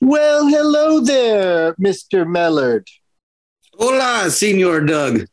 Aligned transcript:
Well, 0.00 0.48
hello 0.48 1.00
there, 1.00 1.74
Mr. 1.74 2.26
Mellard. 2.26 2.86
Hola, 3.74 4.30
Senor 4.30 4.80
Doug. 4.80 5.26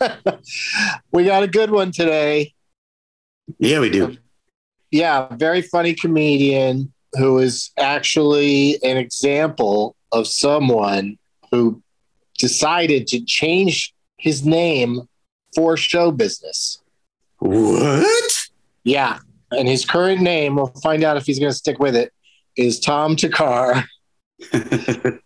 we 1.12 1.24
got 1.24 1.42
a 1.42 1.48
good 1.48 1.72
one 1.72 1.90
today. 1.90 2.54
Yeah, 3.58 3.80
we 3.80 3.90
do. 3.90 4.16
Yeah, 4.92 5.34
very 5.34 5.62
funny 5.62 5.94
comedian 5.94 6.92
who 7.14 7.38
is 7.38 7.70
actually 7.76 8.78
an 8.84 8.96
example 8.96 9.96
of 10.12 10.28
someone 10.28 11.18
who 11.50 11.82
decided 12.38 13.08
to 13.08 13.20
change 13.24 13.92
his 14.18 14.46
name 14.46 15.02
for 15.54 15.76
show 15.76 16.12
business. 16.12 16.80
What? 17.38 18.48
Yeah. 18.84 19.18
And 19.50 19.66
his 19.66 19.84
current 19.84 20.20
name, 20.20 20.54
we'll 20.54 20.66
find 20.82 21.02
out 21.02 21.16
if 21.16 21.26
he's 21.26 21.40
going 21.40 21.50
to 21.50 21.56
stick 21.56 21.78
with 21.80 21.96
it, 21.96 22.12
is 22.58 22.78
Tom 22.78 23.16
Thakkar. 23.16 23.84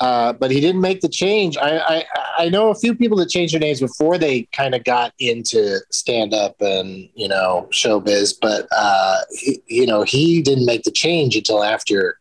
uh, 0.00 0.32
but 0.34 0.50
he 0.50 0.60
didn't 0.60 0.80
make 0.80 1.00
the 1.00 1.08
change. 1.08 1.56
I, 1.56 1.78
I, 1.78 2.04
I 2.38 2.48
know 2.48 2.70
a 2.70 2.74
few 2.74 2.94
people 2.94 3.16
that 3.18 3.30
changed 3.30 3.54
their 3.54 3.60
names 3.60 3.80
before 3.80 4.18
they 4.18 4.42
kind 4.52 4.74
of 4.74 4.84
got 4.84 5.14
into 5.18 5.78
stand 5.90 6.34
up 6.34 6.56
and 6.60 7.08
you 7.14 7.28
know 7.28 7.68
showbiz, 7.70 8.34
but 8.40 8.66
uh, 8.76 9.20
he, 9.30 9.62
you 9.66 9.86
know 9.86 10.02
he 10.02 10.42
didn't 10.42 10.66
make 10.66 10.82
the 10.82 10.90
change 10.90 11.36
until 11.36 11.62
after 11.62 12.18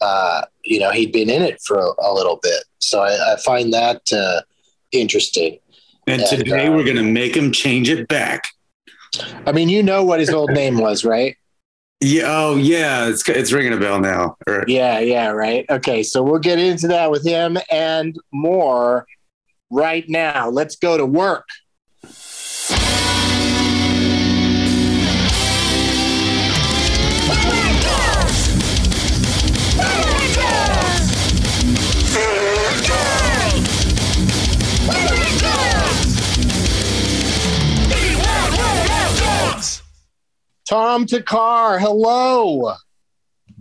uh, 0.00 0.42
you 0.62 0.78
know 0.78 0.90
he'd 0.90 1.12
been 1.12 1.30
in 1.30 1.42
it 1.42 1.60
for 1.62 1.78
a, 1.78 1.92
a 2.02 2.12
little 2.12 2.38
bit. 2.42 2.64
So 2.80 3.00
I, 3.00 3.32
I 3.32 3.36
find 3.36 3.72
that 3.72 4.12
uh, 4.12 4.42
interesting. 4.92 5.58
And, 6.06 6.20
and 6.20 6.30
today 6.30 6.68
we're 6.68 6.84
going 6.84 6.96
to 6.96 7.02
make 7.02 7.34
him 7.34 7.50
change 7.50 7.88
it 7.88 8.08
back. 8.08 8.48
I 9.46 9.52
mean, 9.52 9.70
you 9.70 9.82
know 9.82 10.04
what 10.04 10.20
his 10.20 10.28
old 10.28 10.50
name 10.50 10.76
was, 10.76 11.02
right? 11.02 11.36
Yeah. 12.00 12.24
Oh, 12.26 12.56
yeah. 12.56 13.08
It's 13.08 13.26
it's 13.28 13.52
ringing 13.52 13.72
a 13.72 13.78
bell 13.78 14.00
now. 14.00 14.36
Right. 14.46 14.68
Yeah. 14.68 14.98
Yeah. 14.98 15.28
Right. 15.28 15.64
Okay. 15.70 16.02
So 16.02 16.22
we'll 16.22 16.38
get 16.38 16.58
into 16.58 16.88
that 16.88 17.10
with 17.10 17.24
him 17.24 17.56
and 17.70 18.16
more 18.32 19.06
right 19.70 20.04
now. 20.08 20.50
Let's 20.50 20.76
go 20.76 20.96
to 20.96 21.06
work. 21.06 21.46
Tom 40.68 41.04
Thakkar, 41.04 41.78
hello. 41.78 42.72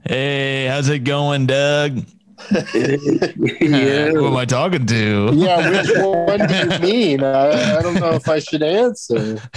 Hey, 0.06 0.68
how's 0.68 0.88
it 0.88 1.00
going, 1.00 1.48
Doug? 1.48 1.98
yeah. 2.74 4.08
Who 4.10 4.28
am 4.28 4.38
I 4.38 4.46
talking 4.46 4.86
to? 4.86 5.32
Yeah, 5.34 5.70
which 5.70 5.92
one 5.98 6.48
do 6.48 6.56
you 6.56 6.80
mean? 6.80 7.24
I, 7.24 7.78
I 7.78 7.82
don't 7.82 7.96
know 7.96 8.12
if 8.12 8.28
I 8.28 8.40
should 8.40 8.64
answer. 8.64 9.40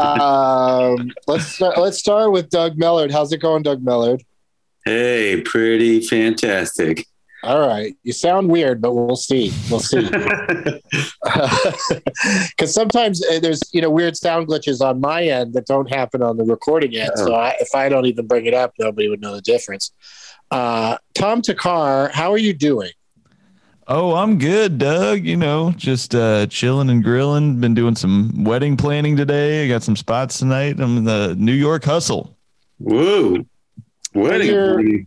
Um, 0.00 1.12
let's 1.28 1.46
start, 1.46 1.78
let's 1.78 1.98
start 1.98 2.32
with 2.32 2.50
Doug 2.50 2.76
Mellard. 2.76 3.12
How's 3.12 3.32
it 3.32 3.38
going, 3.38 3.62
Doug 3.62 3.84
Mellard? 3.84 4.20
Hey, 4.84 5.42
pretty 5.42 6.00
fantastic. 6.00 7.06
All 7.42 7.66
right. 7.66 7.96
You 8.02 8.12
sound 8.12 8.50
weird, 8.50 8.82
but 8.82 8.92
we'll 8.94 9.16
see. 9.16 9.52
We'll 9.70 9.80
see. 9.80 10.08
Because 12.50 12.74
sometimes 12.74 13.24
uh, 13.24 13.38
there's 13.40 13.62
you 13.72 13.80
know 13.80 13.90
weird 13.90 14.16
sound 14.16 14.48
glitches 14.48 14.80
on 14.80 15.00
my 15.00 15.24
end 15.24 15.54
that 15.54 15.66
don't 15.66 15.88
happen 15.88 16.22
on 16.22 16.36
the 16.36 16.44
recording 16.44 16.94
end. 16.94 17.12
So 17.16 17.34
I, 17.34 17.56
if 17.60 17.74
I 17.74 17.88
don't 17.88 18.06
even 18.06 18.26
bring 18.26 18.46
it 18.46 18.54
up, 18.54 18.74
nobody 18.78 19.08
would 19.08 19.20
know 19.20 19.34
the 19.34 19.40
difference. 19.40 19.92
Uh, 20.50 20.98
Tom 21.14 21.42
Thakkar, 21.42 22.10
how 22.10 22.32
are 22.32 22.38
you 22.38 22.52
doing? 22.52 22.90
Oh, 23.88 24.14
I'm 24.14 24.38
good, 24.38 24.78
Doug. 24.78 25.24
You 25.24 25.36
know, 25.36 25.72
just 25.76 26.14
uh, 26.14 26.46
chilling 26.46 26.90
and 26.90 27.02
grilling. 27.02 27.60
Been 27.60 27.74
doing 27.74 27.96
some 27.96 28.44
wedding 28.44 28.76
planning 28.76 29.16
today. 29.16 29.64
I 29.64 29.68
got 29.68 29.82
some 29.82 29.96
spots 29.96 30.38
tonight. 30.38 30.78
I'm 30.78 30.98
in 30.98 31.04
the 31.04 31.34
New 31.36 31.52
York 31.52 31.84
hustle. 31.84 32.36
Whoa, 32.78 33.44
wedding 34.14 35.06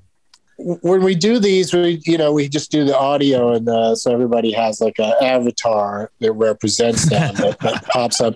when 0.57 1.03
we 1.03 1.15
do 1.15 1.39
these, 1.39 1.73
we 1.73 2.01
you 2.05 2.17
know 2.17 2.31
we 2.31 2.47
just 2.47 2.71
do 2.71 2.83
the 2.85 2.97
audio, 2.97 3.53
and 3.53 3.67
uh, 3.67 3.95
so 3.95 4.11
everybody 4.11 4.51
has 4.51 4.81
like 4.81 4.99
an 4.99 5.13
avatar 5.21 6.11
that 6.19 6.31
represents 6.33 7.09
them 7.09 7.35
that, 7.37 7.59
that, 7.59 7.85
pops 7.85 8.21
up. 8.21 8.35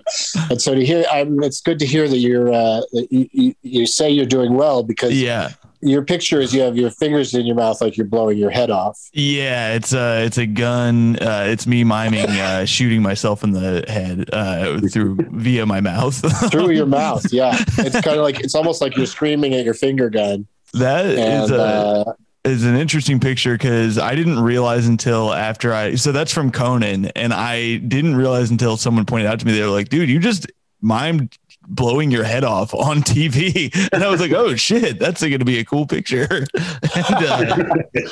And 0.50 0.60
so 0.60 0.74
to 0.74 0.84
hear, 0.84 1.04
I'm, 1.10 1.42
it's 1.42 1.60
good 1.60 1.78
to 1.78 1.86
hear 1.86 2.08
that 2.08 2.18
you're 2.18 2.52
uh, 2.52 2.82
that 2.92 3.08
you, 3.10 3.28
you, 3.32 3.54
you 3.62 3.86
say 3.86 4.10
you're 4.10 4.26
doing 4.26 4.54
well 4.54 4.82
because 4.82 5.20
yeah, 5.20 5.52
your 5.80 6.02
picture 6.04 6.40
is 6.40 6.52
you 6.52 6.60
have 6.62 6.76
your 6.76 6.90
fingers 6.90 7.34
in 7.34 7.46
your 7.46 7.54
mouth 7.54 7.80
like 7.80 7.96
you're 7.96 8.06
blowing 8.06 8.36
your 8.36 8.50
head 8.50 8.70
off. 8.70 8.98
Yeah, 9.12 9.74
it's 9.74 9.92
a 9.92 10.24
it's 10.24 10.38
a 10.38 10.46
gun. 10.46 11.16
Uh, 11.16 11.46
it's 11.48 11.66
me 11.66 11.84
miming 11.84 12.28
uh, 12.30 12.64
shooting 12.66 13.02
myself 13.02 13.44
in 13.44 13.52
the 13.52 13.84
head 13.86 14.28
uh, 14.32 14.80
through 14.88 15.16
via 15.30 15.66
my 15.66 15.80
mouth. 15.80 16.50
through 16.50 16.70
your 16.70 16.86
mouth, 17.00 17.32
yeah. 17.32 17.56
It's 17.78 18.00
kind 18.00 18.16
of 18.16 18.22
like 18.22 18.40
it's 18.40 18.54
almost 18.54 18.80
like 18.80 18.96
you're 18.96 19.06
screaming 19.06 19.54
at 19.54 19.64
your 19.64 19.74
finger 19.74 20.10
gun. 20.10 20.46
That 20.74 21.06
and, 21.06 21.44
is 21.44 21.50
a, 21.50 21.62
uh, 21.62 22.12
is 22.44 22.64
an 22.64 22.76
interesting 22.76 23.20
picture 23.20 23.52
because 23.54 23.98
I 23.98 24.14
didn't 24.14 24.40
realize 24.40 24.86
until 24.86 25.32
after 25.32 25.72
I 25.72 25.94
so 25.94 26.12
that's 26.12 26.32
from 26.32 26.50
Conan, 26.50 27.06
and 27.06 27.32
I 27.32 27.76
didn't 27.76 28.16
realize 28.16 28.50
until 28.50 28.76
someone 28.76 29.06
pointed 29.06 29.26
out 29.26 29.40
to 29.40 29.46
me 29.46 29.52
they 29.52 29.62
were 29.62 29.68
like, 29.68 29.88
"Dude, 29.88 30.08
you 30.08 30.18
just 30.18 30.46
mimed 30.82 31.36
blowing 31.66 32.10
your 32.10 32.24
head 32.24 32.44
off 32.44 32.74
on 32.74 33.02
TV," 33.02 33.72
and 33.92 34.02
I 34.02 34.08
was 34.08 34.20
like, 34.20 34.32
"Oh 34.32 34.54
shit, 34.56 34.98
that's 34.98 35.20
going 35.20 35.38
to 35.38 35.44
be 35.44 35.58
a 35.58 35.64
cool 35.64 35.86
picture." 35.86 36.26
and, 36.94 37.14
uh, 37.14 37.64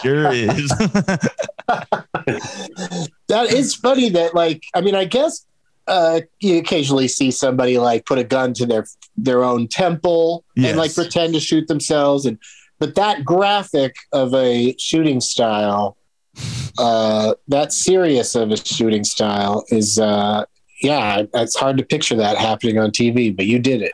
sure 0.02 0.32
is. 0.32 0.68
that 3.28 3.46
is 3.50 3.74
funny. 3.74 4.10
That 4.10 4.34
like, 4.34 4.64
I 4.74 4.80
mean, 4.80 4.94
I 4.94 5.04
guess 5.04 5.46
uh, 5.88 6.20
you 6.40 6.58
occasionally 6.58 7.08
see 7.08 7.30
somebody 7.30 7.78
like 7.78 8.06
put 8.06 8.18
a 8.18 8.24
gun 8.24 8.52
to 8.54 8.66
their 8.66 8.86
their 9.16 9.44
own 9.44 9.68
temple 9.68 10.44
yes. 10.54 10.70
and 10.70 10.78
like 10.78 10.94
pretend 10.94 11.34
to 11.34 11.40
shoot 11.40 11.68
themselves 11.68 12.26
and 12.26 12.38
but 12.78 12.94
that 12.94 13.24
graphic 13.24 13.96
of 14.12 14.34
a 14.34 14.74
shooting 14.78 15.20
style 15.20 15.96
uh 16.78 17.34
that 17.48 17.72
serious 17.72 18.34
of 18.34 18.50
a 18.50 18.56
shooting 18.56 19.04
style 19.04 19.64
is 19.68 19.98
uh 19.98 20.44
yeah 20.82 21.22
it's 21.34 21.56
hard 21.56 21.78
to 21.78 21.84
picture 21.84 22.14
that 22.14 22.36
happening 22.36 22.78
on 22.78 22.90
tv 22.90 23.34
but 23.34 23.46
you 23.46 23.58
did 23.58 23.80
it 23.80 23.92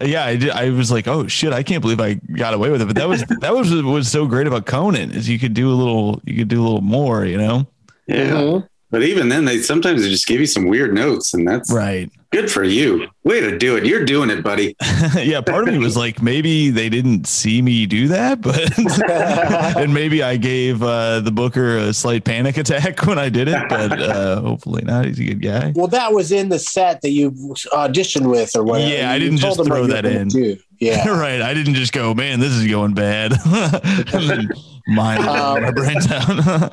yeah 0.00 0.24
i 0.24 0.36
did 0.36 0.48
i 0.50 0.70
was 0.70 0.90
like 0.90 1.06
oh 1.06 1.26
shit 1.26 1.52
i 1.52 1.62
can't 1.62 1.82
believe 1.82 2.00
i 2.00 2.14
got 2.36 2.54
away 2.54 2.70
with 2.70 2.80
it 2.80 2.86
but 2.86 2.96
that 2.96 3.08
was 3.08 3.22
that 3.40 3.54
was 3.54 3.70
was 3.82 4.10
so 4.10 4.26
great 4.26 4.46
about 4.46 4.64
conan 4.64 5.10
is 5.10 5.28
you 5.28 5.38
could 5.38 5.52
do 5.52 5.70
a 5.70 5.74
little 5.74 6.22
you 6.24 6.36
could 6.36 6.48
do 6.48 6.62
a 6.62 6.64
little 6.64 6.80
more 6.80 7.26
you 7.26 7.36
know 7.36 7.66
yeah 8.06 8.30
mm-hmm. 8.30 8.66
But 8.94 9.02
even 9.02 9.28
then, 9.28 9.44
they 9.44 9.58
sometimes 9.58 10.04
they 10.04 10.08
just 10.08 10.28
give 10.28 10.38
you 10.38 10.46
some 10.46 10.68
weird 10.68 10.94
notes, 10.94 11.34
and 11.34 11.48
that's 11.48 11.68
right. 11.72 12.08
Good 12.30 12.48
for 12.48 12.62
you. 12.62 13.08
Way 13.24 13.40
to 13.40 13.58
do 13.58 13.74
it. 13.74 13.84
You're 13.84 14.04
doing 14.04 14.30
it, 14.30 14.44
buddy. 14.44 14.76
yeah, 15.16 15.40
part 15.40 15.66
of 15.66 15.74
me 15.74 15.80
was 15.80 15.96
like, 15.96 16.22
maybe 16.22 16.70
they 16.70 16.88
didn't 16.88 17.26
see 17.26 17.60
me 17.60 17.86
do 17.86 18.06
that, 18.06 18.40
but 18.40 18.78
and 19.76 19.92
maybe 19.92 20.22
I 20.22 20.36
gave 20.36 20.80
uh, 20.80 21.18
the 21.18 21.32
Booker 21.32 21.76
a 21.76 21.92
slight 21.92 22.22
panic 22.22 22.56
attack 22.56 23.04
when 23.04 23.18
I 23.18 23.30
did 23.30 23.48
it, 23.48 23.60
but 23.68 24.00
uh, 24.00 24.40
hopefully 24.40 24.84
not. 24.84 25.06
He's 25.06 25.18
a 25.18 25.24
good 25.24 25.42
guy. 25.42 25.72
Well, 25.74 25.88
that 25.88 26.12
was 26.12 26.30
in 26.30 26.50
the 26.50 26.60
set 26.60 27.02
that 27.02 27.10
you 27.10 27.32
auditioned 27.72 28.30
with, 28.30 28.54
or 28.54 28.62
whatever. 28.62 28.94
Yeah, 28.94 29.10
I 29.10 29.18
didn't 29.18 29.38
just 29.38 29.64
throw 29.64 29.88
that 29.88 30.06
in. 30.06 30.28
Do. 30.28 30.56
Yeah. 30.78 31.08
right. 31.08 31.42
I 31.42 31.52
didn't 31.52 31.74
just 31.74 31.92
go, 31.92 32.14
man, 32.14 32.38
this 32.38 32.52
is 32.52 32.68
going 32.68 32.94
bad. 32.94 33.32
and 33.44 34.30
then 34.30 34.50
mine 34.86 35.18
Um, 35.28 35.62
my 35.64 35.72
brain 35.72 35.98
down. 35.98 36.70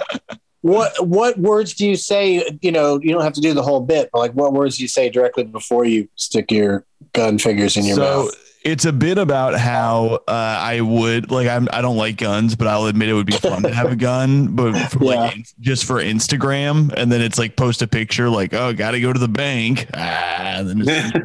What 0.62 1.08
what 1.08 1.38
words 1.40 1.74
do 1.74 1.88
you 1.88 1.96
say? 1.96 2.58
You 2.62 2.72
know, 2.72 3.00
you 3.02 3.12
don't 3.12 3.24
have 3.24 3.34
to 3.34 3.42
do 3.42 3.54
the 3.54 3.63
whole 3.63 3.81
bit, 3.81 4.10
but 4.13 4.19
like 4.19 4.34
what 4.34 4.54
words 4.54 4.78
do 4.78 4.84
you 4.84 4.88
say 4.88 5.10
directly 5.10 5.44
before 5.44 5.86
you 5.86 6.08
stick 6.16 6.52
your 6.52 6.86
gun 7.13 7.40
figures 7.40 7.78
in 7.78 7.86
your 7.86 7.96
so 7.96 8.02
mouth? 8.25 8.48
it's 8.63 8.86
a 8.86 8.94
bit 8.94 9.18
about 9.18 9.56
how 9.56 10.19
uh, 10.28 10.31
I 10.31 10.81
would 10.81 11.31
like 11.31 11.48
I'm 11.48 11.68
I 11.74 11.81
don't 11.81 11.98
like 11.98 12.18
guns, 12.18 12.56
but 12.56 12.68
I'll 12.68 12.86
admit 12.86 13.10
it 13.10 13.13
would 13.13 13.25
be 13.25 13.34
fun 13.34 13.63
to 13.63 13.74
have 13.74 13.92
a 13.92 13.96
gun, 13.96 14.56
but 14.56 14.74
for, 14.92 15.00
like 15.00 15.36
in- 15.36 15.44
just 15.60 15.86
for 15.86 15.96
Instagram, 15.96 16.94
and 16.96 17.12
then 17.12 17.22
it's 17.22 17.40
like 17.40 17.56
post 17.56 17.81
a 17.81 17.88
picture 17.88 18.30
like 18.30 18.54
oh 18.54 18.72
got 18.74 18.92
to 18.92 19.02
go 19.02 19.12
to 19.12 19.19
the 19.19 19.28
bank, 19.28 19.88
ah, 19.96 20.60
and 20.60 20.69
then 20.69 20.86
just 20.86 21.16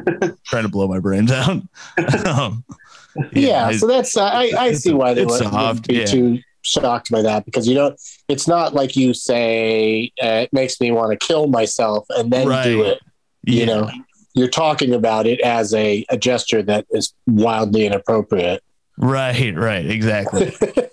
trying 0.45 0.63
to 0.63 0.69
blow 0.69 0.87
my 0.87 0.99
brains 0.99 1.31
out. 1.31 1.61
um, 2.25 2.63
Yeah, 3.33 3.67
I- 3.67 3.77
so 3.77 3.85
that's 3.85 4.17
uh, 4.17 4.23
I 4.25 4.51
I 4.57 4.71
see 4.73 4.93
why 4.93 5.13
they 5.13 5.21
it's 5.23 5.31
would, 5.39 5.43
soft, 5.43 5.87
be 5.87 5.97
yeah. 5.97 6.05
too 6.05 6.39
shocked 6.63 7.11
by 7.11 7.21
that 7.21 7.45
because 7.45 7.67
you 7.67 7.75
don't. 7.75 7.99
It's 8.27 8.47
not 8.47 8.73
like 8.73 8.95
you 8.95 9.13
say 9.13 10.11
uh, 10.21 10.43
it 10.45 10.53
makes 10.53 10.79
me 10.81 10.91
want 10.91 11.17
to 11.17 11.25
kill 11.27 11.47
myself 11.47 12.05
and 12.09 12.31
then 12.31 12.43
do 12.45 12.49
Right. 12.49 12.67
it. 12.93 12.99
You 13.43 13.59
yeah. 13.59 13.65
know, 13.65 13.91
you're 14.33 14.47
talking 14.49 14.93
about 14.93 15.25
it 15.25 15.39
as 15.41 15.73
a, 15.73 16.05
a 16.09 16.17
gesture 16.17 16.61
that 16.63 16.85
is 16.91 17.13
wildly 17.25 17.85
inappropriate. 17.85 18.61
right, 18.97 19.55
right, 19.55 19.85
exactly. 19.85 20.53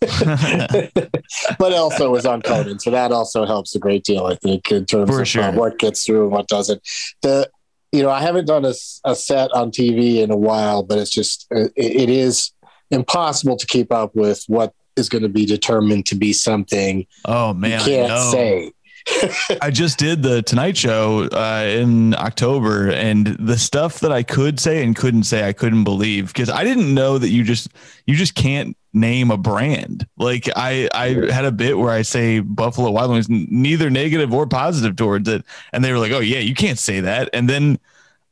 but 1.59 1.73
also 1.73 2.11
was 2.11 2.27
on 2.27 2.43
Conan, 2.43 2.79
so 2.79 2.91
that 2.91 3.13
also 3.13 3.45
helps 3.47 3.75
a 3.75 3.79
great 3.79 4.05
deal, 4.05 4.27
I 4.27 4.35
think, 4.37 4.71
in 4.71 4.87
terms 4.87 5.11
For 5.11 5.23
of 5.23 5.29
sure. 5.29 5.43
uh, 5.45 5.53
what 5.53 5.79
gets 5.79 6.05
through 6.05 6.25
and 6.25 6.33
what 6.33 6.47
doesn't. 6.49 6.83
The 7.23 7.51
you 7.93 8.03
know, 8.03 8.11
I 8.11 8.21
haven't 8.21 8.47
done 8.47 8.65
a, 8.65 8.75
a 9.05 9.15
set 9.15 9.53
on 9.53 9.71
TV 9.71 10.17
in 10.17 10.31
a 10.33 10.37
while, 10.37 10.83
but 10.83 10.99
it's 10.99 11.11
just 11.11 11.47
it, 11.51 11.73
it 11.77 12.11
is 12.11 12.51
impossible 12.91 13.57
to 13.57 13.67
keep 13.67 13.93
up 13.93 14.15
with 14.15 14.43
what 14.49 14.73
is 14.97 15.09
going 15.09 15.23
to 15.23 15.29
be 15.29 15.45
determined 15.45 16.07
to 16.07 16.15
be 16.15 16.33
something 16.33 17.07
oh 17.25 17.53
man, 17.55 17.81
you 17.81 17.87
can't 17.87 18.31
say. 18.31 18.73
I 19.61 19.71
just 19.71 19.99
did 19.99 20.23
the 20.23 20.43
Tonight 20.43 20.77
Show 20.77 21.29
uh, 21.31 21.67
in 21.69 22.15
October, 22.15 22.91
and 22.91 23.27
the 23.27 23.59
stuff 23.59 24.01
that 24.01 24.13
I 24.13 24.23
could 24.23 24.59
say 24.59 24.83
and 24.83 24.97
couldn't 24.97 25.25
say, 25.25 25.47
I 25.47 25.53
couldn't 25.53 25.85
believe 25.85 26.29
because 26.29 26.49
I 26.49 26.65
didn't 26.65 26.95
know 26.95 27.19
that 27.19 27.29
you 27.29 27.45
just 27.45 27.69
you 28.07 28.15
just 28.15 28.35
can't 28.35 28.77
name 28.95 29.31
a 29.31 29.37
brand. 29.37 30.07
Like 30.17 30.49
I 30.57 30.89
I 30.95 31.09
had 31.31 31.45
a 31.45 31.53
bit 31.53 31.77
where 31.77 31.91
I 31.91 32.03
say 32.03 32.41
Buffalo 32.41 32.91
Wild 32.91 33.11
Wings, 33.11 33.29
neither 33.29 33.91
negative 33.91 34.33
or 34.33 34.47
positive 34.47 34.97
towards 34.97 35.29
it, 35.29 35.45
and 35.73 35.85
they 35.85 35.93
were 35.93 35.99
like, 35.99 36.13
"Oh 36.13 36.21
yeah, 36.21 36.39
you 36.39 36.55
can't 36.55 36.79
say 36.79 37.01
that," 37.01 37.29
and 37.33 37.49
then. 37.49 37.79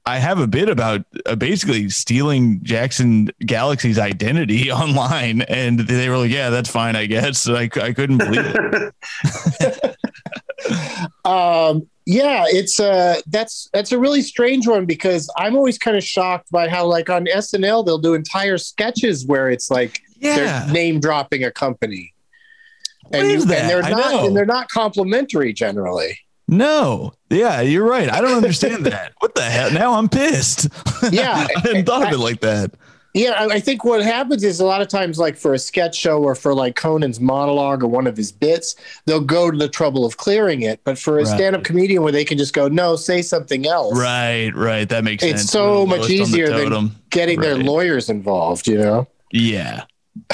I 0.04 0.18
have 0.18 0.40
a 0.40 0.48
bit 0.48 0.68
about 0.68 1.04
uh, 1.26 1.36
basically 1.36 1.88
stealing 1.88 2.62
Jackson 2.64 3.30
Galaxy's 3.40 3.98
identity 3.98 4.70
online, 4.72 5.42
and 5.42 5.80
they 5.80 6.08
were 6.08 6.18
like, 6.18 6.30
"Yeah, 6.30 6.50
that's 6.50 6.70
fine, 6.70 6.96
I 6.96 7.06
guess." 7.06 7.46
So 7.52 7.56
I, 7.56 7.68
I 7.80 7.92
couldn't 7.92 8.18
believe 8.18 8.44
it. 8.44 9.96
Um, 11.24 11.88
yeah, 12.06 12.44
it's 12.48 12.80
uh 12.80 13.20
that's 13.28 13.68
that's 13.72 13.92
a 13.92 13.98
really 13.98 14.22
strange 14.22 14.66
one 14.66 14.86
because 14.86 15.32
I'm 15.36 15.54
always 15.56 15.78
kind 15.78 15.96
of 15.96 16.02
shocked 16.02 16.50
by 16.50 16.68
how 16.68 16.86
like 16.86 17.08
on 17.10 17.26
SNL 17.26 17.84
they'll 17.84 17.98
do 17.98 18.14
entire 18.14 18.58
sketches 18.58 19.26
where 19.26 19.50
it's 19.50 19.70
like 19.70 20.00
Yeah, 20.18 20.36
they're 20.64 20.72
name 20.72 21.00
dropping 21.00 21.44
a 21.44 21.50
company. 21.50 22.12
And, 23.12 23.28
you, 23.28 23.40
and 23.40 23.50
they're 23.50 23.82
not 23.82 24.26
and 24.26 24.36
they're 24.36 24.46
not 24.46 24.68
complimentary 24.68 25.52
generally. 25.52 26.18
No. 26.52 27.12
Yeah, 27.30 27.60
you're 27.62 27.86
right. 27.88 28.08
I 28.12 28.20
don't 28.20 28.36
understand 28.36 28.84
that. 28.92 29.12
What 29.20 29.34
the 29.34 29.42
hell? 29.42 29.70
Now 29.72 29.94
I'm 29.94 30.08
pissed. 30.08 30.68
Yeah. 31.10 31.48
I 31.56 31.60
hadn't 31.60 31.84
thought 31.86 32.06
of 32.06 32.12
it 32.12 32.18
like 32.18 32.40
that. 32.42 32.74
Yeah, 33.14 33.32
I 33.32 33.56
I 33.56 33.60
think 33.60 33.84
what 33.84 34.02
happens 34.02 34.42
is 34.44 34.60
a 34.60 34.64
lot 34.64 34.80
of 34.80 34.88
times, 34.88 35.18
like 35.18 35.36
for 35.36 35.52
a 35.52 35.58
sketch 35.58 35.94
show 35.96 36.22
or 36.22 36.34
for 36.34 36.54
like 36.54 36.76
Conan's 36.76 37.20
monologue 37.20 37.82
or 37.82 37.88
one 37.88 38.06
of 38.06 38.16
his 38.16 38.30
bits, 38.32 38.74
they'll 39.04 39.20
go 39.20 39.50
to 39.50 39.58
the 39.58 39.68
trouble 39.68 40.06
of 40.06 40.16
clearing 40.16 40.62
it. 40.62 40.80
But 40.84 40.96
for 40.98 41.18
a 41.18 41.24
Right. 41.24 41.26
stand-up 41.34 41.64
comedian 41.64 42.02
where 42.04 42.12
they 42.12 42.24
can 42.24 42.38
just 42.38 42.54
go, 42.54 42.68
no, 42.68 42.96
say 42.96 43.20
something 43.20 43.66
else. 43.66 43.98
Right, 43.98 44.50
right. 44.54 44.88
That 44.88 45.04
makes 45.04 45.22
It's 45.24 45.30
sense. 45.32 45.42
It's 45.42 45.52
so 45.52 45.84
much 45.84 45.98
lowest 45.98 46.10
on 46.12 46.16
the 46.16 46.22
easier 46.22 46.68
than. 46.70 46.92
Getting 47.10 47.40
their 47.40 47.56
lawyers 47.58 48.08
involved, 48.08 48.66
you 48.66 48.78
know. 48.78 49.06
Yeah. 49.32 49.82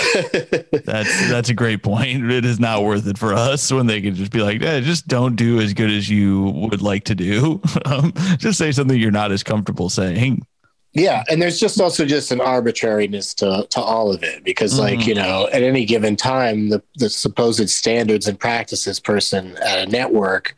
That's 0.84 1.30
that's 1.30 1.48
a 1.50 1.54
great 1.54 1.84
point. 1.84 2.30
It 2.30 2.44
is 2.44 2.58
not 2.58 2.82
worth 2.82 3.06
it 3.06 3.16
for 3.16 3.32
us 3.32 3.70
when 3.70 3.86
they 3.86 4.00
can 4.00 4.14
just 4.14 4.32
be 4.32 4.40
like, 4.40 4.60
eh, 4.60 4.80
just 4.80 5.06
don't 5.06 5.36
do 5.36 5.60
as 5.60 5.72
good 5.72 5.90
as 5.90 6.08
you 6.08 6.50
would 6.70 6.82
like 6.82 7.04
to 7.04 7.14
do. 7.14 7.60
Um, 7.84 8.12
just 8.38 8.58
say 8.58 8.72
something 8.72 8.98
you're 8.98 9.10
not 9.10 9.32
as 9.32 9.42
comfortable 9.42 9.88
saying. 9.88 10.44
Yeah, 10.92 11.22
and 11.30 11.40
there's 11.40 11.60
just 11.60 11.80
also 11.80 12.04
just 12.04 12.32
an 12.32 12.40
arbitrariness 12.40 13.34
to 13.34 13.66
to 13.70 13.80
all 13.80 14.12
of 14.12 14.22
it 14.22 14.44
because, 14.44 14.78
like 14.78 15.06
you 15.06 15.14
know, 15.14 15.48
at 15.52 15.62
any 15.62 15.84
given 15.84 16.16
time, 16.16 16.70
the 16.70 16.82
the 16.96 17.08
supposed 17.08 17.70
standards 17.70 18.26
and 18.26 18.38
practices 18.38 18.98
person 18.98 19.56
at 19.58 19.86
a 19.86 19.90
network 19.90 20.56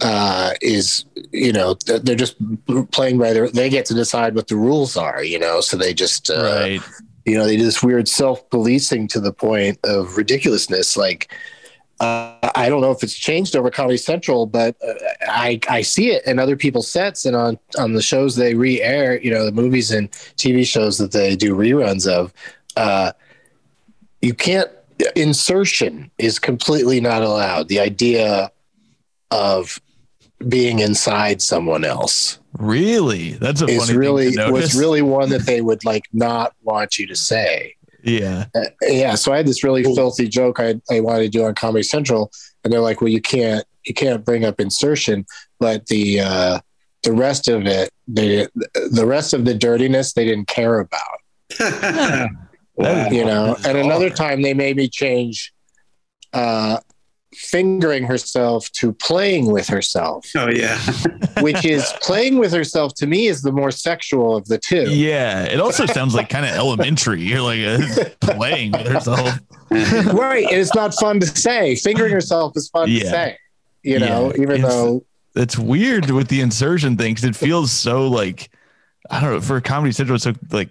uh, 0.00 0.52
is, 0.60 1.04
you 1.32 1.52
know, 1.52 1.74
they're 1.86 1.98
they're 1.98 2.16
just 2.16 2.36
playing 2.90 3.18
by 3.18 3.32
their. 3.32 3.48
They 3.48 3.68
get 3.68 3.86
to 3.86 3.94
decide 3.94 4.34
what 4.34 4.48
the 4.48 4.56
rules 4.56 4.96
are, 4.96 5.22
you 5.22 5.38
know, 5.38 5.60
so 5.60 5.76
they 5.76 5.94
just, 5.94 6.30
uh, 6.30 6.60
right. 6.62 6.80
You 7.28 7.36
know, 7.36 7.46
they 7.46 7.56
do 7.56 7.64
this 7.64 7.82
weird 7.82 8.08
self 8.08 8.48
policing 8.50 9.08
to 9.08 9.20
the 9.20 9.32
point 9.32 9.78
of 9.84 10.16
ridiculousness, 10.16 10.96
like. 10.96 11.34
Uh, 12.00 12.38
I 12.54 12.68
don't 12.68 12.80
know 12.80 12.92
if 12.92 13.02
it's 13.02 13.18
changed 13.18 13.56
over 13.56 13.72
Comedy 13.72 13.96
Central, 13.96 14.46
but 14.46 14.76
uh, 14.86 14.94
I 15.22 15.58
I 15.68 15.82
see 15.82 16.12
it 16.12 16.24
in 16.26 16.38
other 16.38 16.54
people's 16.54 16.88
sets 16.88 17.26
and 17.26 17.34
on 17.34 17.58
on 17.76 17.94
the 17.94 18.02
shows 18.02 18.36
they 18.36 18.54
re-air. 18.54 19.20
You 19.20 19.32
know, 19.32 19.44
the 19.44 19.50
movies 19.50 19.90
and 19.90 20.08
TV 20.12 20.64
shows 20.64 20.98
that 20.98 21.10
they 21.10 21.34
do 21.34 21.56
reruns 21.56 22.06
of. 22.06 22.32
Uh, 22.76 23.10
you 24.22 24.32
can't 24.32 24.70
insertion 25.16 26.10
is 26.18 26.38
completely 26.38 27.00
not 27.00 27.22
allowed. 27.22 27.66
The 27.66 27.80
idea 27.80 28.52
of 29.32 29.80
being 30.46 30.78
inside 30.78 31.42
someone 31.42 31.84
else 31.84 32.38
Really? 32.58 33.32
That's 33.32 33.62
a 33.62 33.66
is 33.66 33.86
funny 33.86 33.98
really 33.98 34.26
thing 34.32 34.46
to 34.46 34.52
was 34.52 34.74
really 34.76 35.02
one 35.02 35.28
that 35.30 35.46
they 35.46 35.60
would 35.60 35.84
like 35.84 36.04
not 36.12 36.54
want 36.62 36.98
you 36.98 37.06
to 37.06 37.14
say. 37.14 37.74
yeah. 38.02 38.46
Uh, 38.54 38.60
yeah, 38.82 39.14
so 39.14 39.32
I 39.32 39.36
had 39.36 39.46
this 39.46 39.62
really 39.62 39.84
filthy 39.84 40.26
joke 40.28 40.58
I, 40.58 40.80
I 40.90 40.98
wanted 41.00 41.24
to 41.24 41.28
do 41.28 41.44
on 41.44 41.54
Comedy 41.54 41.82
Central, 41.84 42.32
and 42.64 42.72
they're 42.72 42.80
like, 42.80 43.00
"Well, 43.00 43.10
you 43.10 43.20
can't 43.20 43.64
you 43.84 43.94
can't 43.94 44.24
bring 44.24 44.44
up 44.44 44.58
insertion, 44.60 45.24
but 45.60 45.86
the 45.86 46.20
uh, 46.20 46.60
the 47.04 47.12
rest 47.12 47.46
of 47.48 47.66
it, 47.66 47.90
they 48.08 48.46
the 48.90 49.04
rest 49.06 49.34
of 49.34 49.44
the 49.44 49.54
dirtiness 49.54 50.14
they 50.14 50.24
didn't 50.24 50.48
care 50.48 50.80
about, 50.80 51.18
That 51.58 52.30
is- 52.78 53.12
you 53.12 53.24
know." 53.24 53.56
And 53.64 53.78
another 53.78 54.10
time 54.10 54.42
they 54.42 54.54
made 54.54 54.76
me 54.76 54.88
change 54.88 55.52
uh, 56.32 56.78
fingering 57.38 58.04
herself 58.04 58.70
to 58.72 58.92
playing 58.92 59.50
with 59.52 59.68
herself, 59.68 60.26
oh 60.36 60.48
yeah. 60.48 60.78
which 61.40 61.64
is 61.64 61.92
playing 62.02 62.38
with 62.38 62.52
herself 62.52 62.94
to 62.94 63.06
me 63.06 63.26
is 63.28 63.42
the 63.42 63.52
more 63.52 63.70
sexual 63.70 64.36
of 64.36 64.46
the 64.46 64.58
two. 64.58 64.90
Yeah, 64.90 65.44
it 65.44 65.60
also 65.60 65.86
sounds 65.86 66.14
like 66.14 66.28
kind 66.28 66.44
of 66.44 66.50
elementary. 66.52 67.22
You're 67.22 67.42
like 67.42 67.60
uh, 67.60 68.04
playing 68.34 68.72
with 68.72 68.86
herself. 68.88 69.38
right 69.70 70.46
and 70.46 70.56
it's 70.56 70.74
not 70.74 70.94
fun 70.94 71.20
to 71.20 71.26
say 71.26 71.76
fingering 71.76 72.10
herself 72.10 72.54
is 72.56 72.70
fun 72.70 72.88
to 72.88 73.00
say 73.00 73.36
you 73.82 73.98
know 73.98 74.32
Yeah, 74.34 74.42
even 74.42 74.56
it's- 74.56 74.72
though 74.72 75.04
It's 75.36 75.58
weird 75.58 76.10
with 76.10 76.28
the 76.28 76.40
insertion 76.40 76.96
thing 76.96 77.12
because 77.14 77.24
it 77.28 77.36
feels 77.36 77.70
so 77.70 78.08
like 78.08 78.50
I 79.10 79.20
don't 79.20 79.30
know 79.32 79.40
for 79.42 79.60
Comedy 79.60 79.92
Central 79.92 80.14
it's 80.16 80.24
so 80.24 80.32
like 80.50 80.70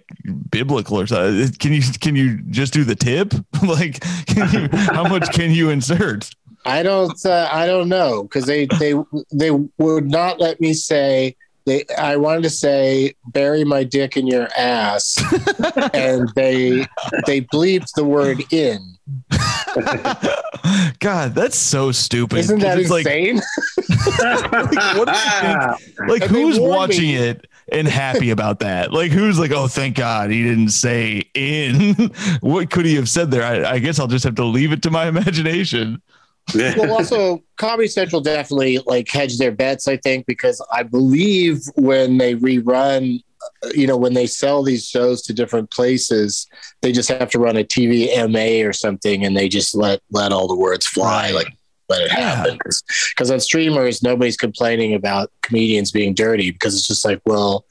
biblical 0.50 1.00
or 1.00 1.06
something. 1.06 1.50
Can 1.58 1.72
you 1.72 1.82
can 2.00 2.14
you 2.16 2.38
just 2.50 2.72
do 2.72 2.84
the 2.84 2.94
tip? 2.94 3.34
like, 3.66 4.00
can 4.26 4.52
you, 4.52 4.68
how 4.76 5.08
much 5.08 5.32
can 5.32 5.50
you 5.50 5.70
insert? 5.70 6.30
I 6.64 6.82
don't 6.82 7.24
uh, 7.24 7.48
i 7.52 7.66
don't 7.66 7.88
know 7.88 8.22
because 8.22 8.46
they 8.46 8.66
they 8.78 8.94
they 9.32 9.50
would 9.78 10.10
not 10.10 10.40
let 10.40 10.60
me 10.60 10.72
say 10.72 11.36
they 11.66 11.84
i 11.98 12.16
wanted 12.16 12.42
to 12.42 12.50
say 12.50 13.14
bury 13.26 13.64
my 13.64 13.84
dick 13.84 14.16
in 14.16 14.26
your 14.26 14.48
ass 14.56 15.16
and 15.94 16.28
they 16.34 16.86
they 17.26 17.40
bleeped 17.40 17.92
the 17.94 18.04
word 18.04 18.42
in 18.52 18.78
God, 20.98 21.34
that's 21.34 21.56
so 21.56 21.92
stupid. 21.92 22.38
isn't 22.38 22.60
that 22.60 22.78
like, 22.90 23.06
insane 23.06 23.36
you 23.36 23.40
think? 25.06 26.08
like 26.08 26.22
who's 26.24 26.58
watching 26.58 27.02
me. 27.02 27.16
it 27.16 27.46
and 27.70 27.88
happy 27.88 28.30
about 28.30 28.60
that? 28.60 28.92
Like 28.92 29.10
who's 29.10 29.38
like, 29.38 29.50
oh, 29.50 29.68
thank 29.68 29.96
God 29.96 30.30
he 30.30 30.42
didn't 30.42 30.70
say 30.70 31.24
in. 31.34 31.94
what 32.40 32.70
could 32.70 32.86
he 32.86 32.94
have 32.96 33.08
said 33.08 33.30
there? 33.30 33.44
I, 33.44 33.74
I 33.74 33.78
guess 33.78 33.98
I'll 33.98 34.08
just 34.08 34.24
have 34.24 34.34
to 34.36 34.44
leave 34.44 34.72
it 34.72 34.82
to 34.82 34.90
my 34.90 35.06
imagination. 35.06 36.02
Well 36.54 36.92
also 36.92 37.42
comedy 37.56 37.88
central 37.88 38.20
definitely 38.20 38.78
like 38.86 39.08
hedged 39.08 39.38
their 39.38 39.52
bets 39.52 39.88
i 39.88 39.96
think 39.98 40.26
because 40.26 40.64
i 40.72 40.82
believe 40.82 41.60
when 41.76 42.18
they 42.18 42.34
rerun 42.34 43.22
you 43.74 43.86
know 43.86 43.96
when 43.96 44.14
they 44.14 44.26
sell 44.26 44.62
these 44.62 44.86
shows 44.86 45.22
to 45.22 45.32
different 45.32 45.70
places 45.70 46.46
they 46.82 46.92
just 46.92 47.08
have 47.08 47.30
to 47.30 47.38
run 47.38 47.56
a 47.56 47.64
tv 47.64 48.08
ma 48.30 48.66
or 48.66 48.72
something 48.72 49.24
and 49.24 49.36
they 49.36 49.48
just 49.48 49.74
let 49.74 50.00
let 50.10 50.32
all 50.32 50.48
the 50.48 50.56
words 50.56 50.86
fly 50.86 51.30
like 51.30 51.48
let 51.88 52.02
it 52.02 52.10
happen 52.10 52.58
because 53.10 53.30
on 53.30 53.40
streamers 53.40 54.02
nobody's 54.02 54.36
complaining 54.36 54.94
about 54.94 55.30
comedians 55.42 55.90
being 55.90 56.12
dirty 56.12 56.50
because 56.50 56.74
it's 56.74 56.86
just 56.86 57.04
like 57.04 57.20
well 57.24 57.64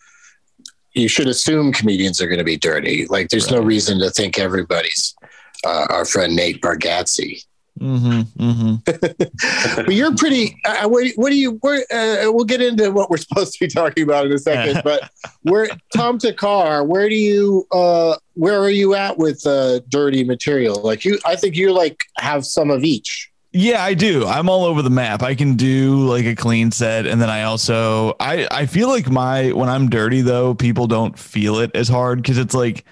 you 0.97 1.07
should 1.07 1.27
assume 1.27 1.71
comedians 1.71 2.19
are 2.19 2.27
going 2.27 2.39
to 2.39 2.43
be 2.43 2.57
dirty. 2.57 3.05
Like, 3.07 3.29
there's 3.29 3.51
right. 3.51 3.59
no 3.59 3.65
reason 3.65 3.99
to 3.99 4.09
think 4.09 4.39
everybody's 4.39 5.15
uh, 5.65 5.85
our 5.89 6.05
friend 6.05 6.35
Nate 6.35 6.61
Bargatze. 6.61 7.45
Mm-hmm, 7.77 8.49
mm-hmm. 8.49 9.75
but 9.85 9.93
you're 9.93 10.15
pretty. 10.15 10.57
Uh, 10.65 10.87
what, 10.87 11.07
what, 11.15 11.29
do 11.29 11.35
you? 11.35 11.59
Uh, 11.63 12.31
we'll 12.31 12.45
get 12.45 12.61
into 12.61 12.91
what 12.91 13.09
we're 13.09 13.17
supposed 13.17 13.53
to 13.53 13.65
be 13.65 13.67
talking 13.67 14.03
about 14.03 14.25
in 14.25 14.31
a 14.31 14.39
second. 14.39 14.81
but 14.83 15.09
where 15.43 15.69
Tom 15.95 16.19
Thakkar, 16.19 16.85
where 16.85 17.09
do 17.09 17.15
you? 17.15 17.67
Uh, 17.71 18.15
where 18.33 18.59
are 18.59 18.69
you 18.69 18.95
at 18.95 19.17
with 19.17 19.45
uh, 19.45 19.79
dirty 19.89 20.23
material? 20.23 20.81
Like 20.81 21.05
you, 21.05 21.19
I 21.25 21.35
think 21.35 21.55
you 21.55 21.71
like 21.73 22.03
have 22.17 22.45
some 22.45 22.69
of 22.69 22.83
each. 22.83 23.31
Yeah, 23.53 23.83
I 23.83 23.93
do. 23.95 24.25
I'm 24.27 24.49
all 24.49 24.65
over 24.65 24.81
the 24.81 24.89
map. 24.89 25.23
I 25.23 25.33
can 25.33 25.55
do 25.55 26.05
like 26.07 26.25
a 26.25 26.35
clean 26.35 26.69
set 26.69 27.07
and 27.07 27.19
then 27.19 27.29
I 27.29 27.43
also 27.43 28.15
I 28.19 28.47
I 28.51 28.65
feel 28.67 28.87
like 28.87 29.09
my 29.09 29.51
when 29.51 29.67
I'm 29.67 29.89
dirty 29.89 30.21
though, 30.21 30.53
people 30.53 30.85
don't 30.85 31.17
feel 31.17 31.57
it 31.59 31.71
as 31.73 31.87
hard 31.87 32.23
cuz 32.23 32.37
it's 32.37 32.53
like 32.53 32.85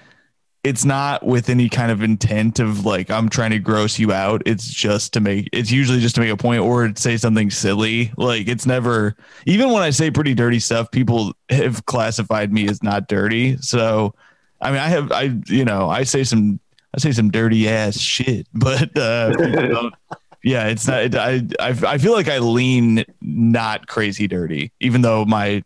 it's 0.66 0.84
not 0.84 1.24
with 1.24 1.48
any 1.48 1.68
kind 1.68 1.92
of 1.92 2.02
intent 2.02 2.58
of 2.58 2.84
like 2.84 3.08
I'm 3.08 3.28
trying 3.28 3.52
to 3.52 3.60
gross 3.60 4.00
you 4.00 4.12
out. 4.12 4.42
It's 4.46 4.66
just 4.66 5.12
to 5.12 5.20
make 5.20 5.48
it's 5.52 5.70
usually 5.70 6.00
just 6.00 6.16
to 6.16 6.20
make 6.20 6.30
a 6.30 6.36
point 6.36 6.60
or 6.60 6.92
say 6.96 7.16
something 7.16 7.50
silly. 7.50 8.12
Like 8.16 8.48
it's 8.48 8.66
never 8.66 9.14
even 9.46 9.70
when 9.70 9.84
I 9.84 9.90
say 9.90 10.10
pretty 10.10 10.34
dirty 10.34 10.58
stuff, 10.58 10.90
people 10.90 11.34
have 11.50 11.86
classified 11.86 12.52
me 12.52 12.68
as 12.68 12.82
not 12.82 13.06
dirty. 13.06 13.56
So 13.58 14.12
I 14.60 14.72
mean 14.72 14.80
I 14.80 14.88
have 14.88 15.12
I 15.12 15.38
you 15.46 15.64
know, 15.64 15.88
I 15.88 16.02
say 16.02 16.24
some 16.24 16.58
I 16.92 16.98
say 16.98 17.12
some 17.12 17.30
dirty 17.30 17.68
ass 17.68 17.96
shit, 18.00 18.48
but 18.54 18.98
uh 18.98 19.90
yeah, 20.42 20.66
it's 20.66 20.88
not. 20.88 21.00
It, 21.04 21.14
I, 21.14 21.42
I 21.60 21.76
I 21.86 21.98
feel 21.98 22.12
like 22.12 22.28
I 22.28 22.38
lean 22.38 23.04
not 23.20 23.86
crazy 23.86 24.26
dirty, 24.26 24.72
even 24.80 25.02
though 25.02 25.24
my 25.24 25.62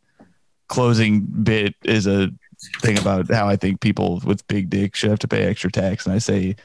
closing 0.68 1.22
bit 1.22 1.74
is 1.84 2.06
a 2.06 2.30
thing 2.80 2.98
about 2.98 3.30
how 3.30 3.48
I 3.48 3.56
think 3.56 3.80
people 3.80 4.20
with 4.24 4.46
big 4.48 4.70
dicks 4.70 4.98
should 4.98 5.10
have 5.10 5.18
to 5.20 5.28
pay 5.28 5.44
extra 5.44 5.70
tax, 5.70 6.06
and 6.06 6.14
I 6.14 6.18
say 6.18 6.56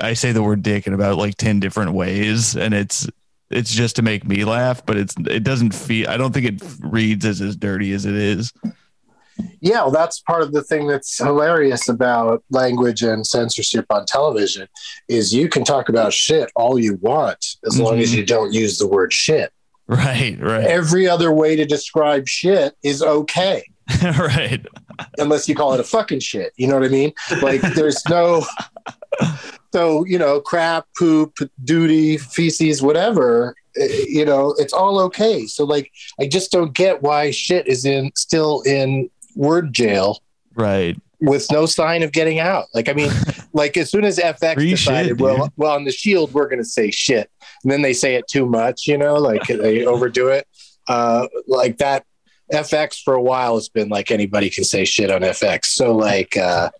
I 0.00 0.14
say 0.14 0.32
the 0.32 0.42
word 0.42 0.62
dick 0.62 0.86
in 0.86 0.94
about 0.94 1.18
like 1.18 1.36
ten 1.36 1.60
different 1.60 1.92
ways, 1.92 2.56
and 2.56 2.74
it's 2.74 3.08
it's 3.50 3.72
just 3.72 3.96
to 3.96 4.02
make 4.02 4.24
me 4.24 4.44
laugh, 4.44 4.84
but 4.84 4.96
it's 4.96 5.14
it 5.26 5.44
doesn't 5.44 5.74
feel. 5.74 6.08
I 6.08 6.16
don't 6.16 6.32
think 6.32 6.46
it 6.46 6.62
reads 6.80 7.24
as 7.24 7.40
as 7.40 7.56
dirty 7.56 7.92
as 7.92 8.04
it 8.04 8.14
is 8.14 8.52
yeah, 9.60 9.82
well, 9.82 9.90
that's 9.90 10.20
part 10.20 10.42
of 10.42 10.52
the 10.52 10.62
thing 10.62 10.86
that's 10.86 11.18
hilarious 11.18 11.88
about 11.88 12.44
language 12.50 13.02
and 13.02 13.26
censorship 13.26 13.86
on 13.90 14.06
television 14.06 14.68
is 15.08 15.34
you 15.34 15.48
can 15.48 15.64
talk 15.64 15.88
about 15.88 16.12
shit 16.12 16.50
all 16.54 16.78
you 16.78 16.96
want 16.96 17.56
as 17.66 17.74
mm-hmm. 17.74 17.82
long 17.82 17.98
as 17.98 18.10
mm-hmm. 18.10 18.18
you 18.18 18.26
don't 18.26 18.52
use 18.52 18.78
the 18.78 18.86
word 18.86 19.12
shit. 19.12 19.52
Right, 19.86 20.38
right. 20.40 20.64
Every 20.64 21.08
other 21.08 21.32
way 21.32 21.56
to 21.56 21.64
describe 21.64 22.28
shit 22.28 22.74
is 22.82 23.02
okay. 23.02 23.64
right. 24.02 24.64
Unless 25.18 25.48
you 25.48 25.54
call 25.54 25.74
it 25.74 25.80
a 25.80 25.84
fucking 25.84 26.20
shit. 26.20 26.52
You 26.56 26.68
know 26.68 26.74
what 26.74 26.84
I 26.84 26.88
mean? 26.88 27.12
Like 27.42 27.60
there's 27.60 28.02
no 28.08 28.44
so, 29.74 30.04
you 30.04 30.18
know, 30.18 30.40
crap, 30.40 30.86
poop, 30.96 31.36
duty, 31.64 32.16
feces, 32.16 32.80
whatever, 32.80 33.56
eh, 33.76 34.04
you 34.06 34.24
know, 34.24 34.54
it's 34.58 34.72
all 34.72 35.00
okay. 35.00 35.46
So 35.46 35.64
like 35.64 35.90
I 36.20 36.28
just 36.28 36.52
don't 36.52 36.72
get 36.72 37.02
why 37.02 37.32
shit 37.32 37.66
is 37.66 37.84
in 37.84 38.12
still 38.14 38.62
in 38.62 39.10
word 39.34 39.72
jail. 39.72 40.22
Right. 40.54 40.96
With 41.20 41.50
no 41.50 41.66
sign 41.66 42.04
of 42.04 42.12
getting 42.12 42.38
out. 42.38 42.66
Like, 42.72 42.88
I 42.88 42.92
mean, 42.92 43.10
like 43.52 43.76
as 43.76 43.90
soon 43.90 44.04
as 44.04 44.18
FX 44.18 44.54
Free 44.54 44.70
decided, 44.70 45.08
shit, 45.08 45.20
well, 45.20 45.52
well, 45.56 45.72
on 45.72 45.82
the 45.82 45.90
Shield, 45.90 46.32
we're 46.32 46.48
going 46.48 46.62
to 46.62 46.64
say 46.64 46.92
shit, 46.92 47.28
and 47.64 47.72
then 47.72 47.82
they 47.82 47.94
say 47.94 48.14
it 48.14 48.28
too 48.28 48.46
much, 48.46 48.86
you 48.86 48.96
know, 48.96 49.14
like 49.14 49.46
they 49.46 49.84
overdo 49.84 50.28
it. 50.28 50.46
Uh, 50.86 51.26
like 51.48 51.78
that 51.78 52.04
FX 52.52 53.02
for 53.02 53.14
a 53.14 53.22
while 53.22 53.54
has 53.54 53.68
been 53.68 53.88
like 53.88 54.10
anybody 54.10 54.50
can 54.50 54.64
say 54.64 54.84
shit 54.84 55.10
on 55.10 55.22
FX. 55.22 55.66
So 55.66 55.94
like, 55.94 56.36
uh, 56.36 56.70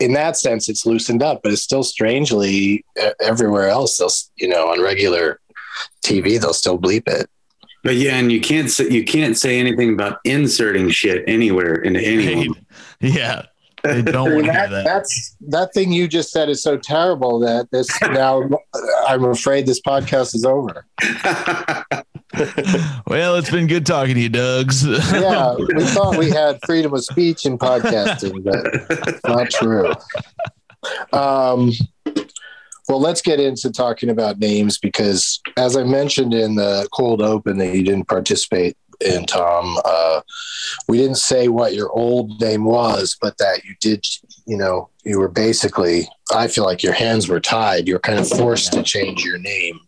in 0.00 0.12
that 0.14 0.36
sense, 0.36 0.68
it's 0.68 0.84
loosened 0.84 1.22
up, 1.22 1.42
but 1.42 1.52
it's 1.52 1.62
still 1.62 1.84
strangely 1.84 2.84
everywhere 3.20 3.68
else. 3.68 3.98
They'll, 3.98 4.10
you 4.36 4.48
know, 4.48 4.70
on 4.70 4.82
regular 4.82 5.40
TV, 6.04 6.40
they'll 6.40 6.52
still 6.52 6.78
bleep 6.78 7.08
it. 7.08 7.30
But 7.84 7.96
yeah, 7.96 8.16
and 8.16 8.32
you 8.32 8.40
can't 8.40 8.70
say 8.70 8.88
you 8.88 9.04
can't 9.04 9.36
say 9.36 9.60
anything 9.60 9.92
about 9.92 10.18
inserting 10.24 10.88
shit 10.88 11.22
anywhere 11.28 11.74
into 11.74 12.00
anyone. 12.00 12.48
Right. 12.48 13.12
Yeah. 13.12 13.42
They 13.82 14.00
don't 14.02 14.34
want 14.34 14.46
that, 14.46 14.70
that. 14.70 14.84
That's 14.84 15.36
that 15.48 15.74
thing 15.74 15.92
you 15.92 16.08
just 16.08 16.30
said 16.30 16.48
is 16.48 16.62
so 16.62 16.78
terrible 16.78 17.38
that 17.40 17.70
this 17.70 17.88
now 18.00 18.48
I'm 19.06 19.24
afraid 19.24 19.66
this 19.66 19.82
podcast 19.82 20.34
is 20.34 20.46
over. 20.46 20.86
well, 23.06 23.36
it's 23.36 23.50
been 23.50 23.66
good 23.66 23.86
talking 23.86 24.14
to 24.14 24.20
you, 24.20 24.28
Dougs. 24.30 24.84
yeah, 25.12 25.54
we 25.54 25.84
thought 25.84 26.16
we 26.16 26.30
had 26.30 26.58
freedom 26.64 26.94
of 26.94 27.04
speech 27.04 27.46
in 27.46 27.58
podcasting, 27.58 28.44
but 28.44 29.20
not 29.26 29.50
true. 29.50 29.92
Um, 31.12 31.72
well, 32.88 33.00
let's 33.00 33.22
get 33.22 33.40
into 33.40 33.70
talking 33.70 34.10
about 34.10 34.38
names 34.38 34.78
because, 34.78 35.40
as 35.56 35.76
I 35.76 35.84
mentioned 35.84 36.34
in 36.34 36.56
the 36.56 36.86
cold 36.92 37.22
open 37.22 37.58
that 37.58 37.74
you 37.74 37.82
didn't 37.82 38.08
participate 38.08 38.76
in, 39.00 39.24
Tom, 39.24 39.78
uh, 39.84 40.20
we 40.88 40.98
didn't 40.98 41.16
say 41.16 41.48
what 41.48 41.74
your 41.74 41.90
old 41.90 42.40
name 42.40 42.64
was, 42.64 43.16
but 43.20 43.38
that 43.38 43.64
you 43.64 43.74
did, 43.80 44.04
you 44.46 44.56
know, 44.56 44.90
you 45.04 45.18
were 45.18 45.28
basically, 45.28 46.08
I 46.34 46.48
feel 46.48 46.64
like 46.64 46.82
your 46.82 46.92
hands 46.92 47.28
were 47.28 47.40
tied. 47.40 47.88
You 47.88 47.94
were 47.94 48.00
kind 48.00 48.18
of 48.18 48.28
forced 48.28 48.72
to 48.74 48.82
change 48.82 49.24
your 49.24 49.38
name. 49.38 49.80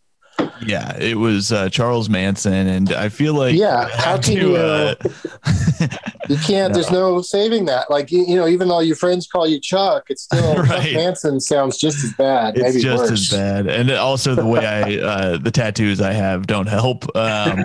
Yeah, 0.66 0.96
it 0.98 1.16
was 1.16 1.52
uh, 1.52 1.68
Charles 1.68 2.08
Manson, 2.08 2.66
and 2.66 2.92
I 2.92 3.08
feel 3.08 3.34
like 3.34 3.54
yeah, 3.54 3.88
how 3.88 4.14
can 4.18 4.34
to, 4.34 4.40
you? 4.40 4.56
Uh, 4.56 4.94
you 6.28 6.38
can't. 6.38 6.72
No. 6.72 6.74
There's 6.74 6.90
no 6.90 7.22
saving 7.22 7.66
that. 7.66 7.90
Like 7.90 8.10
you, 8.10 8.24
you, 8.26 8.36
know, 8.36 8.48
even 8.48 8.68
though 8.68 8.80
your 8.80 8.96
friends 8.96 9.26
call 9.26 9.46
you 9.46 9.60
Chuck, 9.60 10.06
it's 10.08 10.22
still 10.22 10.56
right. 10.62 10.68
Chuck 10.68 10.92
Manson 10.94 11.40
sounds 11.40 11.78
just 11.78 12.02
as 12.04 12.12
bad. 12.14 12.58
It's 12.58 12.82
just 12.82 13.02
worse. 13.02 13.10
as 13.12 13.28
bad, 13.30 13.66
and 13.68 13.90
also 13.90 14.34
the 14.34 14.46
way 14.46 14.66
I 14.66 14.96
uh, 15.06 15.36
the 15.38 15.50
tattoos 15.50 16.00
I 16.00 16.12
have 16.12 16.46
don't 16.46 16.66
help. 16.66 17.04
Um, 17.16 17.64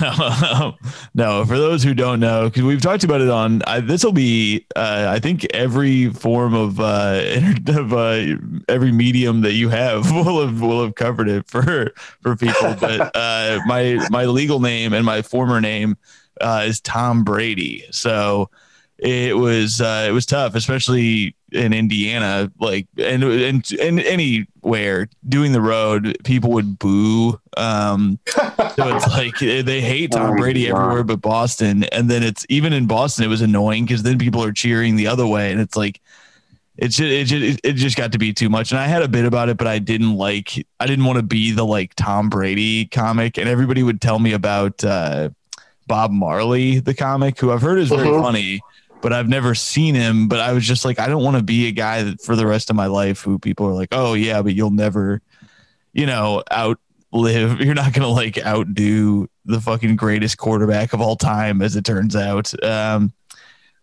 no, 0.00 0.76
no, 1.14 1.44
for 1.44 1.58
those 1.58 1.82
who 1.82 1.94
don't 1.94 2.20
know, 2.20 2.48
because 2.48 2.62
we've 2.62 2.82
talked 2.82 3.04
about 3.04 3.20
it 3.20 3.30
on 3.30 3.62
this 3.82 4.04
will 4.04 4.12
be 4.12 4.66
uh, 4.76 5.06
I 5.08 5.18
think 5.18 5.44
every 5.52 6.10
form 6.10 6.54
of 6.54 6.78
uh, 6.78 7.22
of 7.68 7.92
uh, 7.92 8.36
every 8.68 8.92
medium 8.92 9.40
that 9.40 9.54
you 9.54 9.70
have 9.70 10.10
will 10.12 10.46
have 10.46 10.60
will 10.60 10.84
have 10.84 10.94
covered 10.94 11.28
it 11.28 11.48
for 11.48 11.81
for 12.20 12.36
people. 12.36 12.74
But 12.80 13.14
uh, 13.14 13.60
my 13.66 14.06
my 14.10 14.24
legal 14.26 14.60
name 14.60 14.92
and 14.92 15.04
my 15.04 15.22
former 15.22 15.60
name 15.60 15.96
uh, 16.40 16.64
is 16.66 16.80
Tom 16.80 17.24
Brady. 17.24 17.84
So 17.90 18.50
it 18.98 19.36
was 19.36 19.80
uh, 19.80 20.06
it 20.08 20.12
was 20.12 20.26
tough, 20.26 20.54
especially 20.54 21.34
in 21.50 21.72
Indiana, 21.72 22.50
like 22.60 22.86
and 22.96 23.24
and 23.24 23.72
and 23.72 24.00
anywhere 24.00 25.08
doing 25.28 25.52
the 25.52 25.60
road, 25.60 26.18
people 26.24 26.52
would 26.52 26.78
boo. 26.78 27.40
Um, 27.56 28.20
so 28.28 28.96
it's 28.96 29.08
like 29.08 29.38
they 29.38 29.80
hate 29.80 30.12
Tom 30.12 30.36
Brady 30.36 30.68
everywhere 30.68 31.02
but 31.02 31.20
Boston, 31.20 31.84
and 31.84 32.08
then 32.08 32.22
it's 32.22 32.46
even 32.48 32.72
in 32.72 32.86
Boston, 32.86 33.24
it 33.24 33.28
was 33.28 33.42
annoying 33.42 33.84
because 33.84 34.04
then 34.04 34.18
people 34.18 34.42
are 34.44 34.52
cheering 34.52 34.96
the 34.96 35.08
other 35.08 35.26
way, 35.26 35.50
and 35.50 35.60
it's 35.60 35.76
like 35.76 36.00
it 36.76 36.88
just, 36.88 37.00
it 37.00 37.24
just 37.24 37.60
it 37.62 37.72
just 37.74 37.96
got 37.96 38.12
to 38.12 38.18
be 38.18 38.32
too 38.32 38.48
much. 38.48 38.72
And 38.72 38.80
i 38.80 38.86
had 38.86 39.02
a 39.02 39.08
bit 39.08 39.24
about 39.24 39.48
it 39.48 39.56
but 39.56 39.66
i 39.66 39.78
didn't 39.78 40.16
like 40.16 40.66
i 40.80 40.86
didn't 40.86 41.04
want 41.04 41.18
to 41.18 41.22
be 41.22 41.52
the 41.52 41.64
like 41.64 41.94
tom 41.94 42.28
brady 42.28 42.86
comic. 42.86 43.38
And 43.38 43.48
everybody 43.48 43.82
would 43.82 44.00
tell 44.00 44.18
me 44.18 44.32
about 44.32 44.82
uh, 44.84 45.30
bob 45.86 46.10
marley 46.10 46.78
the 46.78 46.94
comic 46.94 47.38
who 47.38 47.50
i've 47.50 47.60
heard 47.60 47.78
is 47.78 47.88
very 47.88 48.08
uh-huh. 48.08 48.22
funny 48.22 48.60
but 49.00 49.12
i've 49.12 49.28
never 49.28 49.54
seen 49.54 49.94
him. 49.94 50.28
But 50.28 50.40
i 50.40 50.52
was 50.52 50.66
just 50.66 50.84
like 50.84 50.98
i 50.98 51.08
don't 51.08 51.22
want 51.22 51.36
to 51.36 51.42
be 51.42 51.66
a 51.68 51.72
guy 51.72 52.02
that 52.02 52.22
for 52.22 52.36
the 52.36 52.46
rest 52.46 52.70
of 52.70 52.76
my 52.76 52.86
life 52.86 53.20
who 53.20 53.38
people 53.38 53.66
are 53.66 53.74
like 53.74 53.88
oh 53.92 54.14
yeah 54.14 54.42
but 54.42 54.54
you'll 54.54 54.70
never 54.70 55.20
you 55.92 56.06
know 56.06 56.42
outlive 56.52 57.60
you're 57.60 57.74
not 57.74 57.92
gonna 57.92 58.08
like 58.08 58.38
outdo 58.38 59.28
the 59.44 59.60
fucking 59.60 59.96
greatest 59.96 60.38
quarterback 60.38 60.92
of 60.92 61.00
all 61.00 61.16
time 61.16 61.62
as 61.62 61.76
it 61.76 61.84
turns 61.84 62.14
out. 62.16 62.52
Um 62.64 63.12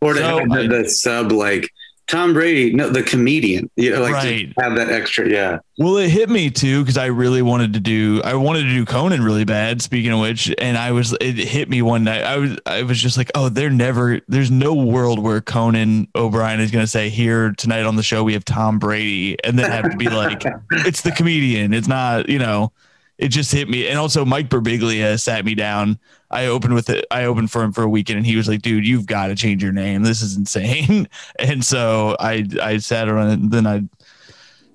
or 0.02 0.14
to 0.14 0.20
so 0.20 0.40
have 0.40 0.50
the, 0.50 0.68
the 0.68 0.90
sub 0.90 1.32
like 1.32 1.70
Tom 2.10 2.34
Brady, 2.34 2.74
no, 2.74 2.90
the 2.90 3.04
comedian, 3.04 3.70
you 3.76 3.92
know, 3.92 4.02
like 4.02 4.14
right. 4.14 4.52
have 4.60 4.76
that 4.76 4.90
extra, 4.90 5.30
yeah. 5.30 5.60
Well, 5.78 5.98
it 5.98 6.10
hit 6.10 6.28
me 6.28 6.50
too 6.50 6.82
because 6.82 6.98
I 6.98 7.06
really 7.06 7.44
wanted 7.44 7.74
to 7.74 7.80
do, 7.80 8.20
I 8.24 8.34
wanted 8.34 8.64
to 8.64 8.70
do 8.70 8.84
Conan 8.84 9.22
really 9.22 9.46
bad. 9.46 9.80
Speaking 9.80 10.12
of 10.12 10.20
which, 10.20 10.52
and 10.58 10.76
I 10.76 10.92
was, 10.92 11.16
it 11.22 11.36
hit 11.36 11.70
me 11.70 11.84
one 11.84 12.04
night. 12.04 12.24
I 12.24 12.38
was, 12.38 12.58
I 12.66 12.82
was 12.82 13.00
just 13.00 13.16
like, 13.16 13.30
oh, 13.36 13.50
they're 13.50 13.70
never, 13.70 14.22
there's 14.28 14.50
no 14.50 14.74
world 14.74 15.20
where 15.20 15.40
Conan 15.40 16.08
O'Brien 16.16 16.60
is 16.60 16.72
going 16.72 16.84
to 16.84 16.90
say, 16.90 17.10
here 17.10 17.54
tonight 17.56 17.84
on 17.84 17.96
the 17.96 18.04
show 18.04 18.24
we 18.24 18.34
have 18.34 18.44
Tom 18.44 18.80
Brady, 18.80 19.38
and 19.44 19.60
then 19.60 19.70
have 19.70 19.92
to 19.92 19.98
be 19.98 20.10
like, 20.10 20.44
it's 20.72 21.02
the 21.02 21.12
comedian. 21.12 21.76
It's 21.76 21.88
not, 21.88 22.28
you 22.28 22.40
know 22.40 22.72
it 23.20 23.28
just 23.28 23.52
hit 23.52 23.70
me. 23.70 23.88
And 23.88 24.00
also 24.00 24.26
Mike 24.26 24.50
Birbiglia 24.50 25.20
sat 25.20 25.46
me 25.46 25.54
down. 25.54 26.00
I 26.32 26.46
opened 26.46 26.74
with 26.76 26.90
it. 26.90 27.06
I 27.12 27.26
opened 27.26 27.52
for 27.52 27.64
him 27.64 27.72
for 27.72 27.84
a 27.84 27.90
weekend 27.90 28.18
and 28.18 28.26
he 28.26 28.36
was 28.36 28.48
like, 28.48 28.62
dude, 28.62 28.86
you've 28.86 29.08
got 29.08 29.28
to 29.28 29.36
change 29.36 29.64
your 29.64 29.72
name. 29.72 30.04
This 30.04 30.22
is 30.22 30.38
insane. 30.38 31.08
And 31.40 31.64
so 31.64 32.16
I, 32.20 32.46
I 32.62 32.78
sat 32.78 33.08
around 33.08 33.30
and 33.30 33.52
then 33.52 33.66
I 33.66 33.84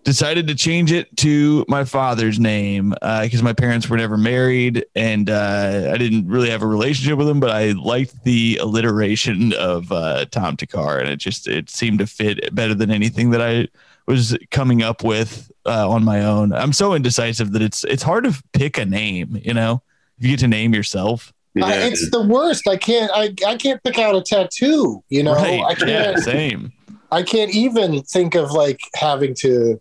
decided 0.04 0.46
to 0.46 0.54
change 0.54 0.92
it 0.92 1.14
to 1.16 1.64
my 1.66 1.84
father's 1.84 2.38
name 2.38 2.90
because 2.90 3.40
uh, 3.40 3.44
my 3.44 3.52
parents 3.52 3.88
were 3.88 3.96
never 3.96 4.16
married 4.16 4.84
and 4.94 5.30
uh, 5.30 5.90
I 5.92 5.96
didn't 5.96 6.28
really 6.28 6.50
have 6.50 6.62
a 6.62 6.66
relationship 6.66 7.18
with 7.18 7.28
him, 7.28 7.40
but 7.40 7.50
I 7.50 7.72
liked 7.72 8.22
the 8.24 8.58
alliteration 8.60 9.52
of 9.54 9.90
uh, 9.90 10.26
Tom 10.26 10.56
Thakkar, 10.56 11.00
and 11.00 11.08
it 11.08 11.16
just 11.16 11.48
it 11.48 11.70
seemed 11.70 11.98
to 12.00 12.06
fit 12.06 12.54
better 12.54 12.74
than 12.74 12.90
anything 12.90 13.30
that 13.30 13.42
I 13.42 13.68
was 14.06 14.36
coming 14.50 14.82
up 14.82 15.02
with 15.02 15.50
uh, 15.66 15.88
on 15.88 16.04
my 16.04 16.24
own. 16.24 16.52
I'm 16.52 16.72
so 16.72 16.94
indecisive 16.94 17.52
that 17.52 17.62
it's 17.62 17.84
it's 17.84 18.02
hard 18.02 18.24
to 18.24 18.42
pick 18.52 18.78
a 18.78 18.84
name. 18.84 19.40
You 19.42 19.54
know, 19.54 19.82
if 20.18 20.24
you 20.24 20.30
get 20.30 20.40
to 20.40 20.48
name 20.48 20.74
yourself. 20.74 21.32
Uh, 21.60 21.66
yeah. 21.66 21.86
it's 21.86 22.10
the 22.10 22.22
worst. 22.22 22.66
I 22.66 22.76
can't. 22.76 23.10
I, 23.14 23.34
I 23.46 23.56
can't 23.56 23.82
pick 23.84 23.98
out 23.98 24.14
a 24.14 24.22
tattoo. 24.22 25.02
You 25.08 25.22
know, 25.22 25.34
right. 25.34 25.62
I 25.62 25.74
can't. 25.74 25.90
Yeah, 25.90 26.16
same. 26.16 26.72
I 27.12 27.22
can't 27.22 27.54
even 27.54 28.02
think 28.02 28.34
of 28.34 28.50
like 28.50 28.80
having 28.94 29.34
to, 29.36 29.80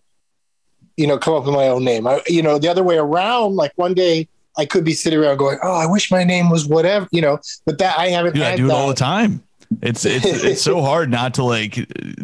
you 0.97 1.07
know, 1.07 1.17
come 1.17 1.33
up 1.33 1.45
with 1.45 1.55
my 1.55 1.67
own 1.67 1.83
name. 1.83 2.05
I, 2.05 2.21
you 2.27 2.43
know, 2.43 2.59
the 2.59 2.67
other 2.67 2.83
way 2.83 2.97
around. 2.97 3.55
Like 3.55 3.71
one 3.75 3.95
day 3.95 4.27
I 4.55 4.65
could 4.65 4.83
be 4.83 4.93
sitting 4.93 5.19
around 5.19 5.37
going, 5.37 5.57
"Oh, 5.63 5.73
I 5.73 5.87
wish 5.87 6.11
my 6.11 6.23
name 6.23 6.51
was 6.51 6.67
whatever," 6.67 7.07
you 7.11 7.21
know. 7.21 7.39
But 7.65 7.79
that 7.79 7.97
I 7.97 8.09
haven't. 8.09 8.35
Yeah, 8.35 8.49
I 8.49 8.55
do 8.55 8.67
it 8.67 8.71
all 8.71 8.87
the 8.87 8.93
time. 8.93 9.43
It's 9.81 10.05
it's 10.05 10.25
it's 10.43 10.61
so 10.61 10.81
hard 10.81 11.09
not 11.09 11.33
to 11.35 11.43
like 11.43 11.75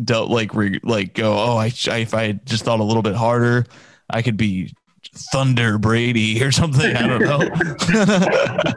don't 0.03 0.29
like 0.29 0.53
re, 0.53 0.79
like 0.83 1.15
go. 1.15 1.33
Oh, 1.33 1.57
I, 1.57 1.71
I 1.89 1.97
if 1.97 2.13
I 2.13 2.33
just 2.45 2.63
thought 2.63 2.79
a 2.79 2.83
little 2.83 3.01
bit 3.01 3.15
harder, 3.15 3.65
I 4.09 4.21
could 4.21 4.37
be 4.37 4.73
Thunder 5.13 5.77
Brady 5.77 6.43
or 6.43 6.51
something. 6.51 6.95
I 6.95 7.07
don't 7.07 7.21
know. 7.21 7.39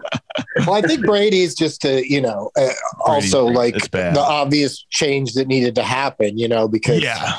well, 0.66 0.74
I 0.74 0.82
think 0.82 1.04
Brady 1.04 1.42
is 1.42 1.54
just 1.54 1.84
a 1.84 2.08
you 2.08 2.20
know 2.20 2.50
uh, 2.56 2.68
also 3.04 3.46
like 3.46 3.74
the 3.90 4.20
obvious 4.20 4.84
change 4.90 5.34
that 5.34 5.48
needed 5.48 5.74
to 5.76 5.82
happen. 5.82 6.38
You 6.38 6.48
know 6.48 6.68
because 6.68 7.02
yeah. 7.02 7.38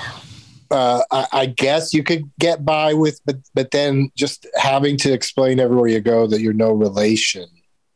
Uh, 0.71 1.03
I, 1.11 1.27
I, 1.33 1.45
guess 1.45 1.93
you 1.93 2.01
could 2.01 2.23
get 2.39 2.65
by 2.65 2.95
with, 2.95 3.21
but 3.27 3.35
but 3.53 3.69
then 3.69 4.09
just 4.15 4.47
having 4.55 4.97
to 4.97 5.13
explain 5.13 5.59
everywhere 5.59 5.87
you 5.87 6.01
go 6.01 6.25
that 6.25 6.41
you're 6.41 6.51
no 6.51 6.71
relation 6.71 7.45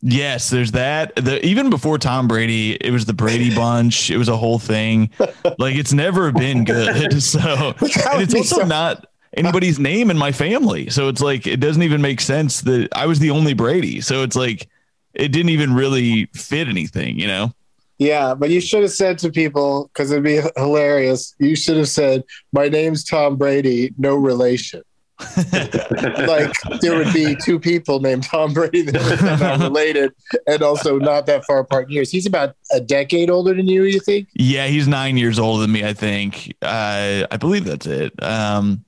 Yes, 0.02 0.52
there's 0.52 0.74
that. 0.74 1.16
The, 1.16 1.44
even 1.46 1.70
before 1.70 1.98
Tom 1.98 2.28
Brady, 2.28 2.76
it 2.76 2.92
was 2.92 3.06
the 3.06 3.14
Brady 3.14 3.54
Bunch. 3.54 4.12
It 4.12 4.18
was 4.18 4.30
a 4.30 4.38
whole 4.38 4.60
thing. 4.60 5.10
Like 5.58 5.76
it's 5.76 5.94
never 5.94 6.32
been 6.32 6.64
good. 6.64 7.22
So 7.28 7.74
it's 7.82 8.36
also 8.36 8.62
so- 8.62 8.66
not 8.66 9.06
anybody's 9.34 9.80
name 9.80 10.10
in 10.10 10.18
my 10.18 10.32
family. 10.32 10.90
So 10.90 11.10
it's 11.10 11.22
like 11.22 11.48
it 11.48 11.60
doesn't 11.60 11.84
even 11.84 12.02
make 12.02 12.22
sense 12.22 12.62
that 12.62 12.90
I 12.94 13.06
was 13.06 13.20
the 13.20 13.32
only 13.32 13.54
Brady. 13.54 14.02
So 14.02 14.24
it's 14.24 14.36
like 14.36 14.68
it 15.14 15.30
didn't 15.30 15.50
even 15.50 15.74
really 15.74 16.26
fit 16.34 16.68
anything, 16.68 17.20
you 17.20 17.28
know? 17.28 17.52
Yeah, 17.98 18.36
but 18.36 18.52
you 18.52 18.62
should 18.62 18.84
have 18.84 18.92
said 18.92 19.18
to 19.20 19.32
people 19.32 19.90
because 19.92 20.12
it'd 20.12 20.24
be 20.24 20.42
hilarious. 20.56 21.34
You 21.40 21.56
should 21.56 21.78
have 21.78 21.90
said, 21.90 22.24
"My 22.54 22.70
name's 22.70 23.04
Tom 23.04 23.38
Brady, 23.38 23.92
no 23.98 24.16
relation." 24.16 24.84
like 26.28 26.54
there 26.82 26.96
would 26.96 27.12
be 27.12 27.36
two 27.44 27.60
people 27.60 28.00
named 28.00 28.24
Tom 28.24 28.54
Brady 28.54 28.84
that 28.84 28.96
are 29.02 29.40
not 29.40 29.60
related 29.68 30.14
and 30.46 30.62
also 30.62 31.00
not 31.00 31.26
that 31.26 31.44
far 31.46 31.58
apart 31.60 31.88
in 31.88 31.94
years. 31.94 32.12
He's 32.12 32.28
about 32.28 32.56
a 32.72 32.80
decade 32.80 33.32
older 33.32 33.56
than 33.56 33.68
you, 33.68 33.84
you 33.84 34.00
think? 34.00 34.28
Yeah, 34.36 34.68
he's 34.68 34.88
nine 34.88 35.18
years 35.18 35.40
older 35.40 35.62
than 35.62 35.72
me, 35.72 35.84
I 35.84 35.94
think. 35.94 36.54
Uh, 36.62 37.26
I 37.32 37.38
believe 37.38 37.66
that's 37.66 37.88
it. 37.88 38.14
Um, 38.22 38.86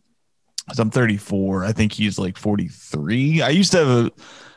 I'm 0.77 0.91
34. 0.91 1.65
I 1.65 1.71
think 1.71 1.93
he's 1.93 2.19
like 2.19 2.38
43. 2.38 3.41
I 3.41 3.49
used 3.49 3.71
to 3.71 3.77
have 3.77 3.88
a, 3.88 4.11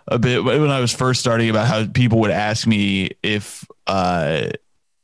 a 0.09 0.19
bit 0.19 0.45
when 0.45 0.71
I 0.71 0.81
was 0.81 0.92
first 0.92 1.21
starting 1.21 1.49
about 1.49 1.69
how 1.69 1.87
people 1.87 2.19
would 2.21 2.31
ask 2.31 2.66
me 2.66 3.11
if 3.23 3.64
uh, 3.87 4.50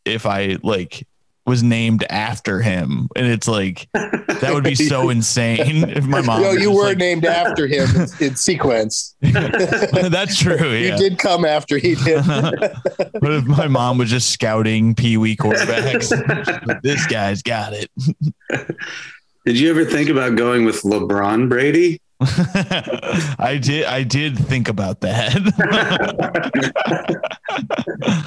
if 0.05 0.27
I 0.27 0.59
like 0.63 1.07
was 1.49 1.63
named 1.63 2.05
after 2.11 2.61
him, 2.61 3.09
and 3.17 3.27
it's 3.27 3.49
like 3.49 3.89
that 3.95 4.51
would 4.53 4.63
be 4.63 4.75
so 4.75 5.09
insane 5.11 5.89
if 5.89 6.05
my 6.05 6.21
mom. 6.21 6.43
No, 6.43 6.53
you 6.53 6.71
were 6.71 6.85
like, 6.85 6.99
named 6.99 7.25
after 7.25 7.67
him 7.67 7.89
in, 7.97 8.07
in 8.21 8.37
sequence. 8.37 9.17
That's 9.21 10.39
true. 10.39 10.73
Yeah. 10.73 10.93
You 10.93 10.99
did 10.99 11.19
come 11.19 11.45
after 11.45 11.79
he 11.79 11.95
did. 11.95 12.25
but 12.27 13.33
if 13.33 13.45
my 13.47 13.67
mom 13.67 13.99
was 13.99 14.11
just 14.11 14.31
scouting 14.31 14.95
Pee 14.95 15.17
Wee 15.17 15.37
quarterbacks, 15.37 16.13
this 16.83 17.07
guy's 17.07 17.43
got 17.43 17.73
it. 17.73 17.91
Did 19.49 19.59
you 19.59 19.71
ever 19.71 19.87
think 19.87 20.11
about 20.11 20.37
going 20.37 20.67
with 20.67 20.83
LeBron 20.83 21.49
Brady? 21.49 22.03
I 22.21 23.59
did. 23.59 23.87
I 23.87 24.03
did 24.03 24.37
think 24.37 24.69
about 24.69 25.01
that. 25.01 25.37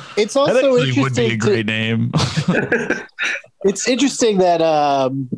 it's 0.18 0.36
also 0.36 0.54
that 0.56 0.72
would 0.72 1.14
be 1.14 1.26
a 1.26 1.38
great 1.38 1.58
to, 1.58 1.64
name. 1.64 2.12
it's 3.62 3.88
interesting 3.88 4.40
that 4.40 4.64
um, 4.64 5.30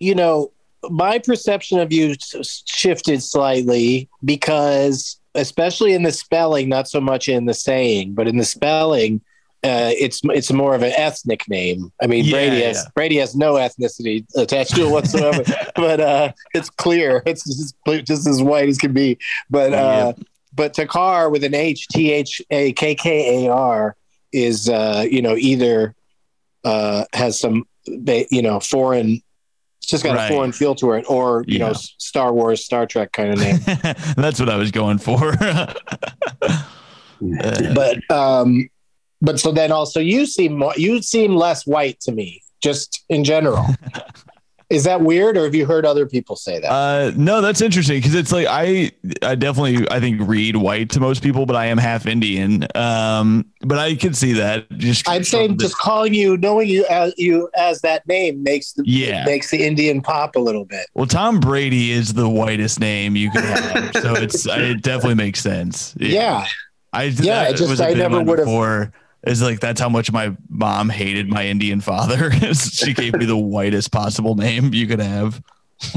you 0.00 0.16
know 0.16 0.50
my 0.90 1.20
perception 1.20 1.78
of 1.78 1.92
you 1.92 2.16
shifted 2.42 3.22
slightly 3.22 4.08
because, 4.24 5.20
especially 5.36 5.92
in 5.92 6.02
the 6.02 6.10
spelling, 6.10 6.68
not 6.68 6.88
so 6.88 7.00
much 7.00 7.28
in 7.28 7.44
the 7.44 7.54
saying, 7.54 8.14
but 8.14 8.26
in 8.26 8.36
the 8.36 8.44
spelling, 8.44 9.20
uh, 9.66 9.90
it's 9.98 10.20
it's 10.24 10.52
more 10.52 10.74
of 10.76 10.82
an 10.82 10.92
ethnic 10.96 11.48
name. 11.48 11.92
I 12.00 12.06
mean, 12.06 12.24
yeah, 12.24 12.30
Brady 12.30 12.62
has 12.62 12.76
yeah. 12.76 12.90
Brady 12.94 13.16
has 13.16 13.34
no 13.34 13.54
ethnicity 13.54 14.24
attached 14.36 14.76
to 14.76 14.86
it 14.86 14.90
whatsoever, 14.90 15.42
but 15.74 16.00
uh, 16.00 16.32
it's 16.54 16.70
clear. 16.70 17.22
It's 17.26 17.44
just, 17.44 17.74
just 18.06 18.28
as 18.28 18.42
white 18.42 18.68
as 18.68 18.78
can 18.78 18.92
be. 18.92 19.18
But 19.50 19.72
uh, 19.72 20.12
yeah. 20.16 20.24
but 20.54 20.74
Thakkar 20.74 21.32
with 21.32 21.42
an 21.42 21.54
H 21.54 21.88
T 21.88 22.12
H 22.12 22.40
A 22.50 22.72
K 22.74 22.94
K 22.94 23.44
A 23.44 23.52
R 23.52 23.96
is 24.32 24.68
uh, 24.68 25.04
you 25.10 25.20
know 25.20 25.34
either 25.34 25.96
uh, 26.64 27.04
has 27.12 27.40
some 27.40 27.66
you 27.86 28.42
know 28.42 28.60
foreign. 28.60 29.20
It's 29.78 29.88
just 29.88 30.04
got 30.04 30.16
right. 30.16 30.30
a 30.30 30.34
foreign 30.34 30.52
feel 30.52 30.76
to 30.76 30.92
it, 30.92 31.06
or 31.08 31.44
you 31.48 31.58
know, 31.58 31.72
Star 31.72 32.32
Wars, 32.32 32.64
Star 32.64 32.86
Trek 32.86 33.10
kind 33.12 33.32
of 33.32 33.38
name. 33.40 33.58
That's 34.16 34.38
what 34.38 34.48
I 34.48 34.56
was 34.56 34.70
going 34.70 34.98
for. 34.98 35.34
but 37.20 38.10
um, 38.10 38.68
but 39.20 39.40
so 39.40 39.52
then 39.52 39.72
also 39.72 40.00
you 40.00 40.26
seem 40.26 40.58
more, 40.58 40.72
you 40.76 41.02
seem 41.02 41.36
less 41.36 41.66
white 41.66 42.00
to 42.00 42.12
me, 42.12 42.42
just 42.62 43.04
in 43.08 43.24
general. 43.24 43.66
Is 44.68 44.82
that 44.82 45.00
weird, 45.00 45.36
or 45.36 45.44
have 45.44 45.54
you 45.54 45.64
heard 45.64 45.86
other 45.86 46.06
people 46.06 46.34
say 46.34 46.58
that? 46.58 46.68
Uh, 46.68 47.12
no, 47.14 47.40
that's 47.40 47.60
interesting 47.60 47.98
because 47.98 48.16
it's 48.16 48.32
like 48.32 48.48
I, 48.50 48.90
I 49.22 49.36
definitely 49.36 49.88
I 49.92 50.00
think 50.00 50.20
read 50.22 50.56
white 50.56 50.90
to 50.90 51.00
most 51.00 51.22
people, 51.22 51.46
but 51.46 51.54
I 51.54 51.66
am 51.66 51.78
half 51.78 52.04
Indian. 52.04 52.66
Um, 52.74 53.44
but 53.60 53.78
I 53.78 53.94
can 53.94 54.12
see 54.12 54.32
that. 54.32 54.68
Just 54.72 55.08
I'd 55.08 55.24
say 55.24 55.46
just 55.54 55.78
calling 55.78 56.14
you, 56.14 56.36
knowing 56.36 56.68
you 56.68 56.84
as 56.86 57.14
you 57.16 57.48
as 57.56 57.80
that 57.82 58.08
name 58.08 58.42
makes 58.42 58.72
the 58.72 58.82
yeah 58.84 59.24
makes 59.24 59.52
the 59.52 59.64
Indian 59.64 60.00
pop 60.02 60.34
a 60.34 60.40
little 60.40 60.64
bit. 60.64 60.88
Well, 60.94 61.06
Tom 61.06 61.38
Brady 61.38 61.92
is 61.92 62.14
the 62.14 62.28
whitest 62.28 62.80
name 62.80 63.14
you 63.14 63.30
can 63.30 63.44
have, 63.44 64.02
so 64.02 64.14
it's 64.16 64.46
it 64.46 64.82
definitely 64.82 65.14
makes 65.14 65.38
sense. 65.38 65.94
Yeah, 65.96 66.08
yeah. 66.08 66.46
I 66.92 67.04
yeah, 67.04 67.52
just 67.52 67.80
I 67.80 67.92
never 67.92 68.20
would 68.20 68.40
have 68.40 68.48
is 69.26 69.42
like 69.42 69.60
that's 69.60 69.80
how 69.80 69.88
much 69.88 70.12
my 70.12 70.34
mom 70.48 70.88
hated 70.88 71.28
my 71.28 71.46
Indian 71.46 71.80
father. 71.80 72.30
she 72.54 72.94
gave 72.94 73.14
me 73.14 73.26
the 73.26 73.36
whitest 73.36 73.92
possible 73.92 74.34
name 74.36 74.72
you 74.72 74.86
could 74.86 75.00
have. 75.00 75.42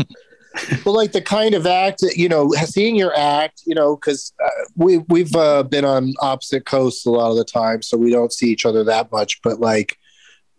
well, 0.86 0.96
like 0.96 1.12
the 1.12 1.22
kind 1.22 1.54
of 1.54 1.65
act, 1.65 2.02
that 2.02 2.18
you 2.18 2.28
know, 2.28 2.52
seeing 2.65 2.96
your 2.96 3.15
act, 3.15 3.62
you 3.65 3.76
know, 3.76 3.96
because 3.96 4.34
uh, 4.44 4.50
we 4.76 4.98
we've 5.10 5.36
uh, 5.36 5.63
been 5.63 5.86
on 5.86 6.13
opposite 6.22 6.65
coasts 6.65 7.06
a 7.06 7.12
lot 7.12 7.32
of 7.32 7.38
the 7.38 7.46
time, 7.46 7.82
so 7.82 7.98
we 7.98 8.12
don't 8.12 8.34
see 8.34 8.50
each 8.50 8.65
other 8.65 8.84
that 8.84 9.12
much. 9.12 9.42
But 9.44 9.60
like 9.60 9.98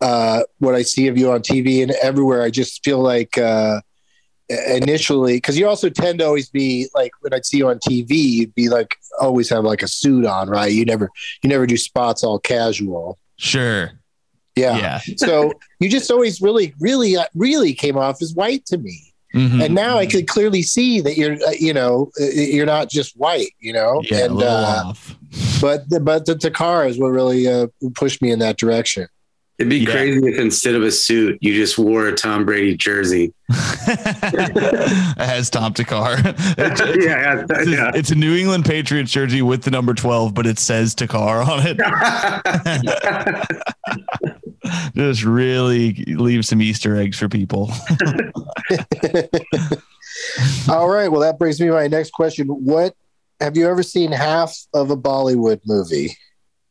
uh, 0.01 0.43
what 0.59 0.75
I 0.75 0.83
see 0.83 1.09
of 1.09 1.19
you 1.19 1.31
on 1.33 1.41
TV 1.41 1.83
and 1.83 1.91
everywhere, 2.03 2.43
I 2.43 2.51
just 2.51 2.85
feel 2.85 3.01
like 3.01 3.37
uh, 3.37 3.81
initially 4.51 5.37
because 5.37 5.59
you 5.59 5.67
also 5.67 5.89
tend 5.89 6.19
to 6.19 6.27
always 6.27 6.49
be 6.49 6.89
like 6.95 7.13
when 7.21 7.33
I'd 7.33 7.47
see 7.47 7.59
you 7.59 7.69
on 7.69 7.79
TV, 7.79 8.11
you'd 8.11 8.55
be 8.55 8.69
like 8.69 8.97
always 9.21 9.49
have 9.51 9.65
like 9.65 9.83
a 9.83 9.89
suit 9.89 10.27
on, 10.27 10.49
right? 10.49 10.73
You 10.73 10.85
never 10.85 11.09
you 11.43 11.49
never 11.49 11.67
do 11.67 11.77
spots 11.77 12.25
all 12.25 12.39
casual. 12.39 13.19
Sure. 13.37 13.93
Yeah. 14.57 14.77
yeah. 14.77 15.01
so 15.17 15.53
you 15.79 15.89
just 15.89 16.11
always 16.11 16.41
really, 16.41 16.75
really, 16.81 17.17
uh, 17.17 17.25
really 17.35 17.75
came 17.75 17.97
off 17.97 18.21
as 18.23 18.35
white 18.35 18.67
to 18.67 18.79
me. 18.79 19.15
Mm-hmm. 19.35 19.61
And 19.63 19.75
now 19.75 19.97
I 19.97 20.07
could 20.07 20.27
clearly 20.27 20.63
see 20.63 21.01
that 21.03 21.17
you're, 21.17 21.35
uh, 21.35 21.53
you 21.59 21.73
know, 21.73 22.11
uh, 22.21 22.25
you're 22.25 22.67
not 22.67 22.91
just 22.91 23.17
white, 23.17 23.53
you 23.61 23.73
know. 23.73 24.03
Yeah, 24.11 24.25
and 24.25 24.43
uh, 24.43 24.93
but 25.61 25.85
but 26.03 26.27
the 26.27 26.35
Thakkar 26.35 26.89
is 26.89 26.99
what 26.99 27.09
really 27.09 27.47
uh, 27.47 27.69
pushed 27.95 28.21
me 28.23 28.33
in 28.33 28.41
that 28.41 28.59
direction. 28.59 29.07
It'd 29.61 29.69
be 29.69 29.81
yeah. 29.81 29.91
crazy 29.91 30.27
if 30.27 30.39
instead 30.39 30.75
of 30.75 30.83
a 30.83 30.91
suit, 30.91 31.37
you 31.43 31.53
just 31.55 31.77
wore 31.77 32.07
a 32.07 32.15
Tom 32.15 32.47
Brady 32.47 32.79
jersey. 32.79 33.35
it 33.51 35.19
has 35.19 35.51
Tom 35.51 35.75
Thakkar. 35.75 36.17
It's, 36.61 36.81
it's, 36.81 37.05
yeah, 37.05 37.45
it's, 37.47 37.69
yeah. 37.69 37.91
it's, 37.95 38.11
a 38.11 38.15
New 38.15 38.35
England 38.35 38.65
Patriots 38.65 39.13
jersey 39.13 39.43
with 39.43 39.63
the 39.63 39.71
number 39.71 39.93
12, 39.93 40.33
but 40.33 40.47
it 40.47 40.59
says 40.59 40.95
Thakkar 40.95 41.47
on 41.47 41.61
it. 41.67 41.77
just 44.95 45.25
really 45.25 45.93
leave 46.07 46.47
some 46.47 46.63
Easter 46.63 46.97
eggs 46.97 47.19
for 47.19 47.29
people. 47.29 47.71
All 50.71 50.89
right. 50.89 51.09
Well, 51.09 51.21
that 51.21 51.39
brings 51.39 51.61
me 51.61 51.67
to 51.67 51.75
my 51.75 51.87
next 51.87 52.13
question. 52.13 52.49
What 52.49 52.95
have 53.43 53.59
you 53.59 53.69
ever 53.69 53.83
seen 53.83 54.11
half 54.11 54.57
of 54.73 54.91
a 54.91 54.97
Bollywood 54.97 55.61
movie? 55.67 56.17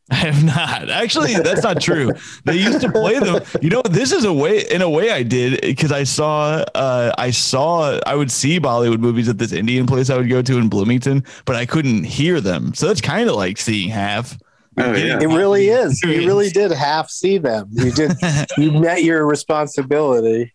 I 0.12 0.16
have 0.16 0.44
not. 0.44 0.90
Actually, 0.90 1.36
that's 1.36 1.62
not 1.62 1.80
true. 1.80 2.12
They 2.44 2.58
used 2.58 2.82
to 2.82 2.92
play 2.92 3.20
them. 3.20 3.44
You 3.62 3.70
know, 3.70 3.84
this 3.84 4.12
is 4.12 4.26
a 4.26 4.34
way 4.34 4.66
in 4.72 4.82
a 4.82 4.90
way 4.90 5.12
I 5.12 5.22
did 5.22 5.62
because 5.62 5.92
I 5.92 6.04
saw 6.04 6.66
uh 6.74 7.14
I 7.18 7.30
saw 7.30 8.00
I 8.08 8.16
would 8.16 8.32
see 8.32 8.60
Bollywood 8.60 9.00
movies 9.00 9.30
at 9.30 9.38
this 9.38 9.52
Indian 9.52 9.86
place 9.86 10.10
I 10.10 10.18
would 10.18 10.30
go 10.30 10.42
to 10.42 10.58
in 10.58 10.68
Bloomington, 10.68 11.24
but 11.46 11.56
I 11.56 11.68
couldn't 11.68 12.06
hear 12.06 12.42
them. 12.42 12.74
So 12.74 12.88
that's 12.88 13.02
kind 13.02 13.30
of 13.30 13.36
like 13.36 13.60
seeing 13.60 13.90
half. 13.90 14.38
Oh, 14.78 14.96
yeah. 14.96 15.20
It 15.20 15.28
really 15.28 15.68
is. 15.68 16.02
You 16.02 16.26
really 16.26 16.50
did 16.50 16.72
half 16.72 17.10
see 17.10 17.38
them. 17.38 17.68
You 17.72 17.92
did 17.92 18.14
you 18.58 18.72
met 18.72 19.04
your 19.04 19.28
responsibility 19.28 20.54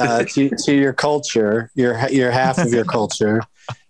uh, 0.00 0.24
to 0.24 0.50
to 0.64 0.74
your 0.74 0.92
culture, 0.92 1.70
your 1.76 2.08
your 2.08 2.32
half 2.32 2.58
of 2.58 2.72
your 2.72 2.84
culture. 2.84 3.40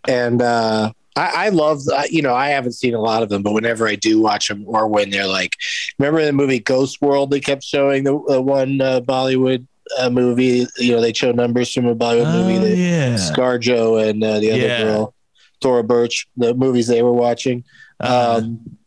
And 0.06 0.42
uh 0.42 0.92
I, 1.16 1.46
I 1.46 1.48
love, 1.50 1.83
you 2.11 2.22
know, 2.22 2.35
I 2.35 2.48
haven't 2.48 2.72
seen 2.72 2.94
a 2.94 3.00
lot 3.00 3.22
of 3.22 3.29
them, 3.29 3.42
but 3.42 3.53
whenever 3.53 3.87
I 3.87 3.94
do 3.94 4.20
watch 4.20 4.48
them, 4.48 4.64
or 4.66 4.88
when 4.88 5.11
they're 5.11 5.27
like, 5.27 5.57
remember 5.98 6.24
the 6.24 6.33
movie 6.33 6.59
Ghost 6.59 7.00
World? 7.00 7.31
They 7.31 7.40
kept 7.40 7.62
showing 7.62 8.05
the 8.05 8.14
uh, 8.14 8.40
one 8.40 8.81
uh, 8.81 9.00
Bollywood 9.00 9.66
uh, 9.98 10.11
movie. 10.11 10.66
You 10.79 10.92
know, 10.92 11.00
they 11.00 11.12
show 11.12 11.31
numbers 11.33 11.72
from 11.72 11.87
a 11.87 11.94
Bollywood 11.94 12.35
oh, 12.35 12.42
movie. 12.42 12.59
That 12.59 12.77
yeah, 12.77 13.14
ScarJo 13.14 14.09
and 14.09 14.24
uh, 14.24 14.40
the 14.40 14.50
other 14.50 14.61
yeah. 14.61 14.83
girl, 14.83 15.14
Thora 15.62 15.85
Birch. 15.85 16.27
The 16.37 16.55
movies 16.55 16.88
they 16.88 17.03
were 17.03 17.12
watching. 17.12 17.64
Uh-huh. 18.00 18.38
Um, 18.38 18.79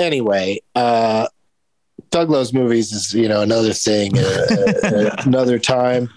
anyway, 0.00 0.60
uh, 0.74 1.28
Doug 2.10 2.30
Loves 2.30 2.52
Movies 2.52 2.90
is 2.90 3.14
you 3.14 3.28
know 3.28 3.42
another 3.42 3.72
thing, 3.72 4.18
uh, 4.18 5.14
another 5.24 5.58
time, 5.58 6.10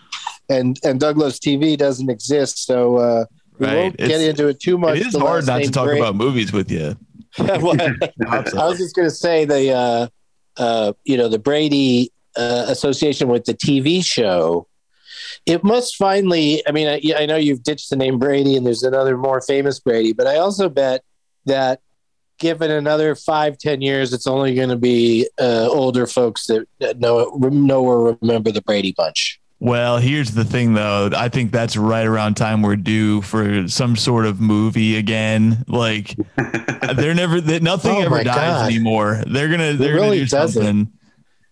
and 0.49 0.79
and 0.83 0.99
Doug 0.99 1.17
Loves 1.17 1.39
TV 1.39 1.77
doesn't 1.77 2.09
exist, 2.09 2.65
so 2.65 2.97
uh, 2.97 3.25
we 3.63 3.69
right. 3.69 3.77
won't 3.77 3.95
it's, 3.99 4.07
get 4.09 4.21
into 4.21 4.47
it 4.47 4.59
too 4.59 4.77
much. 4.77 4.99
It 4.99 5.07
is 5.07 5.15
hard 5.15 5.47
not 5.47 5.63
to 5.63 5.71
talk 5.71 5.85
break. 5.85 5.99
about 5.99 6.15
movies 6.15 6.51
with 6.51 6.69
you. 6.69 6.97
I 7.39 7.57
was 7.57 8.77
just 8.77 8.95
going 8.95 9.07
to 9.07 9.15
say 9.15 9.45
the, 9.45 9.71
uh, 9.71 10.07
uh, 10.57 10.93
you 11.03 11.17
know, 11.17 11.29
the 11.29 11.39
Brady 11.39 12.11
uh, 12.35 12.65
association 12.67 13.27
with 13.27 13.45
the 13.45 13.53
TV 13.53 14.03
show. 14.03 14.67
It 15.45 15.63
must 15.63 15.95
finally. 15.95 16.61
I 16.67 16.71
mean, 16.71 16.87
I, 16.87 17.01
I 17.17 17.25
know 17.25 17.35
you've 17.35 17.63
ditched 17.63 17.89
the 17.89 17.95
name 17.95 18.19
Brady, 18.19 18.55
and 18.55 18.65
there's 18.65 18.83
another 18.83 19.17
more 19.17 19.41
famous 19.41 19.79
Brady, 19.79 20.13
but 20.13 20.27
I 20.27 20.37
also 20.37 20.69
bet 20.69 21.03
that 21.45 21.81
given 22.39 22.71
another 22.71 23.15
five, 23.15 23.57
ten 23.57 23.81
years, 23.81 24.13
it's 24.13 24.27
only 24.27 24.53
going 24.55 24.69
to 24.69 24.77
be 24.77 25.27
uh, 25.39 25.67
older 25.69 26.07
folks 26.07 26.47
that, 26.47 26.67
that 26.79 26.99
know 26.99 27.29
know 27.39 27.83
or 27.83 28.17
remember 28.21 28.51
the 28.51 28.61
Brady 28.61 28.93
Bunch. 28.95 29.39
Well, 29.63 29.97
here's 29.97 30.31
the 30.31 30.43
thing 30.43 30.73
though. 30.73 31.09
I 31.15 31.29
think 31.29 31.53
that's 31.53 31.77
right 31.77 32.05
around 32.05 32.33
time 32.33 32.61
we're 32.61 32.75
due 32.75 33.21
for 33.21 33.65
some 33.69 33.95
sort 33.95 34.25
of 34.25 34.41
movie 34.41 34.97
again. 34.97 35.63
Like 35.69 36.17
they're 36.97 37.13
never 37.13 37.39
that 37.39 37.63
nothing 37.63 37.95
oh 37.95 38.01
ever 38.01 38.25
dies 38.25 38.35
God. 38.35 38.65
anymore. 38.69 39.23
They're 39.25 39.47
gonna 39.47 39.71
they're 39.71 39.93
really 39.93 40.17
gonna 40.17 40.19
do 40.19 40.25
doesn't. 40.25 40.63
something. 40.63 40.93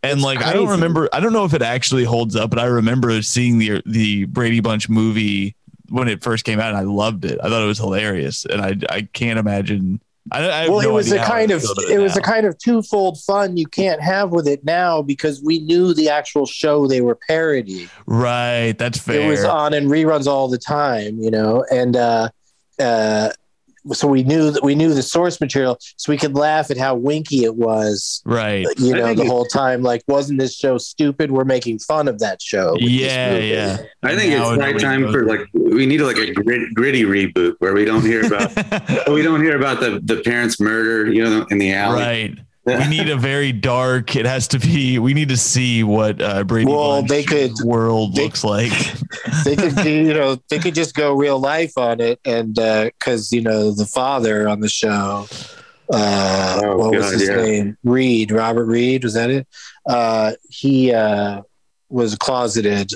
And 0.03 0.11
it's 0.11 0.21
like 0.23 0.39
crazy. 0.39 0.51
I 0.51 0.53
don't 0.55 0.67
remember 0.67 1.07
I 1.13 1.21
don't 1.21 1.31
know 1.31 1.45
if 1.45 1.53
it 1.53 1.61
actually 1.61 2.03
holds 2.03 2.35
up, 2.35 2.49
but 2.49 2.59
I 2.59 2.65
remember 2.65 3.21
seeing 3.21 3.59
the 3.59 3.81
the 3.85 4.25
Brady 4.25 4.59
Bunch 4.59 4.89
movie 4.89 5.55
when 5.87 6.09
it 6.09 6.21
first 6.21 6.43
came 6.43 6.59
out 6.59 6.71
and 6.71 6.77
I 6.77 6.83
loved 6.83 7.23
it. 7.23 7.39
I 7.41 7.47
thought 7.47 7.63
it 7.63 7.67
was 7.67 7.77
hilarious. 7.77 8.45
And 8.45 8.61
I 8.61 8.75
I 8.89 9.01
can't 9.13 9.39
imagine 9.39 10.01
I, 10.31 10.65
I 10.65 10.69
well, 10.69 10.81
no 10.81 10.89
it 10.89 10.93
was 10.93 11.11
a 11.11 11.19
kind 11.19 11.51
of 11.51 11.63
it, 11.63 11.91
it 11.95 11.99
was 11.99 12.15
a 12.15 12.21
kind 12.21 12.45
of 12.45 12.57
twofold 12.57 13.19
fun 13.21 13.57
you 13.57 13.65
can't 13.65 14.01
have 14.01 14.31
with 14.31 14.47
it 14.47 14.63
now 14.63 15.01
because 15.01 15.41
we 15.41 15.59
knew 15.59 15.93
the 15.93 16.09
actual 16.09 16.45
show 16.45 16.85
they 16.85 17.01
were 17.01 17.15
parodying. 17.27 17.89
Right, 18.05 18.73
that's 18.77 18.99
fair. 18.99 19.21
It 19.21 19.27
was 19.27 19.43
on 19.43 19.73
and 19.73 19.87
reruns 19.87 20.27
all 20.27 20.47
the 20.47 20.59
time, 20.59 21.19
you 21.19 21.31
know, 21.31 21.65
and 21.71 21.95
uh, 21.95 22.29
uh, 22.79 23.31
so 23.93 24.07
we 24.07 24.23
knew 24.23 24.51
that 24.51 24.63
we 24.63 24.75
knew 24.75 24.93
the 24.93 25.03
source 25.03 25.39
material, 25.39 25.77
so 25.97 26.11
we 26.11 26.17
could 26.17 26.35
laugh 26.35 26.71
at 26.71 26.77
how 26.77 26.95
winky 26.95 27.43
it 27.43 27.55
was. 27.55 28.21
Right. 28.25 28.65
Uh, 28.65 28.69
you 28.77 28.93
know, 28.93 29.13
the 29.13 29.25
whole 29.25 29.45
time, 29.45 29.81
like, 29.81 30.03
wasn't 30.07 30.39
this 30.39 30.55
show 30.55 30.77
stupid? 30.77 31.31
We're 31.31 31.43
making 31.43 31.79
fun 31.79 32.07
of 32.07 32.19
that 32.19 32.41
show. 32.41 32.75
Yeah, 32.79 33.37
yeah. 33.37 33.77
I 34.03 34.15
think 34.15 34.33
now 34.33 34.51
it's 34.51 34.59
right 34.59 34.79
time 34.79 35.11
for 35.11 35.25
like 35.25 35.41
we 35.53 35.85
need 35.85 36.01
like 36.01 36.17
a 36.17 36.33
grit, 36.33 36.73
gritty 36.73 37.03
reboot 37.03 37.55
where 37.59 37.73
we 37.73 37.85
don't 37.85 38.03
hear 38.03 38.25
about 38.25 38.49
we 39.09 39.21
don't 39.21 39.41
hear 39.41 39.57
about 39.57 39.79
the 39.79 40.01
the 40.03 40.21
parents' 40.23 40.59
murder, 40.59 41.11
you 41.11 41.23
know, 41.23 41.45
in 41.49 41.57
the 41.57 41.73
alley. 41.73 42.01
Right 42.01 42.39
we 42.65 42.87
need 42.87 43.09
a 43.09 43.17
very 43.17 43.51
dark. 43.51 44.15
It 44.15 44.25
has 44.25 44.47
to 44.49 44.59
be. 44.59 44.99
We 44.99 45.13
need 45.13 45.29
to 45.29 45.37
see 45.37 45.83
what 45.83 46.21
uh, 46.21 46.43
Brady 46.43 46.71
well, 46.71 47.01
Bunch 47.01 47.09
they 47.09 47.23
could, 47.23 47.53
world 47.63 48.15
they, 48.15 48.23
looks 48.23 48.43
like. 48.43 48.71
they 49.45 49.55
could, 49.55 49.83
you 49.85 50.13
know, 50.13 50.37
they 50.49 50.59
could 50.59 50.75
just 50.75 50.93
go 50.93 51.15
real 51.15 51.39
life 51.39 51.77
on 51.77 51.99
it, 51.99 52.19
and 52.25 52.57
uh 52.59 52.85
because 52.85 53.33
uh, 53.33 53.35
you 53.35 53.41
know 53.41 53.71
the 53.71 53.85
father 53.85 54.47
on 54.47 54.59
the 54.59 54.69
show, 54.69 55.27
uh, 55.91 56.61
oh, 56.63 56.77
what 56.77 56.93
God, 56.93 56.97
was 56.97 57.11
his 57.11 57.27
yeah. 57.27 57.35
name? 57.35 57.77
Reed, 57.83 58.31
Robert 58.31 58.65
Reed, 58.65 59.03
was 59.03 59.15
that 59.15 59.29
it? 59.29 59.47
Uh, 59.85 60.33
he 60.49 60.93
uh, 60.93 61.41
was 61.89 62.15
closeted, 62.15 62.91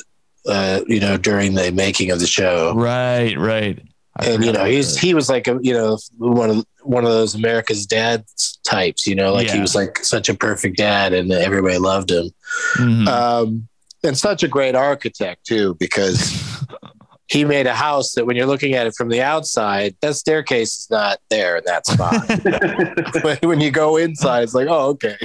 uh, 0.48 0.82
you 0.88 1.00
know, 1.00 1.18
during 1.18 1.56
the 1.56 1.72
making 1.72 2.12
of 2.12 2.20
the 2.20 2.28
show. 2.28 2.74
Right, 2.76 3.38
right. 3.38 3.82
I 4.18 4.28
and 4.28 4.46
you 4.46 4.52
know, 4.52 4.66
he's 4.66 4.98
he 4.98 5.14
was 5.14 5.30
like 5.30 5.48
a 5.48 5.60
you 5.62 5.74
know 5.74 5.98
one 6.18 6.50
of 6.50 6.66
one 6.84 7.04
of 7.04 7.12
those 7.12 7.36
America's 7.36 7.86
dad 7.86 8.24
types. 8.64 9.06
You 9.06 9.16
know, 9.16 9.34
like 9.34 9.48
yeah. 9.48 9.56
he 9.56 9.62
was 9.62 9.76
like 9.76 10.04
such 10.04 10.30
a 10.30 10.34
perfect 10.34 10.78
dad, 10.78 11.14
and 11.14 11.32
everybody 11.32 11.78
loved 11.78 12.12
him. 12.12 12.32
Mm-hmm. 12.78 13.08
Um, 13.08 13.68
and 14.04 14.18
such 14.18 14.44
a 14.44 14.48
great 14.48 14.76
architect 14.76 15.46
too, 15.46 15.76
because 15.76 16.64
he 17.28 17.44
made 17.44 17.68
a 17.68 17.74
house 17.74 18.14
that 18.14 18.26
when 18.26 18.36
you're 18.36 18.46
looking 18.46 18.74
at 18.74 18.88
it 18.88 18.94
from 18.96 19.10
the 19.10 19.22
outside, 19.22 19.96
that 20.02 20.16
staircase 20.16 20.78
is 20.78 20.88
not 20.90 21.20
there 21.30 21.58
in 21.58 21.64
that 21.66 21.86
spot. 21.86 22.16
But 23.24 23.44
when 23.46 23.60
you 23.60 23.72
go 23.72 23.98
inside, 23.98 24.44
it's 24.44 24.54
like, 24.54 24.68
oh, 24.70 24.90
okay. 24.90 25.18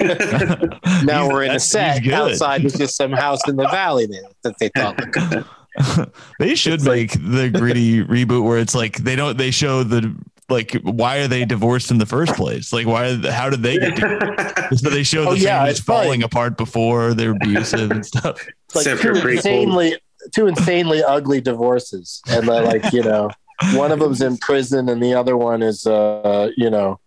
now 1.04 1.28
we're 1.28 1.42
in 1.42 1.50
a 1.50 1.60
set. 1.60 2.06
Outside 2.06 2.64
was 2.64 2.74
just 2.74 2.96
some 2.96 3.12
house 3.12 3.46
in 3.48 3.56
the 3.56 3.68
valley 3.68 4.06
that, 4.06 4.32
that 4.42 4.58
they 4.58 4.70
thought 4.70 4.98
looked. 4.98 5.48
they 6.38 6.54
should 6.54 6.74
it's 6.74 6.84
make 6.84 7.14
like, 7.14 7.32
the 7.32 7.50
gritty 7.50 8.04
reboot 8.04 8.44
where 8.44 8.58
it's 8.58 8.74
like 8.74 8.98
they 8.98 9.16
don't 9.16 9.36
they 9.36 9.50
show 9.50 9.82
the 9.82 10.14
like 10.48 10.74
why 10.82 11.18
are 11.18 11.28
they 11.28 11.44
divorced 11.44 11.90
in 11.90 11.98
the 11.98 12.06
first 12.06 12.34
place? 12.34 12.72
Like 12.72 12.86
why 12.86 13.16
how 13.30 13.50
did 13.50 13.62
they 13.62 13.78
get 13.78 13.96
divorced 13.96 14.84
so 14.84 14.90
they 14.90 15.02
show 15.02 15.24
the 15.24 15.30
oh, 15.30 15.34
yeah, 15.34 15.66
it's 15.66 15.80
falling 15.80 16.22
apart 16.22 16.56
before 16.56 17.14
they're 17.14 17.32
abusive 17.32 17.90
and 17.90 18.04
stuff. 18.04 18.44
Like 18.74 18.98
two 18.98 19.12
insanely 19.12 19.96
two 20.34 20.48
insanely 20.48 21.00
ugly 21.00 21.40
divorces. 21.40 22.20
And 22.28 22.48
like 22.48 22.92
you 22.92 23.04
know 23.04 23.30
one 23.74 23.92
of 23.92 24.00
them's 24.00 24.20
in 24.20 24.36
prison 24.38 24.88
and 24.88 25.00
the 25.00 25.14
other 25.14 25.36
one 25.36 25.62
is 25.62 25.86
uh 25.86 26.50
you 26.56 26.70
know 26.70 26.98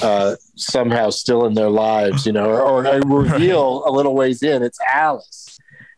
uh 0.00 0.36
somehow 0.54 1.10
still 1.10 1.44
in 1.46 1.54
their 1.54 1.70
lives 1.70 2.24
you 2.24 2.32
know 2.32 2.50
or, 2.50 2.86
or 2.86 3.00
reveal 3.00 3.82
a 3.84 3.90
little 3.90 4.14
ways 4.14 4.44
in. 4.44 4.62
It's 4.62 4.78
alice 4.92 5.47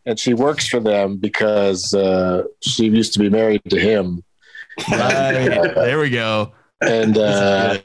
and 0.05 0.19
she 0.19 0.33
works 0.33 0.67
for 0.67 0.79
them 0.79 1.17
because 1.17 1.93
uh, 1.93 2.43
she 2.61 2.85
used 2.85 3.13
to 3.13 3.19
be 3.19 3.29
married 3.29 3.61
to 3.69 3.79
him. 3.79 4.23
Right. 4.89 5.71
there 5.75 5.99
we 5.99 6.09
go. 6.09 6.53
And 6.81 7.17
uh, 7.17 7.77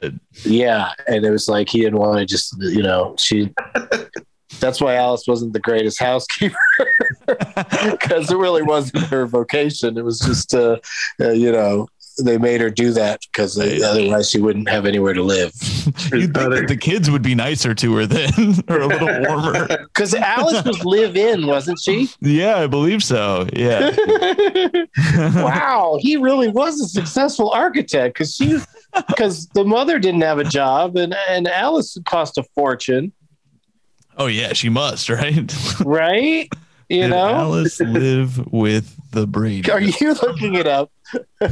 yeah, 0.43 0.91
and 1.07 1.23
it 1.23 1.29
was 1.29 1.47
like 1.47 1.69
he 1.69 1.81
didn't 1.81 1.99
want 1.99 2.19
to 2.19 2.25
just, 2.25 2.55
you 2.59 2.81
know, 2.81 3.15
she. 3.19 3.53
That's 4.59 4.81
why 4.81 4.95
Alice 4.95 5.25
wasn't 5.27 5.53
the 5.53 5.59
greatest 5.59 5.99
housekeeper 5.99 6.57
because 7.27 8.31
it 8.31 8.37
really 8.37 8.63
wasn't 8.63 9.03
her 9.05 9.27
vocation. 9.27 9.97
It 9.99 10.03
was 10.03 10.19
just, 10.19 10.55
uh, 10.55 10.77
uh, 11.21 11.31
you 11.31 11.51
know, 11.51 11.87
they 12.23 12.37
made 12.37 12.61
her 12.61 12.69
do 12.69 12.91
that 12.91 13.21
because 13.31 13.57
otherwise 13.59 14.29
she 14.29 14.39
wouldn't 14.39 14.69
have 14.69 14.85
anywhere 14.85 15.13
to 15.13 15.23
live. 15.23 15.51
You'd 16.11 16.33
think 16.33 16.33
that 16.33 16.65
the 16.67 16.77
kids 16.77 17.09
would 17.09 17.21
be 17.21 17.35
nicer 17.35 17.73
to 17.75 17.95
her 17.95 18.05
then, 18.05 18.55
or 18.67 18.81
a 18.81 18.87
little 18.87 19.21
warmer. 19.21 19.67
Because 19.97 20.13
Alice 20.13 20.63
was 20.63 20.83
live 20.85 21.15
in, 21.17 21.47
wasn't 21.47 21.79
she? 21.79 22.09
Yeah, 22.19 22.57
I 22.57 22.67
believe 22.67 23.03
so. 23.03 23.47
Yeah. 23.53 23.95
wow, 25.15 25.97
he 25.99 26.17
really 26.17 26.49
was 26.49 26.79
a 26.79 26.87
successful 26.87 27.49
architect 27.49 28.13
because 28.13 28.35
she, 28.35 28.59
because 29.07 29.47
the 29.49 29.65
mother 29.65 29.97
didn't 29.97 30.21
have 30.21 30.37
a 30.37 30.43
job, 30.43 30.97
and 30.97 31.15
and 31.29 31.47
Alice 31.47 31.97
cost 32.05 32.37
a 32.37 32.43
fortune. 32.43 33.11
Oh 34.17 34.27
yeah, 34.27 34.53
she 34.53 34.69
must, 34.69 35.09
right? 35.09 35.53
right. 35.83 36.49
You 36.89 37.01
Did 37.01 37.09
know, 37.09 37.27
Alice 37.27 37.81
live 37.81 38.51
with 38.51 38.95
the 39.11 39.27
Brady. 39.27 39.69
Are 39.71 39.81
you 39.81 40.13
looking 40.13 40.55
it 40.55 40.67
up? 40.67 40.89
Are 41.41 41.47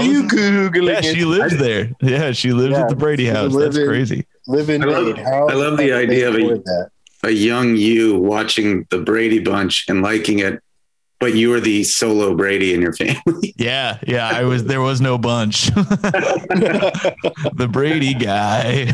you 0.00 0.24
googling? 0.28 0.94
Yeah, 0.94 1.00
she 1.00 1.24
lives 1.24 1.56
there. 1.56 1.90
Yeah, 2.00 2.30
she 2.30 2.52
lives 2.52 2.72
yeah, 2.72 2.82
at 2.82 2.88
the 2.88 2.96
Brady 2.96 3.26
house. 3.26 3.54
That's 3.54 3.76
in, 3.76 3.86
crazy. 3.86 4.26
Live 4.46 4.70
in 4.70 4.82
I 4.82 4.86
love, 4.86 5.18
I 5.18 5.54
love 5.54 5.76
the 5.76 5.92
idea 5.92 6.28
of 6.28 6.36
a, 6.36 7.28
a 7.28 7.30
young 7.30 7.76
you 7.76 8.18
watching 8.18 8.86
the 8.90 8.98
Brady 8.98 9.40
Bunch 9.40 9.86
and 9.88 10.02
liking 10.02 10.38
it 10.38 10.62
but 11.20 11.34
you 11.34 11.50
were 11.50 11.60
the 11.60 11.84
solo 11.84 12.34
Brady 12.34 12.74
in 12.74 12.80
your 12.80 12.94
family. 12.94 13.54
Yeah, 13.60 13.98
yeah. 14.06 14.30
I 14.32 14.44
was. 14.44 14.64
There 14.64 14.80
was 14.80 15.02
no 15.02 15.18
bunch. 15.18 15.66
the 15.74 17.68
Brady 17.70 18.14
guy. 18.14 18.84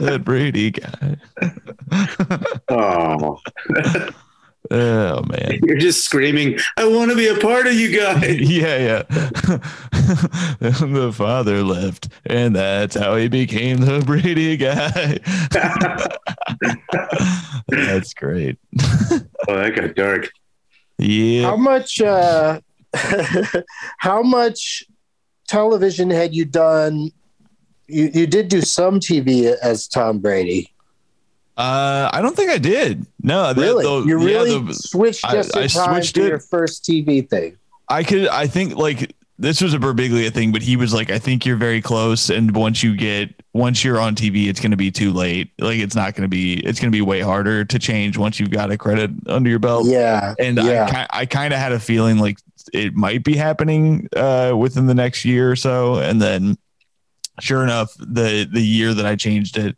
the 0.00 0.20
Brady 0.22 0.72
guy. 0.72 1.16
oh. 2.68 3.38
Oh 4.70 5.22
man. 5.22 5.60
You're 5.62 5.78
just 5.78 6.04
screaming, 6.04 6.58
I 6.76 6.88
want 6.88 7.10
to 7.10 7.16
be 7.16 7.28
a 7.28 7.36
part 7.36 7.68
of 7.68 7.74
you 7.74 7.96
guys. 7.96 8.40
yeah, 8.40 8.78
yeah. 8.78 9.02
the 10.60 11.12
father 11.14 11.62
left, 11.62 12.08
and 12.26 12.56
that's 12.56 12.96
how 12.96 13.14
he 13.16 13.28
became 13.28 13.78
the 13.78 14.00
Brady 14.04 14.56
guy. 14.56 15.20
that's 17.68 18.12
great. 18.14 18.58
oh, 19.48 19.54
that 19.54 19.76
got 19.76 19.94
dark. 19.94 20.30
Yeah. 21.02 21.42
How 21.42 21.56
much 21.56 22.00
uh 22.00 22.60
how 23.98 24.22
much 24.22 24.84
television 25.48 26.10
had 26.10 26.34
you 26.34 26.44
done? 26.44 27.10
You 27.88 28.10
you 28.12 28.26
did 28.26 28.48
do 28.48 28.60
some 28.60 29.00
TV 29.00 29.54
as 29.62 29.88
Tom 29.88 30.18
Brady. 30.20 30.68
Uh, 31.54 32.08
I 32.12 32.22
don't 32.22 32.34
think 32.34 32.50
I 32.50 32.56
did. 32.56 33.06
No, 33.22 33.52
really, 33.54 33.84
the, 33.84 34.08
you 34.08 34.18
really 34.18 34.54
yeah, 34.54 34.62
the, 34.64 34.74
switched 34.74 35.24
just 35.30 35.54
I, 35.54 35.62
I 35.62 35.66
switched 35.66 36.16
it. 36.16 36.28
your 36.28 36.38
first 36.38 36.82
TV 36.84 37.28
thing. 37.28 37.58
I 37.88 38.04
could. 38.04 38.28
I 38.28 38.46
think 38.46 38.76
like 38.76 39.14
this 39.42 39.60
was 39.60 39.74
a 39.74 39.78
Birbiglia 39.78 40.32
thing, 40.32 40.52
but 40.52 40.62
he 40.62 40.76
was 40.76 40.94
like, 40.94 41.10
I 41.10 41.18
think 41.18 41.44
you're 41.44 41.56
very 41.56 41.82
close, 41.82 42.30
and 42.30 42.54
once 42.54 42.82
you 42.82 42.96
get 42.96 43.34
once 43.52 43.82
you're 43.82 43.98
on 43.98 44.14
TV, 44.14 44.46
it's 44.46 44.60
going 44.60 44.70
to 44.70 44.76
be 44.76 44.92
too 44.92 45.12
late. 45.12 45.50
Like 45.58 45.80
it's 45.80 45.96
not 45.96 46.14
going 46.14 46.22
to 46.22 46.28
be. 46.28 46.54
It's 46.64 46.78
going 46.78 46.90
to 46.90 46.96
be 46.96 47.02
way 47.02 47.20
harder 47.20 47.64
to 47.64 47.78
change 47.78 48.16
once 48.16 48.38
you've 48.38 48.52
got 48.52 48.70
a 48.70 48.78
credit 48.78 49.10
under 49.26 49.50
your 49.50 49.58
belt. 49.58 49.86
Yeah, 49.86 50.34
and 50.38 50.58
yeah. 50.58 51.06
I 51.10 51.22
I 51.22 51.26
kind 51.26 51.52
of 51.52 51.58
had 51.58 51.72
a 51.72 51.80
feeling 51.80 52.18
like 52.18 52.38
it 52.72 52.94
might 52.94 53.24
be 53.24 53.34
happening 53.36 54.08
uh, 54.14 54.54
within 54.56 54.86
the 54.86 54.94
next 54.94 55.24
year 55.24 55.50
or 55.50 55.56
so, 55.56 55.96
and 55.96 56.22
then 56.22 56.56
sure 57.40 57.64
enough, 57.64 57.92
the 57.98 58.48
the 58.50 58.62
year 58.62 58.94
that 58.94 59.04
I 59.04 59.16
changed 59.16 59.58
it 59.58 59.76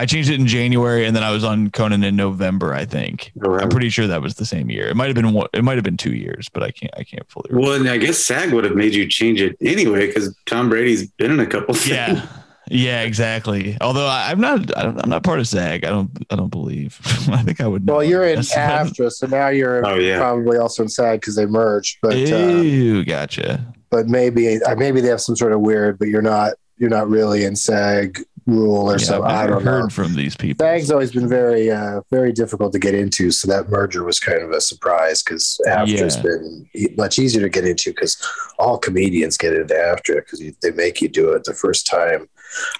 I 0.00 0.06
changed 0.06 0.30
it 0.30 0.40
in 0.40 0.46
January, 0.46 1.04
and 1.04 1.14
then 1.14 1.22
I 1.22 1.30
was 1.30 1.44
on 1.44 1.68
Conan 1.68 2.02
in 2.02 2.16
November. 2.16 2.72
I 2.72 2.86
think 2.86 3.32
I'm 3.44 3.68
pretty 3.68 3.90
sure 3.90 4.06
that 4.06 4.22
was 4.22 4.36
the 4.36 4.46
same 4.46 4.70
year. 4.70 4.88
It 4.88 4.96
might 4.96 5.08
have 5.08 5.14
been 5.14 5.34
one. 5.34 5.48
It 5.52 5.62
might 5.62 5.74
have 5.74 5.84
been 5.84 5.98
two 5.98 6.14
years, 6.14 6.48
but 6.48 6.62
I 6.62 6.70
can't. 6.70 6.90
I 6.96 7.04
can't 7.04 7.28
fully. 7.28 7.50
Remember. 7.50 7.68
Well, 7.68 7.78
and 7.78 7.86
I 7.90 7.98
guess 7.98 8.16
SAG 8.16 8.54
would 8.54 8.64
have 8.64 8.74
made 8.74 8.94
you 8.94 9.06
change 9.06 9.42
it 9.42 9.58
anyway 9.60 10.06
because 10.06 10.34
Tom 10.46 10.70
Brady's 10.70 11.06
been 11.06 11.30
in 11.30 11.38
a 11.38 11.46
couple. 11.46 11.74
Things. 11.74 11.88
Yeah, 11.90 12.26
yeah, 12.68 13.02
exactly. 13.02 13.76
Although 13.82 14.06
I, 14.06 14.30
am 14.30 14.40
not. 14.40 14.74
I'm 14.74 15.10
not 15.10 15.22
part 15.22 15.38
of 15.38 15.46
SAG. 15.46 15.84
I 15.84 15.90
don't. 15.90 16.10
I 16.30 16.36
don't 16.36 16.48
believe. 16.48 16.98
I 17.30 17.42
think 17.42 17.60
I 17.60 17.66
would. 17.66 17.86
Well, 17.86 18.02
you're 18.02 18.24
in 18.24 18.38
AFTRA, 18.38 19.12
so 19.12 19.26
now 19.26 19.48
you're 19.48 19.86
oh, 19.86 19.96
yeah. 19.96 20.16
probably 20.16 20.56
also 20.56 20.82
in 20.84 20.88
SAG 20.88 21.20
because 21.20 21.36
they 21.36 21.44
merged. 21.44 21.98
But 22.00 22.16
Ew, 22.16 23.00
uh, 23.00 23.04
gotcha. 23.04 23.66
But 23.90 24.06
maybe 24.08 24.62
uh, 24.62 24.76
maybe 24.76 25.02
they 25.02 25.08
have 25.08 25.20
some 25.20 25.36
sort 25.36 25.52
of 25.52 25.60
weird. 25.60 25.98
But 25.98 26.08
you're 26.08 26.22
not. 26.22 26.54
You're 26.78 26.88
not 26.88 27.10
really 27.10 27.44
in 27.44 27.56
SAG 27.56 28.24
rule 28.50 28.90
or 28.90 28.92
yeah, 28.92 29.04
something. 29.04 29.30
I 29.30 29.46
don't 29.46 29.62
heard 29.62 29.82
know. 29.84 29.88
from 29.88 30.14
these 30.14 30.36
people. 30.36 30.64
SAG's 30.64 30.90
always 30.90 31.12
been 31.12 31.28
very, 31.28 31.70
uh, 31.70 32.02
very 32.10 32.32
difficult 32.32 32.72
to 32.72 32.78
get 32.78 32.94
into. 32.94 33.30
So 33.30 33.48
that 33.48 33.68
merger 33.68 34.04
was 34.04 34.20
kind 34.20 34.42
of 34.42 34.50
a 34.50 34.60
surprise 34.60 35.22
because 35.22 35.60
AFTRA's 35.66 36.16
yeah. 36.16 36.22
been 36.22 36.96
much 36.96 37.18
easier 37.18 37.42
to 37.42 37.48
get 37.48 37.64
into 37.64 37.90
because 37.90 38.16
all 38.58 38.78
comedians 38.78 39.36
get 39.36 39.54
into 39.54 39.74
AFTRA 39.74 40.16
because 40.16 40.42
they 40.62 40.70
make 40.72 41.00
you 41.00 41.08
do 41.08 41.30
it 41.32 41.44
the 41.44 41.54
first 41.54 41.86
time. 41.86 42.28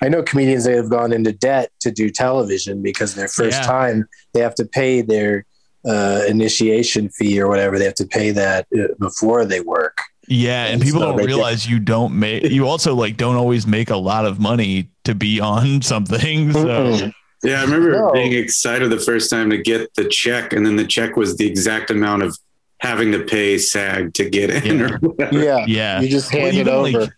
I 0.03 0.09
know 0.09 0.23
comedians 0.23 0.65
that 0.65 0.75
have 0.75 0.91
gone 0.91 1.13
into 1.13 1.33
debt 1.33 1.71
to 1.81 1.91
do 1.91 2.11
television 2.11 2.83
because 2.83 3.15
their 3.15 3.29
first 3.29 3.61
yeah. 3.61 3.67
time 3.67 4.09
they 4.35 4.41
have 4.41 4.55
to 4.57 4.65
pay 4.65 5.01
their 5.01 5.47
uh, 5.87 6.23
initiation 6.29 7.09
fee 7.09 7.41
or 7.41 7.49
whatever. 7.49 7.79
They 7.79 7.85
have 7.85 7.95
to 7.95 8.07
pay 8.07 8.31
that 8.33 8.67
uh, 8.77 8.95
before 8.99 9.45
they 9.45 9.61
work. 9.61 9.99
Yeah, 10.31 10.66
and, 10.66 10.81
people 10.81 11.01
don't 11.01 11.16
realize 11.16 11.69
you 11.69 11.81
don't 11.81 12.16
make. 12.16 12.45
You 12.45 12.69
also 12.69 12.95
like 12.95 13.16
don't 13.16 13.35
always 13.35 13.66
make 13.66 13.90
a 13.90 13.97
lot 13.97 14.27
of 14.27 14.38
money 14.38 14.88
to 15.05 15.14
be 15.14 15.40
on 15.40 15.83
something. 15.83 16.53
So. 16.53 17.11
Yeah, 17.43 17.61
I 17.61 17.64
remember 17.64 17.93
no. 17.93 18.12
being 18.12 18.33
excited 18.35 18.90
the 18.90 19.01
first 19.01 19.29
time 19.29 19.51
to 19.51 19.59
get 19.59 19.93
the 19.95 20.05
check, 20.05 20.53
and 20.53 20.64
then 20.64 20.77
the 20.77 20.87
check 20.87 21.16
was 21.16 21.37
the 21.37 21.47
exact 21.47 21.90
amount 21.90 22.23
of 22.23 22.38
having 22.79 23.11
to 23.12 23.25
pay 23.25 23.59
SAG 23.59 24.14
to 24.14 24.29
get 24.29 24.51
in. 24.51 24.79
Yeah, 25.19 25.31
yeah. 25.33 25.64
yeah. 25.66 26.01
You 26.01 26.09
just 26.09 26.31
hand 26.31 26.57
well, 26.57 26.85
it 26.85 26.95
over. 26.95 27.01
Like, 27.01 27.11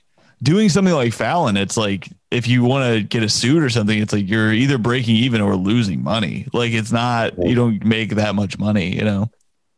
doing 0.42 0.68
something 0.70 0.94
like 0.94 1.12
Fallon, 1.12 1.56
it's 1.56 1.76
like 1.76 2.08
if 2.30 2.48
you 2.48 2.64
want 2.64 2.94
to 2.94 3.02
get 3.02 3.22
a 3.22 3.28
suit 3.28 3.62
or 3.62 3.68
something, 3.68 3.98
it's 3.98 4.12
like 4.12 4.28
you're 4.28 4.52
either 4.52 4.78
breaking 4.78 5.16
even 5.16 5.40
or 5.40 5.54
losing 5.54 6.02
money. 6.02 6.46
Like 6.52 6.72
it's 6.72 6.92
not 6.92 7.36
you 7.38 7.54
don't 7.54 7.84
make 7.84 8.14
that 8.14 8.34
much 8.34 8.58
money, 8.58 8.96
you 8.96 9.04
know. 9.04 9.30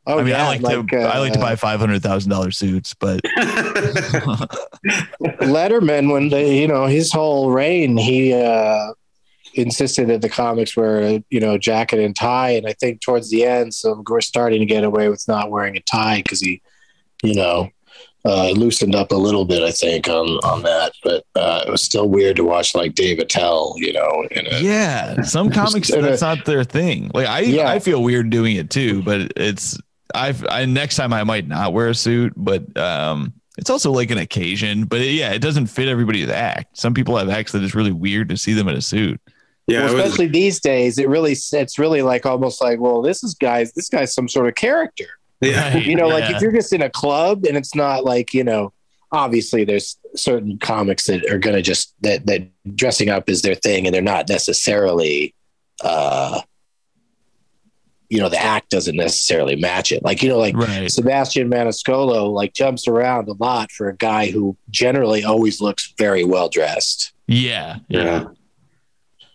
Oh, 0.06 0.18
I 0.18 0.22
mean, 0.22 0.28
yeah, 0.28 0.44
I 0.44 0.48
like, 0.48 0.60
like 0.60 0.86
to 0.88 1.02
uh, 1.02 1.06
I 1.06 1.18
like 1.18 1.32
to 1.32 1.38
buy 1.38 1.56
five 1.56 1.80
hundred 1.80 2.02
thousand 2.02 2.30
dollars 2.30 2.58
suits, 2.58 2.92
but 2.92 3.22
Letterman, 5.40 6.12
when 6.12 6.28
they, 6.28 6.60
you 6.60 6.68
know, 6.68 6.84
his 6.84 7.10
whole 7.10 7.50
reign, 7.50 7.96
he 7.96 8.34
uh, 8.34 8.92
insisted 9.54 10.08
that 10.08 10.20
the 10.20 10.28
comics 10.28 10.76
were, 10.76 11.20
you 11.30 11.40
know, 11.40 11.56
jacket 11.56 12.00
and 12.00 12.14
tie, 12.14 12.50
and 12.50 12.66
I 12.66 12.74
think 12.74 13.00
towards 13.00 13.30
the 13.30 13.46
end, 13.46 13.72
some 13.72 14.04
we're 14.06 14.20
starting 14.20 14.60
to 14.60 14.66
get 14.66 14.84
away 14.84 15.08
with 15.08 15.26
not 15.26 15.50
wearing 15.50 15.76
a 15.76 15.80
tie 15.80 16.18
because 16.18 16.40
he, 16.40 16.60
you 17.22 17.34
know, 17.34 17.70
uh, 18.26 18.50
loosened 18.50 18.94
up 18.94 19.10
a 19.10 19.16
little 19.16 19.44
bit, 19.44 19.62
I 19.62 19.70
think, 19.70 20.08
on 20.08 20.26
on 20.44 20.62
that. 20.62 20.92
But 21.02 21.24
uh, 21.34 21.64
it 21.66 21.70
was 21.70 21.82
still 21.82 22.08
weird 22.08 22.36
to 22.36 22.44
watch 22.44 22.74
like 22.74 22.94
Dave 22.94 23.18
Attell, 23.18 23.74
you 23.78 23.92
know. 23.92 24.26
A, 24.30 24.60
yeah, 24.60 25.22
some 25.22 25.50
comics 25.52 25.88
that's 25.88 26.22
a, 26.22 26.24
not 26.24 26.44
their 26.44 26.64
thing. 26.64 27.10
Like 27.14 27.26
I, 27.26 27.40
yeah. 27.40 27.70
I 27.70 27.78
feel 27.78 28.02
weird 28.02 28.30
doing 28.30 28.56
it 28.56 28.70
too, 28.70 29.02
but 29.02 29.32
it's 29.36 29.78
I've 30.14 30.46
I 30.48 30.64
next 30.64 30.96
time 30.96 31.12
I 31.12 31.24
might 31.24 31.46
not 31.46 31.72
wear 31.72 31.88
a 31.88 31.94
suit, 31.94 32.32
but 32.36 32.76
um 32.76 33.32
it's 33.56 33.70
also 33.70 33.92
like 33.92 34.10
an 34.10 34.18
occasion. 34.18 34.84
But 34.84 35.00
yeah, 35.00 35.32
it 35.32 35.40
doesn't 35.40 35.66
fit 35.66 35.88
everybody's 35.88 36.28
act. 36.28 36.76
Some 36.76 36.94
people 36.94 37.16
have 37.16 37.28
acts 37.28 37.52
that 37.52 37.62
it's 37.62 37.74
really 37.74 37.92
weird 37.92 38.28
to 38.30 38.36
see 38.36 38.52
them 38.52 38.68
in 38.68 38.76
a 38.76 38.80
suit. 38.80 39.20
Yeah, 39.66 39.84
well, 39.86 39.96
especially 39.96 40.26
was, 40.26 40.32
these 40.32 40.60
days, 40.60 40.98
it 40.98 41.08
really 41.08 41.32
it's 41.32 41.78
really 41.78 42.02
like 42.02 42.26
almost 42.26 42.60
like, 42.60 42.80
well, 42.80 43.00
this 43.00 43.22
is 43.24 43.34
guys, 43.34 43.72
this 43.72 43.88
guy's 43.88 44.12
some 44.12 44.28
sort 44.28 44.48
of 44.48 44.54
character. 44.56 45.06
Yeah, 45.40 45.76
you 45.76 45.96
know, 45.96 46.08
yeah. 46.08 46.14
like 46.14 46.34
if 46.34 46.42
you're 46.42 46.52
just 46.52 46.72
in 46.72 46.82
a 46.82 46.90
club 46.90 47.44
and 47.46 47.56
it's 47.56 47.74
not 47.74 48.04
like 48.04 48.34
you 48.34 48.44
know, 48.44 48.72
obviously 49.10 49.64
there's 49.64 49.96
certain 50.16 50.58
comics 50.58 51.06
that 51.06 51.24
are 51.30 51.38
gonna 51.38 51.62
just 51.62 51.94
that 52.02 52.26
that 52.26 52.48
dressing 52.74 53.08
up 53.08 53.30
is 53.30 53.42
their 53.42 53.54
thing 53.54 53.86
and 53.86 53.94
they're 53.94 54.02
not 54.02 54.28
necessarily 54.28 55.34
uh 55.82 56.40
you 58.08 58.18
know 58.18 58.28
the 58.28 58.40
act 58.40 58.70
doesn't 58.70 58.96
necessarily 58.96 59.56
match 59.56 59.92
it. 59.92 60.02
Like 60.02 60.22
you 60.22 60.28
know 60.28 60.38
like 60.38 60.56
right. 60.56 60.90
sebastian 60.90 61.50
maniscalco 61.50 62.32
like 62.32 62.52
jumps 62.52 62.86
around 62.86 63.28
a 63.28 63.32
lot 63.34 63.70
for 63.72 63.88
a 63.88 63.96
guy 63.96 64.30
who 64.30 64.56
generally 64.70 65.24
always 65.24 65.60
looks 65.60 65.92
very 65.98 66.24
well 66.24 66.48
dressed. 66.48 67.12
Yeah 67.26 67.78
yeah. 67.88 68.26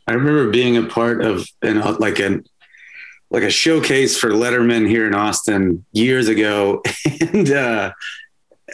I 0.08 0.13
remember 0.13 0.49
being 0.49 0.77
a 0.77 0.84
part 0.84 1.21
of 1.21 1.47
an 1.62 1.82
like 1.99 2.19
an 2.19 2.45
like 3.29 3.43
a 3.43 3.49
showcase 3.49 4.17
for 4.17 4.32
letterman 4.32 4.88
here 4.88 5.05
in 5.05 5.13
austin 5.13 5.86
years 5.91 6.27
ago. 6.27 6.82
And 7.21 7.51
uh, 7.51 7.91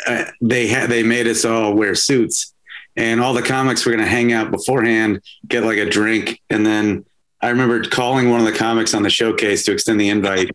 uh 0.07 0.25
they 0.39 0.67
had 0.67 0.89
they 0.89 1.03
made 1.03 1.27
us 1.27 1.45
all 1.45 1.73
wear 1.73 1.95
suits. 1.95 2.53
And 2.97 3.19
all 3.19 3.33
the 3.33 3.41
comics 3.41 3.85
were 3.85 3.91
going 3.91 4.03
to 4.03 4.09
hang 4.09 4.31
out 4.31 4.51
beforehand 4.51 5.21
get 5.45 5.63
like 5.63 5.77
a 5.77 5.89
drink 5.89 6.41
and 6.49 6.65
then 6.65 7.05
I 7.45 7.49
remember 7.49 7.83
calling 7.83 8.31
one 8.31 8.39
of 8.39 8.45
the 8.47 8.57
comics 8.57 8.95
on 8.95 9.03
the 9.03 9.09
showcase 9.11 9.65
to 9.65 9.71
extend 9.71 10.01
the 10.01 10.09
invite, 10.09 10.49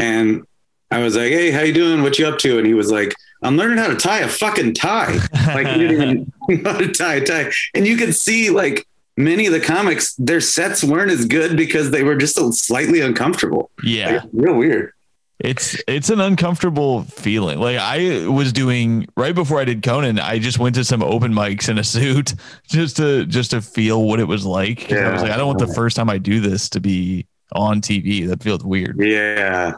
and 0.00 0.44
I 0.90 0.98
was 0.98 1.14
like, 1.14 1.30
"Hey, 1.30 1.52
how 1.52 1.60
you 1.60 1.72
doing? 1.72 2.02
What 2.02 2.18
you 2.18 2.26
up 2.26 2.40
to?" 2.40 2.58
And 2.58 2.66
he 2.66 2.74
was 2.74 2.90
like, 2.90 3.14
"I'm 3.40 3.56
learning 3.56 3.78
how 3.78 3.86
to 3.86 3.94
tie 3.94 4.18
a 4.18 4.28
fucking 4.28 4.74
tie." 4.74 5.16
Like 5.46 5.68
he 5.68 5.78
didn't 5.78 6.02
even 6.02 6.32
know 6.64 6.72
how 6.72 6.78
to 6.78 6.90
tie 6.90 7.14
a 7.14 7.24
tie, 7.24 7.52
and 7.74 7.86
you 7.86 7.96
could 7.96 8.16
see 8.16 8.50
like 8.50 8.84
many 9.16 9.46
of 9.46 9.52
the 9.52 9.60
comics, 9.60 10.16
their 10.16 10.40
sets 10.40 10.82
weren't 10.82 11.12
as 11.12 11.24
good 11.24 11.56
because 11.56 11.92
they 11.92 12.02
were 12.02 12.16
just 12.16 12.34
slightly 12.54 13.00
uncomfortable. 13.00 13.70
Yeah, 13.84 14.14
like, 14.14 14.22
real 14.32 14.56
weird. 14.56 14.92
It's 15.40 15.76
it's 15.88 16.10
an 16.10 16.20
uncomfortable 16.20 17.02
feeling. 17.04 17.58
Like 17.58 17.76
I 17.78 18.26
was 18.28 18.52
doing 18.52 19.06
right 19.16 19.34
before 19.34 19.60
I 19.60 19.64
did 19.64 19.82
Conan, 19.82 20.20
I 20.20 20.38
just 20.38 20.58
went 20.58 20.76
to 20.76 20.84
some 20.84 21.02
open 21.02 21.32
mics 21.32 21.68
in 21.68 21.78
a 21.78 21.84
suit 21.84 22.34
just 22.68 22.96
to 22.98 23.26
just 23.26 23.50
to 23.50 23.60
feel 23.60 24.04
what 24.04 24.20
it 24.20 24.24
was 24.24 24.46
like. 24.46 24.90
Yeah. 24.90 25.08
I 25.08 25.12
was 25.12 25.22
like, 25.22 25.32
I 25.32 25.36
don't 25.36 25.48
want 25.48 25.58
the 25.58 25.74
first 25.74 25.96
time 25.96 26.08
I 26.08 26.18
do 26.18 26.40
this 26.40 26.68
to 26.70 26.80
be 26.80 27.26
on 27.52 27.80
TV. 27.80 28.28
That 28.28 28.42
feels 28.42 28.64
weird. 28.64 28.96
Yeah. 29.00 29.74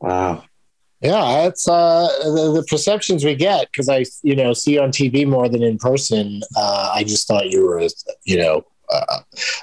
Wow. 0.00 0.44
Yeah, 1.02 1.46
it's 1.46 1.66
uh, 1.66 2.08
the, 2.24 2.52
the 2.56 2.66
perceptions 2.68 3.24
we 3.24 3.34
get 3.34 3.68
because 3.70 3.88
I, 3.88 4.04
you 4.22 4.36
know, 4.36 4.52
see 4.52 4.78
on 4.78 4.90
TV 4.90 5.26
more 5.26 5.48
than 5.48 5.62
in 5.62 5.78
person. 5.78 6.42
Uh, 6.54 6.92
I 6.94 7.04
just 7.04 7.26
thought 7.26 7.48
you 7.48 7.66
were, 7.66 7.86
you 8.24 8.36
know, 8.36 8.66
uh, 8.92 9.20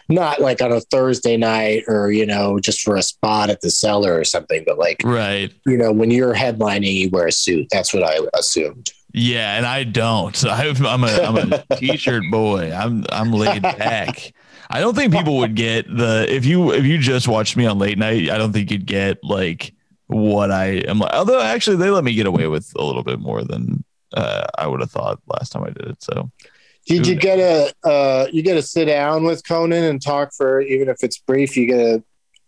not 0.10 0.42
like 0.42 0.62
on 0.62 0.72
a 0.72 0.82
Thursday 0.82 1.38
night 1.38 1.84
or 1.88 2.12
you 2.12 2.26
know 2.26 2.60
just 2.60 2.82
for 2.82 2.96
a 2.96 3.02
spot 3.02 3.50
at 3.50 3.62
the 3.62 3.70
cellar 3.70 4.18
or 4.18 4.24
something, 4.24 4.64
but 4.66 4.78
like 4.78 5.02
right, 5.04 5.54
you 5.66 5.78
know 5.78 5.92
when 5.92 6.12
you're 6.12 6.36
headlining, 6.36 6.94
you 6.94 7.10
wear 7.10 7.28
a 7.28 7.32
suit. 7.32 7.68
That's 7.72 7.94
what 7.94 8.04
I 8.04 8.18
assumed. 8.38 8.92
Yeah, 9.14 9.58
and 9.58 9.66
I 9.66 9.84
don't. 9.84 10.36
So 10.36 10.50
I'm 10.50 11.04
a 11.04 11.08
I'm 11.08 11.54
a 11.54 11.64
t-shirt 11.78 12.24
boy. 12.30 12.72
I'm 12.72 13.06
I'm 13.10 13.32
laid 13.32 13.62
back. 13.62 14.34
I 14.70 14.80
don't 14.80 14.96
think 14.96 15.14
people 15.14 15.38
would 15.38 15.56
get 15.56 15.88
the 15.88 16.26
if 16.30 16.46
you 16.46 16.72
if 16.74 16.86
you 16.86 16.98
just 16.98 17.28
watched 17.28 17.56
me 17.56 17.66
on 17.66 17.80
late 17.80 17.98
night. 17.98 18.30
I 18.30 18.38
don't 18.38 18.52
think 18.52 18.70
you'd 18.70 18.86
get 18.86 19.24
like 19.24 19.74
what 20.08 20.52
I 20.52 20.82
am 20.88 21.00
like. 21.00 21.14
Although 21.14 21.42
actually, 21.42 21.78
they 21.78 21.90
let 21.90 22.04
me 22.04 22.14
get 22.14 22.28
away 22.28 22.48
with 22.48 22.72
a 22.78 22.84
little 22.84 23.04
bit 23.04 23.20
more 23.20 23.44
than 23.44 23.84
uh, 24.14 24.48
I 24.58 24.68
would 24.68 24.82
have 24.82 24.92
thought 24.92 25.20
last 25.28 25.52
time 25.52 25.64
I 25.64 25.70
did 25.70 25.88
it. 25.88 26.04
So 26.04 26.32
did 26.88 27.08
you 27.08 27.16
get 27.16 27.40
a 27.40 27.74
uh, 27.88 28.28
you 28.32 28.42
get 28.42 28.56
to 28.56 28.62
sit 28.62 28.86
down 28.86 29.24
with 29.24 29.46
Conan 29.48 29.84
and 29.84 30.02
talk 30.02 30.34
for 30.34 30.62
even 30.62 30.90
if 30.90 31.04
it's 31.04 31.20
brief? 31.20 31.56
You 31.56 31.68
get 31.68 31.78
to 31.78 32.04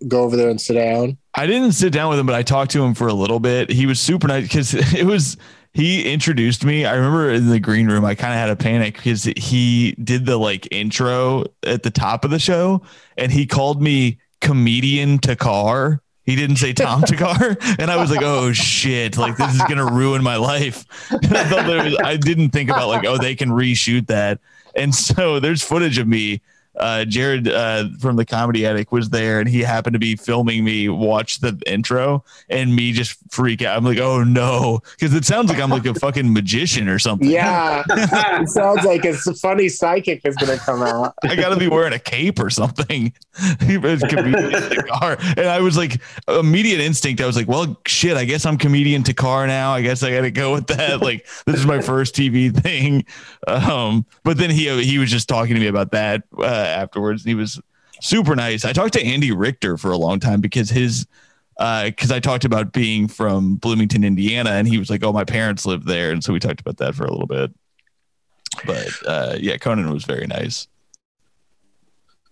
go 0.07 0.23
over 0.23 0.35
there 0.35 0.49
and 0.49 0.59
sit 0.59 0.73
down. 0.73 1.17
I 1.35 1.45
didn't 1.45 1.73
sit 1.73 1.93
down 1.93 2.09
with 2.09 2.19
him, 2.19 2.25
but 2.25 2.35
I 2.35 2.43
talked 2.43 2.71
to 2.71 2.83
him 2.83 2.93
for 2.93 3.07
a 3.07 3.13
little 3.13 3.39
bit. 3.39 3.69
He 3.69 3.85
was 3.85 3.99
super 3.99 4.27
nice 4.27 4.43
because 4.43 4.73
it 4.95 5.05
was 5.05 5.37
he 5.73 6.11
introduced 6.11 6.65
me. 6.65 6.85
I 6.85 6.95
remember 6.95 7.31
in 7.31 7.49
the 7.49 7.59
green 7.59 7.87
room, 7.87 8.05
I 8.05 8.15
kind 8.15 8.33
of 8.33 8.39
had 8.39 8.49
a 8.49 8.55
panic 8.55 8.95
because 8.95 9.25
he 9.37 9.93
did 10.03 10.25
the 10.25 10.37
like 10.37 10.67
intro 10.71 11.45
at 11.63 11.83
the 11.83 11.91
top 11.91 12.25
of 12.25 12.31
the 12.31 12.39
show 12.39 12.81
and 13.17 13.31
he 13.31 13.45
called 13.45 13.81
me 13.81 14.19
comedian 14.41 15.19
Thakkar. 15.19 15.99
He 16.29 16.35
didn't 16.35 16.57
say 16.57 16.73
Tom 16.73 17.01
Thakkar. 17.05 17.79
And 17.79 17.89
I 17.89 17.95
was 17.95 18.11
like, 18.11 18.21
oh 18.21 18.53
shit, 18.53 19.17
like 19.17 19.35
this 19.35 19.51
is 19.51 19.61
gonna 19.63 19.91
ruin 19.91 20.21
my 20.21 20.35
life. 20.35 20.85
I, 21.11 21.83
was, 21.83 21.97
I 22.03 22.17
didn't 22.17 22.51
think 22.51 22.69
about 22.69 22.87
like, 22.87 23.03
oh, 23.03 23.17
they 23.17 23.33
can 23.33 23.49
reshoot 23.49 24.05
that. 24.07 24.39
And 24.75 24.93
so 24.93 25.39
there's 25.39 25.63
footage 25.63 25.97
of 25.97 26.07
me 26.07 26.41
uh, 26.79 27.05
Jared 27.05 27.47
uh, 27.47 27.89
from 27.99 28.15
the 28.15 28.25
Comedy 28.25 28.65
Attic 28.65 28.91
was 28.91 29.09
there, 29.09 29.39
and 29.39 29.49
he 29.49 29.61
happened 29.61 29.93
to 29.93 29.99
be 29.99 30.15
filming 30.15 30.63
me 30.63 30.89
watch 30.89 31.39
the 31.39 31.59
intro, 31.67 32.23
and 32.49 32.75
me 32.75 32.91
just 32.91 33.17
freak 33.29 33.61
out. 33.61 33.77
I'm 33.77 33.83
like, 33.83 33.99
oh 33.99 34.23
no, 34.23 34.81
because 34.97 35.13
it 35.13 35.25
sounds 35.25 35.49
like 35.49 35.59
I'm 35.59 35.69
like 35.69 35.85
a 35.85 35.93
fucking 35.99 36.31
magician 36.31 36.87
or 36.87 36.99
something. 36.99 37.29
Yeah, 37.29 37.83
it 37.89 38.49
sounds 38.49 38.83
like 38.85 39.05
a 39.05 39.13
funny 39.13 39.69
psychic 39.69 40.21
is 40.25 40.35
gonna 40.35 40.57
come 40.57 40.81
out. 40.81 41.13
I 41.23 41.35
got 41.35 41.49
to 41.49 41.57
be 41.57 41.67
wearing 41.67 41.93
a 41.93 41.99
cape 41.99 42.39
or 42.39 42.49
something. 42.49 43.13
and 43.61 43.85
I 45.39 45.59
was 45.61 45.77
like, 45.77 46.01
immediate 46.27 46.79
instinct. 46.79 47.21
I 47.21 47.25
was 47.25 47.35
like, 47.35 47.47
well, 47.47 47.79
shit. 47.85 48.17
I 48.17 48.25
guess 48.25 48.45
I'm 48.45 48.57
comedian 48.57 49.03
to 49.03 49.13
car 49.13 49.47
now. 49.47 49.73
I 49.73 49.81
guess 49.81 50.03
I 50.03 50.11
got 50.11 50.21
to 50.21 50.31
go 50.31 50.53
with 50.53 50.67
that. 50.67 51.01
Like, 51.01 51.27
this 51.45 51.57
is 51.57 51.65
my 51.65 51.81
first 51.81 52.15
TV 52.15 52.55
thing. 52.55 53.05
Um, 53.47 54.05
but 54.23 54.37
then 54.37 54.49
he 54.49 54.69
he 54.83 54.97
was 54.97 55.09
just 55.09 55.27
talking 55.27 55.55
to 55.55 55.59
me 55.59 55.67
about 55.67 55.91
that. 55.91 56.23
Uh, 56.37 56.68
afterwards. 56.69 57.23
and 57.23 57.29
He 57.29 57.35
was 57.35 57.59
super 58.01 58.35
nice. 58.35 58.65
I 58.65 58.73
talked 58.73 58.93
to 58.93 59.03
Andy 59.03 59.31
Richter 59.31 59.77
for 59.77 59.91
a 59.91 59.97
long 59.97 60.19
time 60.19 60.41
because 60.41 60.69
his 60.69 61.05
uh 61.57 61.85
because 61.85 62.11
uh, 62.11 62.15
I 62.15 62.19
talked 62.19 62.45
about 62.45 62.71
being 62.71 63.07
from 63.07 63.55
Bloomington, 63.55 64.03
Indiana, 64.03 64.51
and 64.51 64.67
he 64.67 64.77
was 64.77 64.89
like, 64.89 65.03
"Oh, 65.03 65.11
my 65.11 65.25
parents 65.25 65.65
lived 65.65 65.87
there," 65.87 66.11
and 66.11 66.23
so 66.23 66.31
we 66.31 66.39
talked 66.39 66.61
about 66.61 66.77
that 66.77 66.95
for 66.95 67.03
a 67.03 67.11
little 67.11 67.27
bit. 67.27 67.51
But 68.65 68.89
uh, 69.05 69.35
yeah, 69.39 69.57
Conan 69.57 69.91
was 69.91 70.05
very 70.05 70.25
nice. 70.25 70.67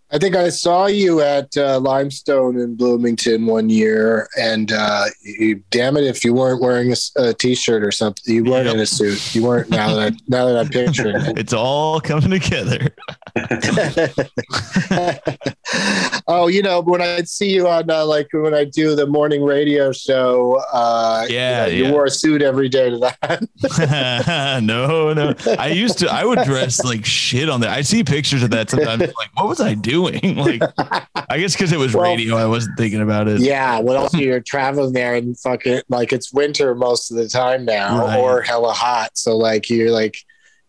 I 0.10 0.18
think 0.18 0.38
I 0.38 0.48
saw 0.50 0.86
you 0.86 1.22
at 1.22 1.58
uh, 1.58 1.80
Limestone 1.80 2.58
in 2.58 2.76
Bloomington 2.76 3.46
one 3.46 3.70
year, 3.70 4.30
and 4.40 4.72
uh, 4.72 5.08
you, 5.22 5.62
damn 5.70 5.98
it, 5.98 6.06
if 6.06 6.24
you 6.24 6.34
weren't 6.34 6.62
wearing 6.62 6.94
a 6.94 6.96
a 7.18 7.34
t-shirt 7.34 7.84
or 7.84 7.92
something, 7.92 8.34
you 8.34 8.46
weren't 8.46 8.68
yep. 8.68 8.76
in 8.76 8.80
a 8.80 8.86
suit. 8.86 9.36
You 9.36 9.44
weren't. 9.44 9.70
Now 9.70 9.96
that 9.96 10.14
I, 10.14 10.18
now 10.28 10.46
that 10.46 10.58
I'm 10.58 10.70
picturing 10.70 11.18
it, 11.18 11.38
it's 11.38 11.52
all 11.52 12.00
coming 12.00 12.30
together. 12.30 12.88
oh, 16.28 16.48
you 16.48 16.62
know, 16.62 16.82
when 16.82 17.02
I 17.02 17.24
see 17.24 17.54
you 17.54 17.68
on 17.68 17.90
uh, 17.90 18.06
like 18.06 18.30
when 18.32 18.54
I 18.54 18.64
do 18.64 18.96
the 18.96 19.08
morning 19.08 19.44
radio 19.44 19.92
show, 19.92 20.62
uh, 20.72 21.26
yeah, 21.30 21.66
you, 21.66 21.84
know, 21.84 21.90
yeah. 21.90 21.94
wore 21.94 22.06
a 22.06 22.10
suit 22.10 22.42
every 22.42 22.70
day 22.70 22.90
to 22.90 22.98
that. 22.98 24.62
no, 24.64 25.14
no, 25.14 25.36
I 25.60 25.68
used 25.68 26.00
to. 26.00 26.10
I 26.10 26.24
would 26.24 26.44
dress 26.44 26.86
like 26.86 27.06
shit 27.06 27.50
on 27.50 27.60
that. 27.62 27.72
I 27.72 27.82
see 27.82 28.06
pictures 28.06 28.44
of 28.44 28.52
that 28.52 28.70
sometimes. 28.70 29.02
Like, 29.02 29.36
what 29.36 29.48
was 29.48 29.60
I 29.60 29.74
doing? 29.74 29.97
Doing? 29.98 30.38
Like, 30.48 30.62
I 31.30 31.40
guess 31.40 31.54
because 31.54 31.72
it 31.72 31.80
was 31.80 31.94
well, 31.94 32.04
radio, 32.04 32.38
I 32.38 32.46
wasn't 32.46 32.78
thinking 32.78 33.02
about 33.02 33.28
it. 33.28 33.42
Yeah. 33.42 33.80
What 33.80 33.98
else? 33.98 34.14
You're 34.14 34.40
traveling 34.40 34.94
there 34.94 35.16
and 35.16 35.38
fucking 35.40 35.82
like 35.90 36.14
it's 36.14 36.32
winter 36.32 36.76
most 36.76 37.12
of 37.12 37.18
the 37.18 37.28
time 37.28 37.66
now, 37.66 38.06
right. 38.06 38.20
or 38.20 38.42
hella 38.42 38.72
hot. 38.72 39.18
So 39.18 39.36
like 39.36 39.70
you're 39.70 39.92
like, 39.92 40.18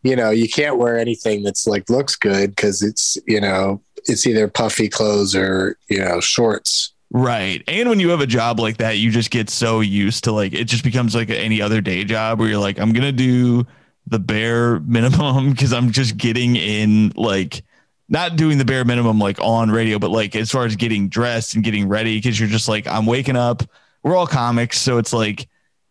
you 0.02 0.16
know, 0.16 0.30
you 0.30 0.48
can't 0.48 0.78
wear 0.78 0.98
anything 0.98 1.42
that's 1.42 1.66
like 1.66 1.90
looks 1.90 2.16
good 2.16 2.50
because 2.50 2.82
it's 2.82 3.18
you 3.26 3.40
know 3.40 3.82
it's 4.06 4.26
either 4.26 4.48
puffy 4.48 4.88
clothes 4.88 5.34
or 5.34 5.76
you 5.88 5.98
know 5.98 6.20
shorts. 6.20 6.94
Right. 7.10 7.62
And 7.68 7.88
when 7.88 8.00
you 8.00 8.10
have 8.10 8.20
a 8.20 8.26
job 8.26 8.58
like 8.58 8.78
that, 8.78 8.98
you 8.98 9.10
just 9.10 9.30
get 9.30 9.50
so 9.50 9.80
used 9.80 10.24
to 10.24 10.32
like 10.32 10.54
it 10.54 10.64
just 10.64 10.84
becomes 10.84 11.14
like 11.14 11.30
any 11.30 11.60
other 11.60 11.80
day 11.80 12.04
job 12.04 12.40
where 12.40 12.48
you're 12.48 12.58
like, 12.58 12.78
I'm 12.78 12.92
gonna 12.92 13.12
do 13.12 13.66
the 14.06 14.18
bare 14.18 14.80
minimum 14.80 15.50
because 15.52 15.72
I'm 15.72 15.92
just 15.92 16.16
getting 16.16 16.56
in 16.56 17.12
like 17.16 17.62
not 18.08 18.36
doing 18.36 18.58
the 18.58 18.64
bare 18.64 18.84
minimum 18.84 19.18
like 19.18 19.38
on 19.40 19.70
radio, 19.70 19.98
but 19.98 20.10
like 20.10 20.34
as 20.34 20.50
far 20.50 20.64
as 20.64 20.76
getting 20.76 21.08
dressed 21.08 21.54
and 21.54 21.64
getting 21.64 21.88
ready, 21.88 22.16
because 22.16 22.38
you're 22.38 22.48
just 22.48 22.68
like, 22.68 22.86
I'm 22.86 23.06
waking 23.06 23.36
up. 23.36 23.62
We're 24.02 24.16
all 24.16 24.26
comics, 24.26 24.80
so 24.80 24.98
it's 24.98 25.12
like 25.12 25.48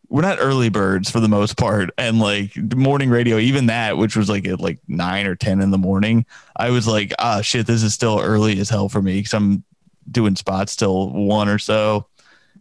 we're 0.10 0.21
not 0.21 0.38
early 0.39 0.69
birds 0.69 1.12
for 1.12 1.19
the 1.19 1.27
most 1.27 1.58
part. 1.58 1.89
And 1.97 2.19
like 2.19 2.56
morning 2.75 3.10
radio, 3.10 3.38
even 3.38 3.67
that, 3.67 3.97
which 3.97 4.15
was 4.15 4.30
like 4.30 4.47
at 4.47 4.60
like 4.60 4.80
nine 4.88 5.25
or 5.25 5.36
ten 5.36 5.62
in 5.62 5.71
the 5.71 5.77
morning, 5.77 6.25
I 6.56 6.69
was 6.69 6.88
like, 6.88 7.13
ah 7.19 7.41
shit, 7.41 7.67
this 7.67 7.84
is 7.84 7.93
still 7.93 8.19
early 8.19 8.60
as 8.60 8.69
hell 8.69 8.89
for 8.89 9.01
me 9.01 9.19
because 9.19 9.34
I'm 9.34 9.63
doing 10.10 10.36
spots 10.36 10.75
till 10.75 11.10
one 11.10 11.49
or 11.49 11.60
so 11.60 12.08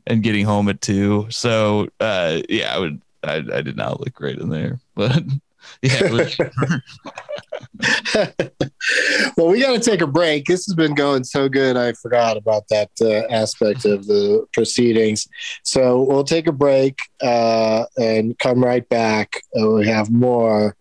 and 0.06 0.22
getting 0.22 0.44
home 0.44 0.68
at 0.68 0.80
two. 0.80 1.26
So 1.30 1.88
uh 2.00 2.40
yeah, 2.48 2.74
I 2.74 2.78
would 2.78 3.00
I, 3.22 3.36
I 3.36 3.62
did 3.62 3.76
not 3.76 4.00
look 4.00 4.12
great 4.12 4.38
in 4.38 4.50
there, 4.50 4.80
but 4.94 5.22
yeah. 5.82 6.28
Well, 9.36 9.48
we 9.48 9.60
got 9.60 9.72
to 9.72 9.80
take 9.80 10.00
a 10.00 10.06
break. 10.06 10.46
This 10.46 10.64
has 10.66 10.74
been 10.74 10.94
going 10.94 11.24
so 11.24 11.48
good. 11.48 11.76
I 11.76 11.92
forgot 11.92 12.36
about 12.36 12.68
that 12.68 12.90
uh, 13.00 13.26
aspect 13.32 13.84
of 13.84 14.06
the 14.06 14.46
proceedings. 14.52 15.26
So 15.64 16.02
we'll 16.02 16.24
take 16.24 16.46
a 16.46 16.52
break 16.52 16.98
uh, 17.22 17.84
and 17.98 18.38
come 18.38 18.64
right 18.64 18.88
back. 18.88 19.42
Uh, 19.58 19.70
we 19.72 19.88
have 19.88 20.10
more 20.10 20.76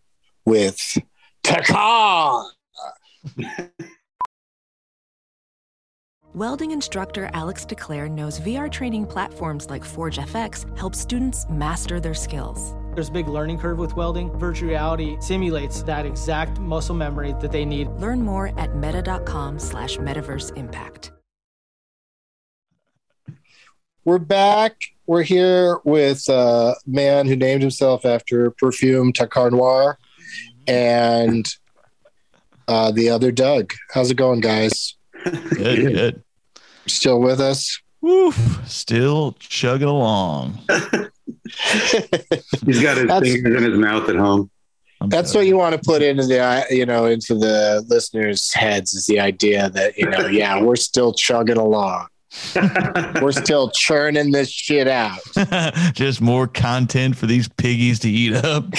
with 0.45 0.79
Thakkar. 1.43 2.45
Welding 6.33 6.71
instructor 6.71 7.29
Alex 7.33 7.65
DeClaire 7.65 8.09
knows 8.09 8.39
VR 8.39 8.71
training 8.71 9.05
platforms 9.05 9.69
like 9.69 9.83
Forge 9.83 10.17
FX 10.17 10.77
help 10.77 10.93
students 10.93 11.45
master 11.49 11.99
their 11.99 12.13
skills. 12.13 12.75
There's 12.95 13.09
a 13.09 13.11
big 13.11 13.27
learning 13.27 13.59
curve 13.59 13.77
with 13.77 13.97
welding. 13.97 14.31
Virtual 14.39 14.69
reality 14.69 15.17
simulates 15.19 15.83
that 15.83 16.05
exact 16.05 16.61
muscle 16.61 16.95
memory 16.95 17.35
that 17.41 17.51
they 17.51 17.65
need. 17.65 17.89
Learn 17.99 18.21
more 18.21 18.57
at 18.57 18.73
meta.com 18.77 19.59
slash 19.59 19.97
metaverse 19.97 20.55
impact. 20.55 21.11
We're 24.05 24.17
back. 24.17 24.77
We're 25.07 25.23
here 25.23 25.79
with 25.83 26.29
a 26.29 26.75
man 26.87 27.27
who 27.27 27.35
named 27.35 27.63
himself 27.63 28.05
after 28.05 28.51
perfume 28.51 29.11
Thakkar 29.11 29.51
Noir 29.51 29.97
and 30.65 31.45
uh, 32.69 32.91
the 32.91 33.09
other 33.09 33.31
Doug. 33.31 33.73
How's 33.93 34.09
it 34.09 34.15
going, 34.15 34.39
guys? 34.39 34.95
Good, 35.23 35.93
good. 35.93 36.23
Still 36.87 37.19
with 37.19 37.41
us? 37.41 37.81
Woof, 37.99 38.61
still 38.65 39.33
chugging 39.39 39.87
along. 39.87 40.59
He's 42.65 42.81
got 42.81 42.97
his 42.97 43.07
that's, 43.07 43.25
fingers 43.27 43.55
in 43.55 43.71
his 43.71 43.77
mouth 43.77 44.09
at 44.09 44.15
home. 44.15 44.49
That's 45.07 45.35
what 45.35 45.45
you 45.45 45.57
want 45.57 45.73
to 45.75 45.81
put 45.81 46.01
into 46.01 46.25
the 46.25 46.65
you 46.69 46.85
know 46.85 47.05
into 47.05 47.35
the 47.35 47.83
listeners' 47.87 48.53
heads 48.53 48.93
is 48.93 49.05
the 49.05 49.19
idea 49.19 49.69
that 49.69 49.97
you 49.97 50.09
know 50.09 50.27
yeah 50.27 50.61
we're 50.63 50.75
still 50.75 51.13
chugging 51.13 51.57
along. 51.57 52.07
we're 53.21 53.31
still 53.31 53.69
churning 53.69 54.31
this 54.31 54.49
shit 54.49 54.89
out. 54.89 55.19
Just 55.93 56.19
more 56.19 56.47
content 56.47 57.15
for 57.15 57.27
these 57.27 57.47
piggies 57.47 57.99
to 57.99 58.09
eat 58.09 58.35
up. 58.35 58.69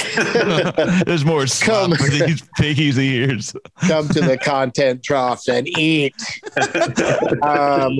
There's 1.06 1.24
more 1.24 1.46
come, 1.60 1.92
for 1.92 2.10
these 2.10 2.42
piggies' 2.58 2.98
ears. 2.98 3.56
come 3.80 4.08
to 4.08 4.20
the 4.20 4.36
content 4.36 5.02
trough 5.02 5.48
and 5.48 5.66
eat. 5.78 6.14
um, 7.42 7.98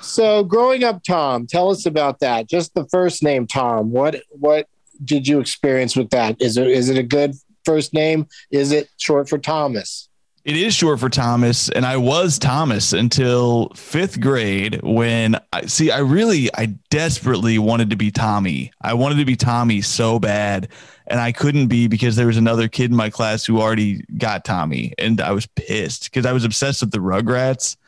so 0.00 0.44
growing 0.44 0.84
up 0.84 1.02
tom 1.02 1.46
tell 1.46 1.70
us 1.70 1.86
about 1.86 2.20
that. 2.20 2.48
Just 2.48 2.74
the 2.74 2.86
first 2.86 3.22
name 3.22 3.46
tom. 3.46 3.90
What 3.90 4.22
what 4.30 4.68
did 5.04 5.26
you 5.26 5.40
experience 5.40 5.96
with 5.96 6.10
that? 6.10 6.40
Is 6.40 6.56
it 6.56 6.68
is 6.68 6.88
it 6.88 6.98
a 6.98 7.02
good 7.02 7.34
first 7.64 7.92
name? 7.92 8.26
Is 8.50 8.72
it 8.72 8.88
short 8.98 9.28
for 9.28 9.38
thomas? 9.38 10.08
It 10.44 10.58
is 10.58 10.74
short 10.74 11.00
for 11.00 11.08
Thomas, 11.08 11.70
and 11.70 11.86
I 11.86 11.96
was 11.96 12.38
Thomas 12.38 12.92
until 12.92 13.70
fifth 13.70 14.20
grade 14.20 14.78
when 14.82 15.40
I 15.54 15.64
see 15.64 15.90
I 15.90 16.00
really 16.00 16.50
I 16.54 16.66
desperately 16.90 17.58
wanted 17.58 17.88
to 17.90 17.96
be 17.96 18.10
Tommy. 18.10 18.70
I 18.82 18.92
wanted 18.92 19.16
to 19.16 19.24
be 19.24 19.36
Tommy 19.36 19.80
so 19.80 20.18
bad, 20.18 20.68
and 21.06 21.18
I 21.18 21.32
couldn't 21.32 21.68
be 21.68 21.88
because 21.88 22.16
there 22.16 22.26
was 22.26 22.36
another 22.36 22.68
kid 22.68 22.90
in 22.90 22.96
my 22.96 23.08
class 23.08 23.46
who 23.46 23.58
already 23.58 24.04
got 24.18 24.44
Tommy, 24.44 24.92
and 24.98 25.18
I 25.18 25.32
was 25.32 25.46
pissed 25.46 26.04
because 26.04 26.26
I 26.26 26.32
was 26.32 26.44
obsessed 26.44 26.82
with 26.82 26.90
the 26.90 26.98
Rugrats 26.98 27.78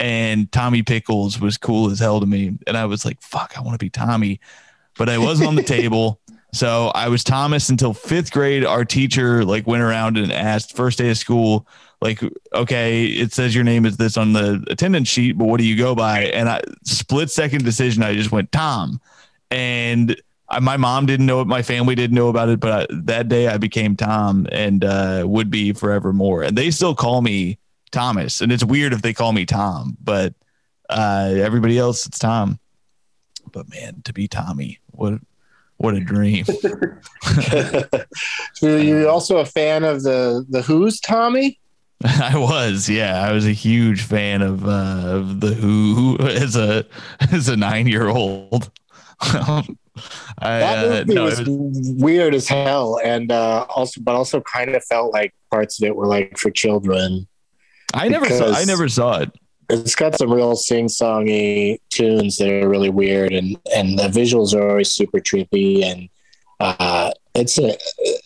and 0.00 0.50
Tommy 0.52 0.82
Pickles 0.82 1.40
was 1.40 1.56
cool 1.56 1.90
as 1.90 1.98
hell 1.98 2.20
to 2.20 2.26
me. 2.26 2.58
And 2.66 2.76
I 2.76 2.84
was 2.84 3.04
like, 3.04 3.20
fuck, 3.20 3.54
I 3.56 3.60
want 3.60 3.74
to 3.74 3.84
be 3.84 3.90
Tommy. 3.90 4.40
But 4.96 5.08
I 5.08 5.18
wasn't 5.18 5.48
on 5.48 5.54
the 5.54 5.62
table. 5.64 6.20
So 6.52 6.88
I 6.94 7.08
was 7.08 7.24
Thomas 7.24 7.68
until 7.68 7.92
fifth 7.92 8.32
grade. 8.32 8.64
Our 8.64 8.84
teacher 8.84 9.44
like 9.44 9.66
went 9.66 9.82
around 9.82 10.16
and 10.16 10.32
asked 10.32 10.74
first 10.74 10.98
day 10.98 11.10
of 11.10 11.18
school, 11.18 11.66
like, 12.00 12.22
okay, 12.54 13.06
it 13.06 13.32
says 13.32 13.54
your 13.54 13.64
name 13.64 13.84
is 13.84 13.96
this 13.96 14.16
on 14.16 14.32
the 14.32 14.64
attendance 14.70 15.08
sheet, 15.08 15.36
but 15.36 15.46
what 15.46 15.58
do 15.58 15.66
you 15.66 15.76
go 15.76 15.94
by? 15.94 16.24
And 16.26 16.48
I 16.48 16.62
split 16.84 17.30
second 17.30 17.64
decision. 17.64 18.02
I 18.02 18.14
just 18.14 18.32
went 18.32 18.52
Tom. 18.52 19.00
And 19.50 20.20
I, 20.48 20.60
my 20.60 20.76
mom 20.76 21.06
didn't 21.06 21.26
know 21.26 21.40
it. 21.40 21.46
My 21.46 21.62
family 21.62 21.94
didn't 21.94 22.14
know 22.14 22.28
about 22.28 22.48
it. 22.48 22.60
But 22.60 22.72
I, 22.72 22.94
that 23.02 23.28
day 23.28 23.48
I 23.48 23.58
became 23.58 23.96
Tom 23.96 24.46
and 24.50 24.84
uh, 24.84 25.24
would 25.26 25.50
be 25.50 25.72
forevermore. 25.72 26.44
And 26.44 26.56
they 26.56 26.70
still 26.70 26.94
call 26.94 27.20
me 27.20 27.58
Thomas, 27.90 28.40
and 28.40 28.52
it's 28.52 28.64
weird 28.64 28.92
if 28.92 29.02
they 29.02 29.12
call 29.12 29.32
me 29.32 29.46
Tom, 29.46 29.96
but 30.02 30.34
uh, 30.88 31.34
everybody 31.36 31.78
else, 31.78 32.06
it's 32.06 32.18
Tom. 32.18 32.58
But 33.52 33.68
man, 33.68 34.02
to 34.04 34.12
be 34.12 34.28
Tommy, 34.28 34.78
what 34.90 35.20
what 35.78 35.94
a 35.94 36.00
dream. 36.00 36.44
so 38.54 38.76
you 38.76 39.08
also 39.08 39.38
a 39.38 39.46
fan 39.46 39.84
of 39.84 40.02
the 40.02 40.44
the 40.48 40.62
Who's 40.62 41.00
Tommy? 41.00 41.58
I 42.04 42.36
was, 42.36 42.88
yeah, 42.88 43.26
I 43.26 43.32
was 43.32 43.46
a 43.46 43.52
huge 43.52 44.02
fan 44.02 44.42
of 44.42 44.66
uh, 44.66 45.02
of 45.06 45.40
the 45.40 45.54
Who 45.54 46.18
as 46.20 46.56
a 46.56 46.84
as 47.32 47.48
a 47.48 47.56
nine 47.56 47.86
year 47.86 48.08
old. 48.08 48.70
that 49.20 49.66
uh, 50.40 51.04
movie 51.06 51.14
no, 51.14 51.24
was, 51.24 51.40
was, 51.40 51.92
weird 51.96 52.34
as 52.34 52.46
hell, 52.46 53.00
and 53.02 53.32
uh, 53.32 53.66
also, 53.68 54.00
but 54.00 54.14
also 54.14 54.40
kind 54.40 54.76
of 54.76 54.84
felt 54.84 55.12
like 55.12 55.34
parts 55.50 55.80
of 55.80 55.88
it 55.88 55.96
were 55.96 56.06
like 56.06 56.38
for 56.38 56.50
children. 56.50 57.26
I 57.94 58.08
never 58.08 58.28
saw. 58.28 58.52
I 58.52 58.64
never 58.64 58.88
saw 58.88 59.20
it. 59.20 59.32
It's 59.70 59.94
got 59.94 60.16
some 60.16 60.32
real 60.32 60.56
sing-songy 60.56 61.78
tunes 61.90 62.38
that 62.38 62.50
are 62.50 62.68
really 62.68 62.90
weird, 62.90 63.32
and 63.32 63.58
and 63.74 63.98
the 63.98 64.08
visuals 64.08 64.54
are 64.54 64.68
always 64.68 64.90
super 64.92 65.18
trippy, 65.18 65.84
and 65.84 66.08
uh, 66.60 67.12
it's 67.34 67.58
a 67.58 67.76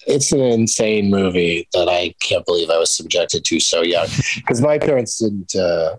it's 0.07 0.33
an 0.33 0.41
insane 0.41 1.11
movie 1.11 1.69
that 1.73 1.89
I 1.89 2.15
can't 2.21 2.47
believe 2.47 2.71
I 2.71 2.79
was 2.79 2.95
subjected 2.95 3.45
to 3.47 3.61
so 3.61 3.83
young 3.83 4.07
because 4.37 4.61
my 4.61 4.79
parents 4.79 5.19
didn't. 5.19 5.55
Uh, 5.55 5.97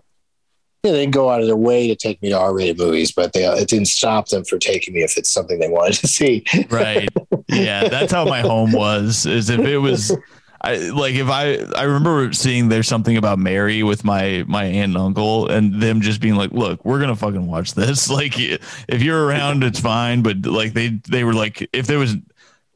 they 0.82 0.92
didn't 0.92 1.14
go 1.14 1.30
out 1.30 1.40
of 1.40 1.46
their 1.46 1.56
way 1.56 1.88
to 1.88 1.96
take 1.96 2.20
me 2.20 2.28
to 2.28 2.38
R-rated 2.38 2.76
movies, 2.76 3.10
but 3.10 3.32
they 3.32 3.46
it 3.46 3.68
didn't 3.68 3.88
stop 3.88 4.28
them 4.28 4.44
from 4.44 4.58
taking 4.58 4.92
me 4.92 5.02
if 5.02 5.16
it's 5.16 5.30
something 5.30 5.58
they 5.58 5.68
wanted 5.68 5.94
to 5.94 6.08
see. 6.08 6.44
right. 6.68 7.08
Yeah, 7.48 7.88
that's 7.88 8.12
how 8.12 8.26
my 8.26 8.42
home 8.42 8.72
was. 8.72 9.24
Is 9.24 9.48
if 9.48 9.60
it 9.60 9.78
was. 9.78 10.14
I 10.64 10.76
like 10.76 11.14
if 11.14 11.28
I 11.28 11.58
I 11.76 11.82
remember 11.82 12.32
seeing 12.32 12.70
there's 12.70 12.88
something 12.88 13.18
about 13.18 13.38
Mary 13.38 13.82
with 13.82 14.02
my 14.02 14.44
my 14.48 14.64
aunt 14.64 14.92
and 14.92 14.96
uncle 14.96 15.46
and 15.48 15.80
them 15.80 16.00
just 16.00 16.22
being 16.22 16.36
like, 16.36 16.52
look, 16.52 16.82
we're 16.86 17.00
gonna 17.00 17.16
fucking 17.16 17.46
watch 17.46 17.74
this. 17.74 18.08
Like 18.14 18.34
if 18.38 19.02
you're 19.02 19.26
around, 19.26 19.64
it's 19.64 19.80
fine. 19.80 20.22
But 20.22 20.46
like 20.46 20.72
they 20.72 21.00
they 21.08 21.24
were 21.24 21.34
like 21.34 21.68
if 21.72 21.86
there 21.86 21.98
was 21.98 22.14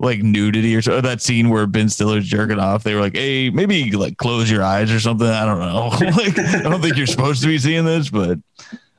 like 0.00 0.20
nudity 0.20 0.74
or 0.76 0.82
so 0.82 1.00
that 1.00 1.22
scene 1.22 1.48
where 1.48 1.66
Ben 1.66 1.88
Stiller's 1.88 2.26
jerking 2.26 2.58
off, 2.58 2.82
they 2.82 2.94
were 2.94 3.00
like, 3.00 3.16
Hey, 3.16 3.50
maybe 3.50 3.92
like 3.92 4.18
close 4.18 4.50
your 4.50 4.62
eyes 4.62 4.92
or 4.92 5.00
something. 5.00 5.26
I 5.26 5.46
don't 5.46 5.60
know. 5.60 5.88
like 6.16 6.38
I 6.38 6.62
don't 6.62 6.82
think 6.82 6.96
you're 6.96 7.06
supposed 7.06 7.40
to 7.42 7.48
be 7.48 7.56
seeing 7.58 7.84
this, 7.84 8.10
but 8.10 8.38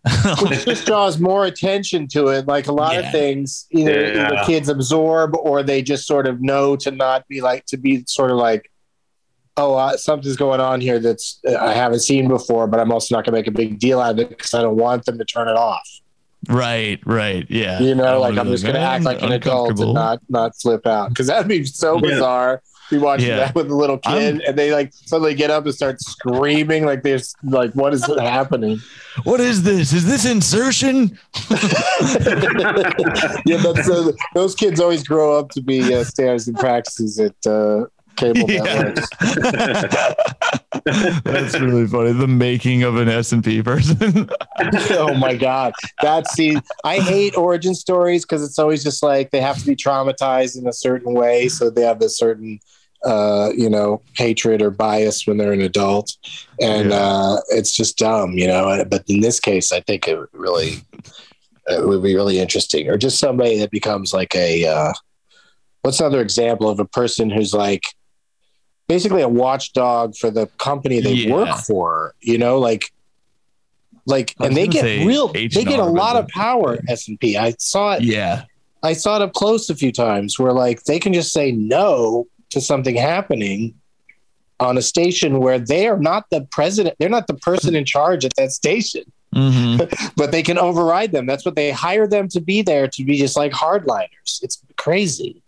which 0.42 0.66
just 0.66 0.86
draws 0.86 1.20
more 1.20 1.46
attention 1.46 2.08
to 2.08 2.28
it. 2.28 2.48
Like 2.48 2.68
a 2.68 2.72
lot 2.72 2.94
yeah. 2.94 3.02
of 3.02 3.12
things, 3.12 3.68
either, 3.72 4.14
yeah. 4.14 4.32
either 4.32 4.44
kids 4.46 4.70
absorb 4.70 5.36
or 5.36 5.62
they 5.62 5.82
just 5.82 6.08
sort 6.08 6.26
of 6.26 6.42
know 6.42 6.76
to 6.78 6.92
not 6.92 7.28
be 7.28 7.42
like 7.42 7.66
to 7.68 7.78
be 7.78 8.04
sort 8.08 8.32
of 8.32 8.38
like, 8.38 8.72
oh, 9.60 9.76
uh, 9.76 9.98
something's 9.98 10.38
going 10.38 10.60
on 10.60 10.82
here 10.82 11.00
that's 11.00 11.40
uh, 11.48 11.58
I 11.58 11.74
haven't 11.74 12.00
seen 12.00 12.28
before, 12.28 12.68
but 12.68 12.80
I'm 12.80 12.92
also 12.92 13.16
not 13.16 13.26
going 13.26 13.34
to 13.34 13.40
make 13.40 13.48
a 13.48 13.52
big 13.52 13.80
deal 13.80 14.00
out 14.00 14.14
of 14.14 14.20
it 14.20 14.30
because 14.30 14.54
I 14.54 14.62
don't 14.62 14.78
want 14.78 15.06
them 15.06 15.18
to 15.18 15.26
turn 15.26 15.48
it 15.48 15.58
off. 15.58 15.88
Right, 16.48 17.02
right, 17.06 17.46
yeah. 17.50 17.80
You 17.80 17.96
know, 17.96 18.22
like 18.22 18.38
I'm 18.38 18.48
just 18.48 18.64
going 18.64 18.76
to 18.76 18.82
act 18.82 19.04
like 19.04 19.22
an 19.22 19.34
adult 19.34 19.80
and 19.80 19.94
not 19.94 20.22
not 20.30 20.56
flip 20.56 20.88
out 20.88 21.10
because 21.10 21.28
that'd 21.28 21.48
be 21.48 21.66
so 21.66 22.00
bizarre. 22.00 22.62
To 22.90 22.96
be 22.96 22.98
watching 22.98 23.28
yeah. 23.28 23.36
that 23.36 23.54
with 23.54 23.70
a 23.70 23.76
little 23.76 24.00
kid, 24.00 24.36
I'm, 24.36 24.42
and 24.48 24.58
they 24.58 24.72
like 24.72 24.92
suddenly 24.94 25.36
get 25.36 25.52
up 25.52 25.66
and 25.66 25.76
start 25.76 26.02
screaming 26.02 26.86
like 26.86 27.04
there's 27.04 27.36
like 27.44 27.74
what 27.74 27.94
is 27.94 28.04
happening? 28.20 28.80
What 29.26 29.42
is 29.42 29.64
this? 29.64 29.94
Is 29.94 30.06
this 30.06 30.26
insertion? 30.26 31.20
yeah, 33.46 33.62
but 33.62 33.88
uh, 33.88 34.12
those 34.34 34.56
kids 34.56 34.80
always 34.80 35.04
grow 35.04 35.38
up 35.38 35.50
to 35.52 35.62
be 35.62 35.94
uh, 35.94 36.04
standards 36.04 36.48
and 36.48 36.58
practices 36.58 37.20
at 37.20 37.36
uh, 37.46 37.86
cable 38.16 38.42
yeah. 38.52 38.64
networks. 38.64 39.10
That's 41.24 41.60
really 41.60 41.88
funny. 41.88 42.12
The 42.14 42.28
making 42.28 42.84
of 42.84 42.98
an 42.98 43.10
S 43.10 43.32
and 43.32 43.44
P 43.44 43.62
person. 43.62 44.30
oh 44.92 45.14
my 45.16 45.36
god, 45.36 45.74
that's 46.02 46.34
see. 46.34 46.58
I 46.84 47.00
hate 47.00 47.38
origin 47.38 47.76
stories 47.76 48.24
because 48.24 48.44
it's 48.44 48.60
always 48.60 48.84
just 48.84 49.04
like 49.04 49.32
they 49.32 49.42
have 49.42 49.58
to 49.60 49.66
be 49.66 49.76
traumatized 49.76 50.58
in 50.58 50.68
a 50.68 50.74
certain 50.74 51.14
way, 51.14 51.48
so 51.48 51.70
they 51.70 51.82
have 51.84 52.02
a 52.02 52.10
certain 52.10 52.60
uh, 53.06 53.52
you 53.56 53.70
know, 53.70 54.02
hatred 54.16 54.62
or 54.62 54.72
bias 54.72 55.26
when 55.26 55.38
they're 55.38 55.54
an 55.54 55.62
adult, 55.62 56.18
and 56.62 56.90
yeah. 56.90 56.98
uh, 56.98 57.38
it's 57.50 57.72
just 57.72 57.98
dumb, 57.98 58.34
you 58.34 58.48
know. 58.48 58.84
But 58.90 59.04
in 59.08 59.22
this 59.22 59.40
case, 59.40 59.72
I 59.72 59.80
think 59.82 60.08
it 60.08 60.20
really 60.34 60.84
it 61.68 61.88
would 61.88 62.04
be 62.04 62.16
really 62.16 62.40
interesting, 62.40 62.90
or 62.90 62.98
just 62.98 63.20
somebody 63.20 63.58
that 63.60 63.72
becomes 63.72 64.14
like 64.14 64.36
a. 64.36 64.66
Uh, 64.66 64.94
what's 65.82 66.00
another 66.00 66.22
example 66.22 66.70
of 66.70 66.80
a 66.80 66.86
person 66.86 67.30
who's 67.30 67.54
like 67.54 67.84
basically 68.90 69.22
a 69.22 69.30
watchdog 69.30 70.18
for 70.18 70.30
the 70.30 70.48
company 70.58 71.00
they 71.00 71.14
yeah. 71.14 71.34
work 71.34 71.56
for. 71.60 72.16
You 72.20 72.38
know, 72.38 72.60
like 72.60 72.92
like 74.06 74.36
and 74.40 74.58
they 74.58 74.68
get 74.68 75.06
real 75.06 75.32
H 75.34 75.56
they 75.56 75.64
get 75.64 75.80
a 75.80 75.86
lot 75.86 76.18
of 76.18 76.28
power 76.28 76.78
S 76.90 77.08
and 77.08 77.18
P. 77.18 77.38
I 77.38 77.52
saw 77.60 77.94
it. 77.94 78.04
Yeah. 78.04 78.44
I 78.84 78.94
saw 78.94 79.18
it 79.18 79.22
up 79.22 79.34
close 79.34 79.70
a 79.70 79.76
few 79.76 79.92
times 79.92 80.38
where 80.38 80.52
like 80.52 80.84
they 80.84 81.00
can 81.00 81.14
just 81.14 81.32
say 81.32 81.52
no 81.52 82.28
to 82.50 82.60
something 82.60 82.96
happening 82.96 83.76
on 84.60 84.78
a 84.78 84.82
station 84.82 85.40
where 85.40 85.60
they 85.60 85.88
are 85.88 86.00
not 86.00 86.26
the 86.32 86.42
president, 86.52 86.96
they're 87.00 87.08
not 87.08 87.28
the 87.28 87.36
person 87.36 87.76
in 87.76 87.86
charge 87.86 88.26
at 88.26 88.36
that 88.36 88.52
station. 88.52 89.04
Mm-hmm. 89.36 90.10
but 90.18 90.32
they 90.32 90.42
can 90.42 90.58
override 90.58 91.12
them. 91.12 91.28
That's 91.28 91.46
what 91.46 91.56
they 91.56 91.72
hire 91.72 92.08
them 92.08 92.28
to 92.30 92.42
be 92.42 92.62
there 92.62 92.88
to 92.88 93.04
be 93.04 93.18
just 93.18 93.38
like 93.38 93.52
hardliners. 93.52 94.42
It's 94.42 94.62
crazy. 94.78 95.44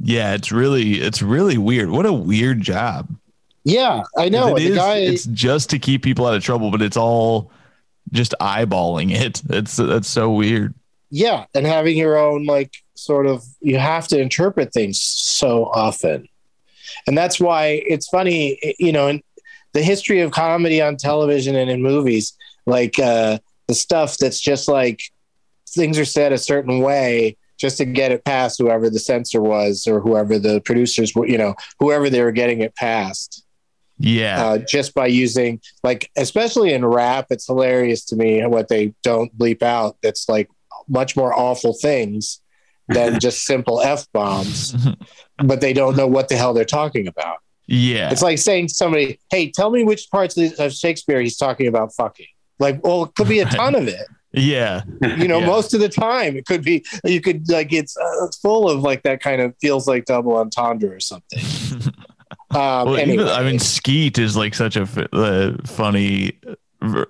Yeah, 0.00 0.34
it's 0.34 0.50
really 0.50 1.00
it's 1.00 1.22
really 1.22 1.58
weird. 1.58 1.90
What 1.90 2.06
a 2.06 2.12
weird 2.12 2.60
job. 2.60 3.08
Yeah, 3.64 4.02
I 4.16 4.30
know. 4.30 4.56
It 4.56 4.62
is, 4.62 4.76
guy, 4.76 4.96
it's 4.98 5.24
just 5.26 5.70
to 5.70 5.78
keep 5.78 6.02
people 6.02 6.26
out 6.26 6.34
of 6.34 6.42
trouble, 6.42 6.70
but 6.70 6.80
it's 6.80 6.96
all 6.96 7.52
just 8.10 8.34
eyeballing 8.40 9.10
it. 9.14 9.42
It's 9.50 9.76
that's 9.76 10.08
so 10.08 10.32
weird. 10.32 10.74
Yeah, 11.10 11.44
and 11.54 11.66
having 11.66 11.96
your 11.96 12.16
own 12.16 12.46
like 12.46 12.72
sort 12.94 13.26
of 13.26 13.44
you 13.60 13.78
have 13.78 14.08
to 14.08 14.18
interpret 14.18 14.72
things 14.72 15.00
so 15.00 15.66
often. 15.66 16.28
And 17.06 17.16
that's 17.16 17.38
why 17.38 17.82
it's 17.86 18.08
funny, 18.08 18.58
you 18.78 18.92
know, 18.92 19.08
in 19.08 19.22
the 19.72 19.82
history 19.82 20.20
of 20.20 20.32
comedy 20.32 20.82
on 20.82 20.96
television 20.96 21.56
and 21.56 21.70
in 21.70 21.82
movies, 21.82 22.36
like 22.66 22.98
uh 22.98 23.38
the 23.68 23.74
stuff 23.74 24.16
that's 24.18 24.40
just 24.40 24.66
like 24.66 25.00
things 25.68 25.98
are 25.98 26.04
said 26.04 26.32
a 26.32 26.38
certain 26.38 26.80
way 26.80 27.36
just 27.60 27.76
to 27.76 27.84
get 27.84 28.10
it 28.10 28.24
past 28.24 28.58
whoever 28.58 28.88
the 28.88 28.98
censor 28.98 29.42
was 29.42 29.86
or 29.86 30.00
whoever 30.00 30.38
the 30.38 30.60
producers 30.62 31.14
were, 31.14 31.26
you 31.26 31.36
know, 31.36 31.54
whoever 31.78 32.08
they 32.08 32.22
were 32.22 32.32
getting 32.32 32.62
it 32.62 32.74
past. 32.74 33.44
Yeah. 33.98 34.42
Uh, 34.42 34.58
just 34.58 34.94
by 34.94 35.08
using, 35.08 35.60
like, 35.84 36.10
especially 36.16 36.72
in 36.72 36.86
rap, 36.86 37.26
it's 37.28 37.46
hilarious 37.46 38.06
to 38.06 38.16
me 38.16 38.44
what 38.46 38.68
they 38.68 38.94
don't 39.02 39.36
bleep 39.36 39.62
out. 39.62 39.98
That's 40.02 40.26
like 40.26 40.48
much 40.88 41.16
more 41.16 41.34
awful 41.34 41.74
things 41.74 42.40
than 42.88 43.20
just 43.20 43.44
simple 43.44 43.82
F 43.82 44.06
bombs, 44.14 44.74
but 45.44 45.60
they 45.60 45.74
don't 45.74 45.98
know 45.98 46.06
what 46.06 46.30
the 46.30 46.36
hell 46.36 46.54
they're 46.54 46.64
talking 46.64 47.06
about. 47.06 47.36
Yeah. 47.66 48.10
It's 48.10 48.22
like 48.22 48.38
saying 48.38 48.68
to 48.68 48.74
somebody, 48.74 49.20
hey, 49.30 49.50
tell 49.50 49.70
me 49.70 49.84
which 49.84 50.10
parts 50.10 50.36
of 50.36 50.72
Shakespeare 50.72 51.20
he's 51.20 51.36
talking 51.36 51.66
about 51.66 51.94
fucking. 51.94 52.26
Like, 52.58 52.82
well, 52.82 53.04
it 53.04 53.14
could 53.14 53.28
be 53.28 53.40
a 53.40 53.44
ton 53.44 53.74
of 53.74 53.86
it. 53.86 54.06
Yeah. 54.32 54.82
You 55.02 55.28
know, 55.28 55.40
yeah. 55.40 55.46
most 55.46 55.74
of 55.74 55.80
the 55.80 55.88
time 55.88 56.36
it 56.36 56.46
could 56.46 56.62
be, 56.62 56.84
you 57.04 57.20
could 57.20 57.48
like, 57.48 57.72
it's, 57.72 57.96
uh, 57.96 58.28
full 58.40 58.68
of 58.68 58.80
like 58.80 59.02
that 59.02 59.20
kind 59.20 59.40
of 59.40 59.54
feels 59.60 59.88
like 59.88 60.04
double 60.04 60.36
entendre 60.36 60.90
or 60.90 61.00
something. 61.00 61.40
Um, 62.52 62.88
well, 62.88 62.96
anyway. 62.96 63.14
even, 63.14 63.28
I 63.28 63.44
mean, 63.44 63.60
Skeet 63.60 64.18
is 64.18 64.36
like 64.36 64.56
such 64.56 64.76
a 64.76 64.82
uh, 65.12 65.56
funny 65.64 66.32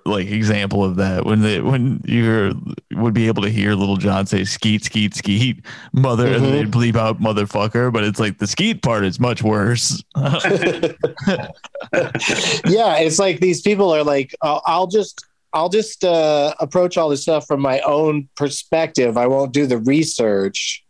like 0.05 0.27
example 0.27 0.83
of 0.83 0.97
that 0.97 1.25
when 1.25 1.41
the 1.41 1.61
when 1.61 2.01
you 2.03 2.53
would 2.91 3.13
be 3.13 3.27
able 3.27 3.41
to 3.41 3.49
hear 3.49 3.73
Lil 3.73 3.95
Jon 3.95 4.25
say 4.25 4.43
skeet 4.43 4.83
skeet 4.83 5.15
skeet 5.15 5.65
mother 5.93 6.27
mm-hmm. 6.27 6.43
and 6.43 6.53
they'd 6.53 6.71
bleep 6.71 6.97
out 6.97 7.21
motherfucker 7.21 7.91
but 7.91 8.03
it's 8.03 8.19
like 8.19 8.37
the 8.37 8.47
skeet 8.47 8.81
part 8.81 9.05
is 9.05 9.17
much 9.17 9.41
worse 9.41 10.03
yeah 10.17 10.91
it's 12.97 13.17
like 13.17 13.39
these 13.39 13.61
people 13.61 13.95
are 13.95 14.03
like 14.03 14.35
i'll 14.41 14.87
just 14.87 15.25
I'll 15.53 15.69
just 15.69 16.03
uh, 16.03 16.53
approach 16.59 16.97
all 16.97 17.09
this 17.09 17.23
stuff 17.23 17.45
from 17.45 17.61
my 17.61 17.79
own 17.81 18.29
perspective. 18.35 19.17
I 19.17 19.27
won't 19.27 19.53
do 19.53 19.65
the 19.65 19.77
research. 19.77 20.83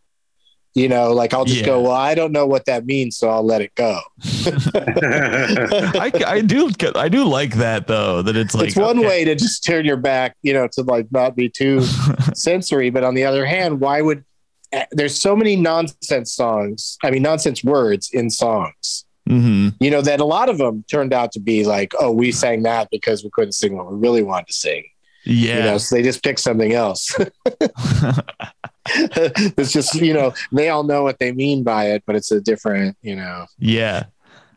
You 0.74 0.88
know, 0.88 1.12
like 1.12 1.34
I'll 1.34 1.44
just 1.44 1.60
yeah. 1.60 1.66
go, 1.66 1.82
well, 1.82 1.92
I 1.92 2.14
don't 2.14 2.32
know 2.32 2.46
what 2.46 2.64
that 2.64 2.86
means, 2.86 3.18
so 3.18 3.28
I'll 3.28 3.44
let 3.44 3.60
it 3.60 3.74
go. 3.74 4.00
I, 4.24 6.10
I 6.26 6.40
do, 6.40 6.70
I 6.94 7.10
do 7.10 7.24
like 7.24 7.56
that 7.56 7.86
though. 7.86 8.22
That 8.22 8.36
it's 8.36 8.54
like 8.54 8.68
it's 8.68 8.76
one 8.76 9.00
okay. 9.00 9.06
way 9.06 9.24
to 9.26 9.34
just 9.34 9.64
turn 9.64 9.84
your 9.84 9.98
back, 9.98 10.34
you 10.40 10.54
know, 10.54 10.66
to 10.72 10.82
like 10.82 11.12
not 11.12 11.36
be 11.36 11.50
too 11.50 11.82
sensory. 12.34 12.88
But 12.88 13.04
on 13.04 13.12
the 13.14 13.24
other 13.24 13.44
hand, 13.44 13.80
why 13.80 14.00
would 14.00 14.24
eh, 14.72 14.86
there's 14.92 15.20
so 15.20 15.36
many 15.36 15.56
nonsense 15.56 16.32
songs? 16.32 16.96
I 17.02 17.10
mean, 17.10 17.22
nonsense 17.22 17.62
words 17.62 18.08
in 18.10 18.30
songs 18.30 19.04
Mm-hmm. 19.28 19.68
You 19.80 19.90
know, 19.90 20.02
that 20.02 20.20
a 20.20 20.24
lot 20.24 20.48
of 20.48 20.58
them 20.58 20.84
turned 20.90 21.12
out 21.12 21.32
to 21.32 21.40
be 21.40 21.64
like, 21.64 21.92
oh, 21.98 22.10
we 22.10 22.32
sang 22.32 22.62
that 22.64 22.88
because 22.90 23.22
we 23.22 23.30
couldn't 23.30 23.52
sing 23.52 23.76
what 23.76 23.90
we 23.90 23.96
really 23.96 24.22
wanted 24.22 24.48
to 24.48 24.52
sing. 24.52 24.84
Yeah. 25.24 25.56
You 25.56 25.62
know, 25.62 25.78
so 25.78 25.94
they 25.94 26.02
just 26.02 26.24
picked 26.24 26.40
something 26.40 26.72
else. 26.72 27.14
it's 28.86 29.72
just, 29.72 29.94
you 29.94 30.12
know, 30.12 30.34
they 30.50 30.68
all 30.68 30.82
know 30.82 31.04
what 31.04 31.18
they 31.20 31.32
mean 31.32 31.62
by 31.62 31.90
it, 31.90 32.02
but 32.06 32.16
it's 32.16 32.32
a 32.32 32.40
different, 32.40 32.96
you 33.02 33.14
know. 33.14 33.46
Yeah. 33.58 34.04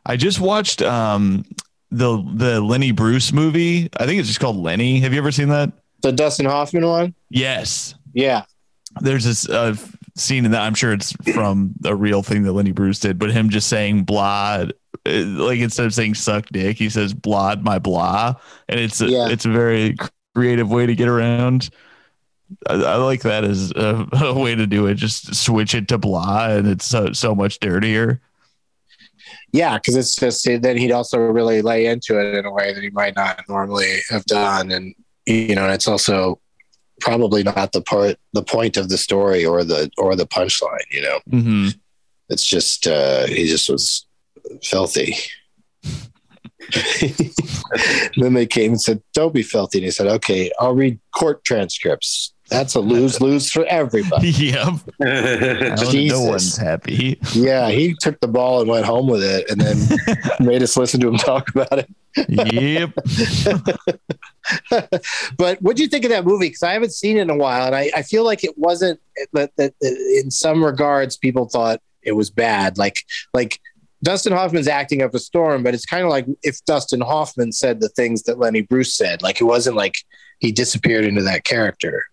I 0.06 0.18
just 0.18 0.40
watched 0.40 0.82
um 0.82 1.46
the 1.92 2.24
the 2.34 2.62
Lenny 2.62 2.92
Bruce 2.92 3.32
movie. 3.32 3.90
I 3.98 4.06
think 4.06 4.20
it's 4.20 4.28
just 4.28 4.40
called 4.40 4.58
Lenny. 4.58 5.00
Have 5.00 5.14
you 5.14 5.20
ever 5.20 5.32
seen 5.32 5.50
that? 5.50 5.72
The 6.02 6.12
Dustin 6.12 6.46
Hoffman 6.46 6.86
one? 6.86 7.16
Yes. 7.30 7.96
Yeah. 8.14 8.44
There's 9.02 9.24
this 9.24 9.50
uh, 9.50 9.76
scene 10.16 10.46
in 10.46 10.52
that 10.52 10.62
I'm 10.62 10.74
sure 10.74 10.94
it's 10.94 11.12
from 11.34 11.74
a 11.84 11.96
real 11.96 12.24
thing 12.24 12.44
that 12.44 12.54
Lenny 12.54 12.72
Bruce 12.72 13.00
did, 13.00 13.20
but 13.20 13.32
him 13.32 13.50
just 13.50 13.68
saying 13.68 14.04
blah, 14.04 14.66
like 15.06 15.60
instead 15.60 15.86
of 15.86 15.94
saying 15.94 16.16
suck 16.16 16.48
dick, 16.48 16.78
he 16.78 16.90
says 16.90 17.14
blod 17.14 17.64
my 17.64 17.80
blah. 17.80 18.36
And 18.70 18.80
it's 18.80 19.02
a, 19.02 19.08
yeah. 19.08 19.30
it's 19.30 19.46
a 19.46 19.50
very 19.50 19.96
creative 20.34 20.70
way 20.70 20.86
to 20.86 20.96
get 20.96 21.08
around. 21.08 21.70
I, 22.68 22.74
I 22.74 22.96
like 22.96 23.22
that 23.24 23.44
as 23.44 23.72
a, 23.72 24.08
a, 24.14 24.40
way 24.40 24.56
to 24.56 24.68
do 24.68 24.88
it. 24.88 24.96
Just 24.96 25.36
switch 25.36 25.76
it 25.76 25.88
to 25.90 25.98
blah, 25.98 26.50
and 26.50 26.68
it's 26.68 26.86
so, 26.86 27.12
so 27.14 27.36
much 27.36 27.60
dirtier. 27.60 28.22
Yeah, 29.52 29.78
because 29.78 29.96
it's 29.96 30.16
just 30.16 30.46
then 30.46 30.78
he'd 30.78 30.92
also 30.92 31.18
really 31.18 31.62
lay 31.62 31.88
into 31.88 32.20
it 32.20 32.36
in 32.36 32.46
a 32.46 32.52
way 32.52 32.74
that 32.74 32.84
he 32.84 32.90
might 32.90 33.16
not 33.16 33.42
normally 33.48 34.00
have 34.10 34.26
done, 34.26 34.72
and 34.72 34.94
you 35.26 35.56
know, 35.56 35.70
it's 35.70 35.88
also 35.88 36.40
probably 37.06 37.44
not 37.44 37.72
the 37.72 37.82
part, 37.82 38.18
the 38.34 38.42
point 38.42 38.78
of 38.78 38.90
the 38.90 38.98
story 38.98 39.46
or 39.46 39.64
the 39.64 39.92
or 39.98 40.16
the 40.16 40.26
punchline. 40.26 40.84
You 40.92 41.02
know, 41.04 41.20
mm-hmm. 41.30 41.68
it's 42.30 42.46
just 42.46 42.88
uh, 42.88 43.28
he 43.28 43.46
just 43.46 43.70
was 43.70 44.08
filthy. 44.64 45.16
then 48.18 48.34
they 48.34 48.48
came 48.48 48.72
and 48.72 48.82
said, 48.82 49.02
"Don't 49.14 49.34
be 49.34 49.44
filthy." 49.44 49.78
And 49.78 49.86
he 49.86 49.92
said, 49.92 50.08
"Okay, 50.08 50.52
I'll 50.60 50.74
read 50.74 51.00
court 51.16 51.46
transcripts. 51.46 52.34
That's 52.50 52.76
a 52.76 52.80
lose 52.80 53.22
lose 53.22 53.52
for 53.52 53.66
everybody." 53.66 54.32
Yep. 54.46 54.74
no 55.00 56.22
one's 56.22 56.58
happy. 56.58 57.20
Yeah, 57.34 57.70
he 57.70 57.96
took 58.00 58.20
the 58.20 58.28
ball 58.28 58.62
and 58.62 58.70
went 58.70 58.86
home 58.86 59.08
with 59.08 59.24
it, 59.24 59.50
and 59.50 59.60
then 59.60 59.78
made 60.46 60.62
us 60.62 60.78
listen 60.78 61.00
to 61.02 61.08
him 61.08 61.18
talk 61.18 61.50
about 61.50 61.80
it. 61.80 61.90
yep. 62.30 62.92
but 65.38 65.62
what 65.62 65.76
do 65.76 65.82
you 65.82 65.90
think 65.90 66.06
of 66.06 66.12
that 66.12 66.26
movie? 66.26 66.48
Because 66.48 66.64
I 66.64 66.74
haven't 66.74 66.94
seen 66.94 67.18
it 67.18 67.22
in 67.22 67.30
a 67.30 67.36
while, 67.36 67.66
and 67.66 67.76
I, 67.76 67.92
I 67.96 68.02
feel 68.04 68.24
like 68.24 68.44
it 68.44 68.58
wasn't 68.58 69.00
that, 69.34 69.52
that 69.58 69.74
in 69.82 70.30
some 70.32 70.64
regards 70.64 71.18
people 71.18 71.50
thought 71.50 71.82
it 72.04 72.14
was 72.14 72.30
bad. 72.30 72.78
Like 72.78 73.04
like 73.34 73.60
Dustin 74.04 74.34
Hoffman's 74.34 74.68
acting 74.68 75.02
up 75.02 75.16
a 75.16 75.20
storm, 75.20 75.64
but 75.64 75.74
it's 75.74 75.86
kind 75.86 76.04
of 76.04 76.10
like 76.10 76.28
if 76.44 76.64
Dustin 76.66 77.02
Hoffman 77.02 77.52
said 77.52 77.82
the 77.82 77.90
things 77.90 78.24
that 78.24 78.38
Lenny 78.38 78.62
Bruce 78.62 78.94
said. 78.94 79.22
Like 79.22 79.42
it 79.42 79.46
wasn't 79.46 79.76
like 79.76 79.96
he 80.40 80.52
disappeared 80.52 81.06
into 81.06 81.24
that 81.24 81.44
character. 81.44 82.06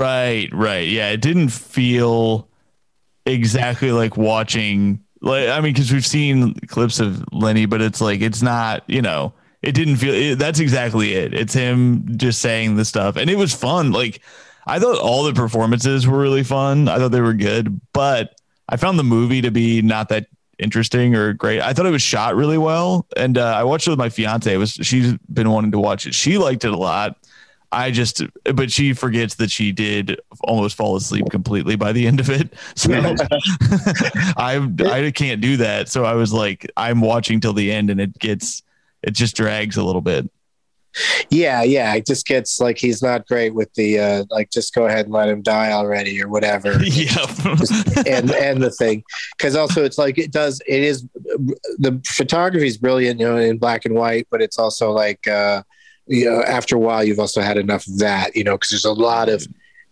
Right, 0.00 0.48
right. 0.52 0.88
Yeah, 0.88 1.10
it 1.10 1.20
didn't 1.20 1.50
feel 1.50 2.48
exactly 3.26 3.92
like 3.92 4.16
watching 4.16 5.00
like 5.22 5.48
I 5.50 5.60
mean 5.60 5.74
cuz 5.74 5.92
we've 5.92 6.06
seen 6.06 6.54
clips 6.68 7.00
of 7.00 7.22
Lenny 7.32 7.66
but 7.66 7.82
it's 7.82 8.00
like 8.00 8.22
it's 8.22 8.42
not, 8.42 8.82
you 8.88 9.02
know, 9.02 9.34
it 9.62 9.72
didn't 9.72 9.96
feel 9.96 10.14
it, 10.14 10.38
that's 10.38 10.60
exactly 10.60 11.14
it. 11.14 11.34
It's 11.34 11.54
him 11.54 12.16
just 12.16 12.40
saying 12.40 12.76
the 12.76 12.84
stuff 12.86 13.16
and 13.16 13.30
it 13.30 13.36
was 13.36 13.52
fun. 13.54 13.92
Like 13.92 14.22
I 14.66 14.78
thought 14.78 14.98
all 14.98 15.24
the 15.24 15.34
performances 15.34 16.06
were 16.06 16.18
really 16.18 16.44
fun. 16.44 16.88
I 16.88 16.98
thought 16.98 17.12
they 17.12 17.20
were 17.20 17.34
good, 17.34 17.80
but 17.92 18.36
I 18.68 18.76
found 18.78 18.98
the 18.98 19.04
movie 19.04 19.42
to 19.42 19.50
be 19.50 19.82
not 19.82 20.08
that 20.10 20.28
interesting 20.58 21.14
or 21.14 21.34
great. 21.34 21.60
I 21.60 21.72
thought 21.74 21.86
it 21.86 21.90
was 21.90 22.02
shot 22.02 22.36
really 22.36 22.58
well, 22.58 23.06
and 23.16 23.38
uh, 23.38 23.54
I 23.56 23.64
watched 23.64 23.86
it 23.86 23.90
with 23.90 23.98
my 23.98 24.10
fiance. 24.10 24.52
It 24.52 24.58
was 24.58 24.72
she's 24.72 25.14
been 25.32 25.50
wanting 25.50 25.72
to 25.72 25.78
watch 25.80 26.06
it. 26.06 26.14
She 26.14 26.38
liked 26.38 26.64
it 26.64 26.72
a 26.72 26.76
lot. 26.76 27.16
I 27.72 27.90
just, 27.90 28.22
but 28.54 28.72
she 28.72 28.92
forgets 28.92 29.36
that 29.36 29.50
she 29.50 29.70
did 29.70 30.20
almost 30.42 30.76
fall 30.76 30.96
asleep 30.96 31.26
completely 31.30 31.76
by 31.76 31.92
the 31.92 32.06
end 32.06 32.20
of 32.20 32.28
it. 32.28 32.54
So 32.76 32.90
I 34.36 34.68
I 34.90 35.10
can't 35.10 35.40
do 35.40 35.56
that. 35.58 35.88
So 35.88 36.04
I 36.04 36.14
was 36.14 36.32
like, 36.32 36.70
I'm 36.76 37.00
watching 37.00 37.40
till 37.40 37.52
the 37.52 37.70
end, 37.70 37.90
and 37.90 38.00
it 38.00 38.18
gets 38.18 38.62
it 39.02 39.12
just 39.12 39.36
drags 39.36 39.76
a 39.76 39.82
little 39.82 40.00
bit. 40.00 40.30
Yeah, 41.30 41.62
yeah. 41.62 41.94
It 41.94 42.06
just 42.06 42.26
gets 42.26 42.60
like 42.60 42.78
he's 42.78 43.02
not 43.02 43.26
great 43.26 43.54
with 43.54 43.72
the 43.74 43.98
uh 43.98 44.24
like 44.30 44.50
just 44.50 44.74
go 44.74 44.86
ahead 44.86 45.06
and 45.06 45.14
let 45.14 45.28
him 45.28 45.42
die 45.42 45.72
already 45.72 46.20
or 46.22 46.28
whatever. 46.28 46.72
yeah. 46.82 47.26
and 48.06 48.30
and 48.32 48.62
the 48.62 48.74
thing. 48.76 49.04
Cause 49.38 49.54
also 49.54 49.84
it's 49.84 49.98
like 49.98 50.18
it 50.18 50.32
does 50.32 50.60
it 50.66 50.82
is 50.82 51.06
the 51.14 52.00
photography 52.06 52.66
is 52.66 52.78
brilliant, 52.78 53.20
you 53.20 53.26
know, 53.26 53.36
in 53.36 53.58
black 53.58 53.84
and 53.84 53.94
white, 53.94 54.26
but 54.30 54.42
it's 54.42 54.58
also 54.58 54.90
like 54.90 55.26
uh 55.28 55.62
you 56.10 56.24
know, 56.24 56.42
after 56.42 56.74
a 56.74 56.78
while 56.78 57.04
you've 57.04 57.20
also 57.20 57.40
had 57.40 57.56
enough 57.56 57.86
of 57.86 57.98
that, 57.98 58.34
you 58.34 58.42
know, 58.42 58.56
because 58.56 58.70
there's 58.70 58.84
a 58.84 58.92
lot 58.92 59.28
of 59.28 59.46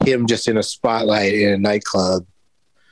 him 0.04 0.26
just 0.26 0.48
in 0.48 0.58
a 0.58 0.62
spotlight 0.62 1.32
in 1.32 1.52
a 1.52 1.58
nightclub. 1.58 2.26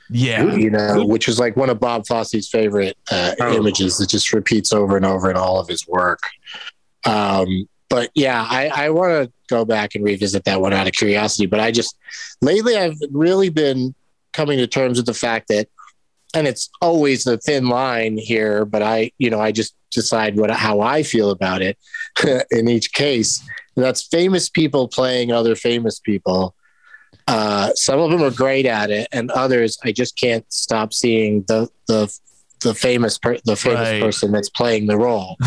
Yeah. 0.09 0.55
You 0.55 0.69
know, 0.69 1.05
which 1.05 1.27
is 1.27 1.37
like 1.37 1.57
one 1.57 1.69
of 1.69 1.79
Bob 1.81 2.07
Fosse's 2.07 2.47
favorite 2.47 2.97
uh, 3.11 3.33
oh. 3.41 3.53
images 3.53 3.97
that 3.97 4.09
just 4.09 4.31
repeats 4.31 4.71
over 4.71 4.95
and 4.95 5.05
over 5.05 5.29
in 5.29 5.35
all 5.35 5.59
of 5.59 5.67
his 5.67 5.85
work. 5.85 6.21
Um, 7.05 7.67
but 7.89 8.09
yeah, 8.15 8.45
I, 8.49 8.67
I 8.73 8.89
want 8.91 9.11
to 9.11 9.31
go 9.49 9.65
back 9.65 9.95
and 9.95 10.05
revisit 10.05 10.45
that 10.45 10.61
one 10.61 10.73
out 10.73 10.87
of 10.87 10.93
curiosity. 10.93 11.45
But 11.45 11.59
I 11.59 11.71
just 11.71 11.97
lately 12.41 12.77
I've 12.77 12.97
really 13.11 13.49
been 13.49 13.93
coming 14.31 14.57
to 14.59 14.67
terms 14.67 14.97
with 14.97 15.05
the 15.05 15.13
fact 15.13 15.49
that, 15.49 15.67
and 16.37 16.47
it's 16.47 16.69
always 16.83 17.25
a 17.25 17.39
thin 17.39 17.67
line 17.67 18.15
here, 18.15 18.63
but 18.63 18.83
I, 18.83 19.11
you 19.17 19.31
know, 19.31 19.39
I 19.39 19.51
just 19.51 19.75
decide 19.89 20.37
what 20.37 20.51
how 20.51 20.81
I 20.81 21.01
feel 21.01 21.31
about 21.31 21.63
it 21.63 21.79
in 22.51 22.67
each 22.67 22.93
case. 22.93 23.41
And 23.75 23.83
that's 23.83 24.03
famous 24.03 24.47
people 24.47 24.87
playing 24.87 25.31
other 25.31 25.55
famous 25.55 25.99
people. 25.99 26.53
Uh, 27.27 27.71
some 27.73 27.99
of 27.99 28.11
them 28.11 28.21
are 28.21 28.29
great 28.29 28.67
at 28.67 28.91
it, 28.91 29.07
and 29.11 29.31
others 29.31 29.79
I 29.83 29.91
just 29.91 30.15
can't 30.15 30.45
stop 30.53 30.93
seeing 30.93 31.43
the 31.47 31.69
the 31.87 32.15
the 32.61 32.73
famous 32.73 33.17
per- 33.17 33.37
the 33.45 33.55
famous 33.55 33.79
right. 33.79 34.01
person 34.01 34.31
that's 34.31 34.49
playing 34.49 34.87
the 34.87 34.97
role. 34.97 35.37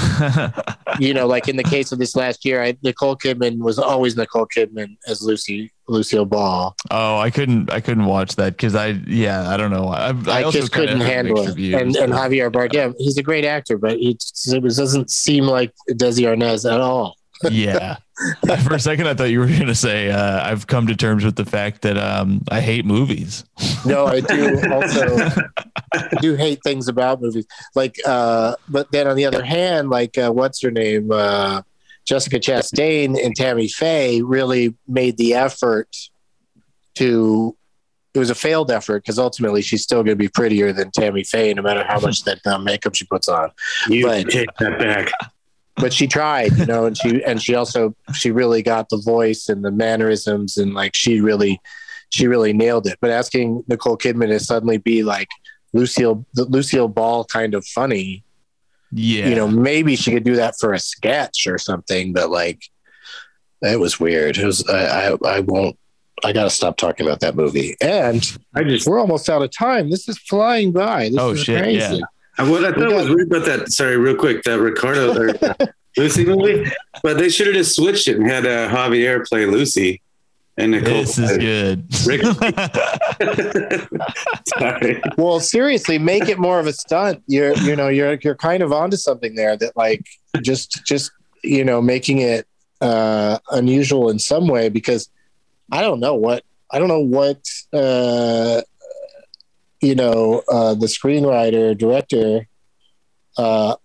you 0.99 1.15
know, 1.15 1.27
like 1.27 1.49
in 1.49 1.57
the 1.57 1.65
case 1.65 1.93
of 1.93 1.99
this 1.99 2.15
last 2.15 2.45
year, 2.45 2.63
I, 2.63 2.77
Nicole 2.83 3.17
Kidman 3.17 3.59
was 3.59 3.79
always 3.79 4.17
Nicole 4.17 4.47
Kidman 4.47 4.97
as 5.07 5.23
Lucy 5.23 5.73
Lucille 5.89 6.25
Ball. 6.25 6.75
Oh, 6.91 7.19
I 7.19 7.31
couldn't 7.31 7.71
I 7.71 7.81
couldn't 7.81 8.07
watch 8.07 8.37
that 8.37 8.57
because 8.57 8.75
I 8.75 8.89
yeah 9.07 9.49
I 9.49 9.57
don't 9.57 9.71
know 9.71 9.89
I, 9.89 10.11
I, 10.27 10.45
I 10.45 10.51
just 10.51 10.73
couldn't 10.73 11.01
handle 11.01 11.41
it. 11.41 11.59
and, 11.75 11.97
and 11.97 12.13
Javier 12.13 12.51
Bardem, 12.51 12.95
he's 12.99 13.19
a 13.19 13.23
great 13.23 13.45
actor, 13.45 13.77
but 13.77 13.99
he 13.99 14.11
it 14.11 14.77
doesn't 14.77 15.11
seem 15.11 15.45
like 15.45 15.73
Desi 15.91 16.25
Arnaz 16.25 16.71
at 16.71 16.81
all 16.81 17.17
yeah. 17.49 17.97
For 18.65 18.75
a 18.75 18.81
second, 18.81 19.07
I 19.09 19.15
thought 19.15 19.31
you 19.31 19.41
were 19.41 19.47
going 19.47 19.67
to 19.67 19.75
say 19.75 20.11
uh, 20.11 20.43
I've 20.45 20.67
come 20.67 20.87
to 20.89 20.97
terms 20.97 21.25
with 21.25 21.37
the 21.37 21.45
fact 21.45 21.83
that 21.83 21.97
um, 21.97 22.43
I 22.51 22.61
hate 22.61 22.85
movies. 22.85 23.45
No, 23.87 24.07
I 24.07 24.21
do 24.21 24.61
also 24.71 25.17
I 25.95 26.09
do 26.21 26.35
hate 26.35 26.63
things 26.63 26.89
about 26.89 27.23
movies. 27.23 27.47
Like, 27.75 27.97
uh, 28.07 28.57
but 28.69 28.93
then 28.93 29.07
on 29.07 29.17
the 29.17 29.25
other 29.25 29.43
hand, 29.43 29.89
like 29.89 30.19
uh, 30.19 30.31
what's 30.31 30.61
her 30.63 30.71
name, 30.71 31.11
uh, 31.11 31.63
Jessica 32.05 32.39
Chastain 32.39 33.23
and 33.23 33.35
Tammy 33.35 33.69
Faye 33.69 34.21
really 34.21 34.75
made 34.87 35.17
the 35.17 35.35
effort 35.35 35.89
to. 36.97 37.57
It 38.13 38.19
was 38.19 38.29
a 38.29 38.35
failed 38.35 38.73
effort 38.73 39.05
because 39.05 39.21
ultimately 39.21 39.63
she's 39.63 39.85
still 39.85 39.99
going 39.99 40.17
to 40.17 40.17
be 40.17 40.29
prettier 40.29 40.73
than 40.73 40.91
Tammy 40.91 41.23
Faye, 41.23 41.55
no 41.55 41.63
matter 41.63 41.85
how 41.85 42.01
much 42.01 42.25
that 42.25 42.45
uh, 42.45 42.59
makeup 42.59 42.97
she 42.97 43.05
puts 43.05 43.29
on. 43.29 43.53
You 43.87 44.07
but, 44.07 44.29
take 44.29 44.49
that 44.59 44.81
back 44.81 45.13
but 45.81 45.93
she 45.93 46.07
tried, 46.07 46.57
you 46.57 46.67
know, 46.67 46.87
and 46.87 46.97
she 46.97 47.23
and 47.25 47.43
she 47.43 47.55
also 47.55 47.95
she 48.15 48.31
really 48.31 48.63
got 48.63 48.89
the 48.89 48.99
voice 48.99 49.49
and 49.49 49.65
the 49.65 49.71
mannerisms 49.71 50.57
and 50.57 50.75
like 50.75 50.95
she 50.95 51.21
really 51.21 51.61
she 52.11 52.27
really 52.27 52.53
nailed 52.53 52.87
it. 52.87 52.99
But 53.01 53.11
asking 53.11 53.65
Nicole 53.69 53.97
Kidman 53.97 54.29
to 54.29 54.41
suddenly 54.41 54.79
be 54.79 55.03
like 55.03 55.29
Lucille 55.73 56.27
Lucille 56.37 56.89
Ball 56.89 57.25
kind 57.25 57.55
of 57.55 57.65
funny, 57.67 58.25
yeah, 58.93 59.29
you 59.29 59.35
know, 59.35 59.49
maybe 59.49 59.97
she 59.97 60.13
could 60.13 60.25
do 60.25 60.37
that 60.37 60.55
for 60.59 60.73
a 60.73 60.79
sketch 60.79 61.47
or 61.47 61.59
something. 61.59 62.13
But 62.13 62.31
like, 62.31 62.63
it 63.63 63.79
was 63.79 64.01
weird. 64.01 64.39
It 64.39 64.45
was 64.45 64.69
I 64.69 65.13
I, 65.13 65.17
I 65.27 65.41
won't. 65.41 65.77
I 66.23 66.33
got 66.33 66.45
to 66.45 66.51
stop 66.51 66.77
talking 66.77 67.07
about 67.07 67.21
that 67.21 67.35
movie. 67.35 67.77
And 67.81 68.23
I 68.55 68.63
just 68.63 68.87
we're 68.87 69.01
almost 69.01 69.31
out 69.31 69.41
of 69.41 69.51
time. 69.51 69.91
This 69.91 70.07
is 70.07 70.19
flying 70.19 70.71
by. 70.71 71.09
This 71.09 71.19
oh 71.19 71.35
shit! 71.35 71.63
Crazy. 71.63 71.97
Yeah. 71.97 72.05
What 72.43 72.65
I 72.65 72.73
thought 72.73 72.93
was 72.93 73.09
weird 73.09 73.27
about 73.27 73.47
that, 73.47 73.73
sorry, 73.73 73.97
real 73.97 74.17
quick, 74.17 74.43
that 74.45 74.59
Ricardo 74.59 75.15
or 75.19 75.33
Lucy 75.97 76.25
movie, 76.25 76.71
but 77.03 77.19
they 77.19 77.29
should 77.29 77.49
have 77.49 77.57
just 77.57 77.75
switched 77.75 78.09
it 78.09 78.17
and 78.17 78.31
had 78.31 78.47
uh, 78.47 78.69
Javier 78.69 79.27
play 79.27 79.47
Lucy. 79.47 80.01
And 80.57 80.73
Nicole 80.73 80.93
this 80.93 81.19
is 81.19 81.39
good. 81.39 81.85
Rick. 82.07 82.21
Sorry. 84.59 85.03
Well, 85.17 85.41
seriously, 85.41 85.99
make 85.99 86.29
it 86.29 86.39
more 86.39 86.61
of 86.61 86.67
a 86.67 86.73
stunt. 86.73 87.23
You're, 87.27 87.57
you 87.59 87.75
know, 87.77 87.89
you're 87.89 88.19
you're 88.23 88.35
kind 88.35 88.63
of 88.63 88.71
onto 88.73 88.99
something 88.99 89.37
there. 89.37 89.57
That 89.57 89.75
like 89.77 90.05
just 90.43 90.85
just 90.85 91.13
you 91.43 91.65
know 91.65 91.81
making 91.81 92.19
it 92.19 92.47
uh, 92.81 93.39
unusual 93.53 94.11
in 94.11 94.19
some 94.19 94.49
way 94.49 94.69
because 94.69 95.09
I 95.73 95.81
don't 95.81 96.01
know 96.01 96.15
what 96.15 96.45
I 96.71 96.79
don't 96.79 96.89
know 96.89 97.01
what 97.01 97.43
uh, 97.73 98.61
you 99.81 99.95
know, 99.95 100.43
uh, 100.49 100.75
the 100.75 100.87
screenwriter 100.87 101.77
director 101.77 102.47
uh, 103.37 103.77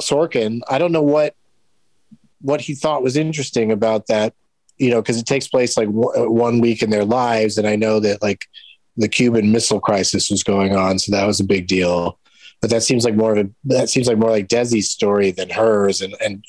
Sorkin. 0.00 0.60
I 0.68 0.78
don't 0.78 0.92
know 0.92 1.02
what 1.02 1.34
what 2.40 2.60
he 2.60 2.74
thought 2.74 3.02
was 3.02 3.16
interesting 3.16 3.72
about 3.72 4.06
that, 4.06 4.34
you 4.78 4.90
know, 4.90 5.00
because 5.02 5.18
it 5.18 5.26
takes 5.26 5.48
place 5.48 5.76
like 5.76 5.88
w- 5.88 6.30
one 6.30 6.60
week 6.60 6.82
in 6.82 6.90
their 6.90 7.04
lives, 7.04 7.58
and 7.58 7.66
I 7.66 7.76
know 7.76 8.00
that 8.00 8.22
like 8.22 8.44
the 8.96 9.08
Cuban 9.08 9.52
Missile 9.52 9.80
Crisis 9.80 10.30
was 10.30 10.42
going 10.42 10.76
on, 10.76 10.98
so 10.98 11.12
that 11.12 11.26
was 11.26 11.40
a 11.40 11.44
big 11.44 11.66
deal. 11.66 12.18
But 12.60 12.70
that 12.70 12.82
seems 12.82 13.04
like 13.04 13.14
more 13.14 13.32
of 13.32 13.46
a 13.46 13.50
that 13.64 13.88
seems 13.90 14.06
like 14.06 14.18
more 14.18 14.30
like 14.30 14.48
Desi's 14.48 14.90
story 14.90 15.30
than 15.30 15.50
hers, 15.50 16.00
and 16.00 16.14
and 16.20 16.44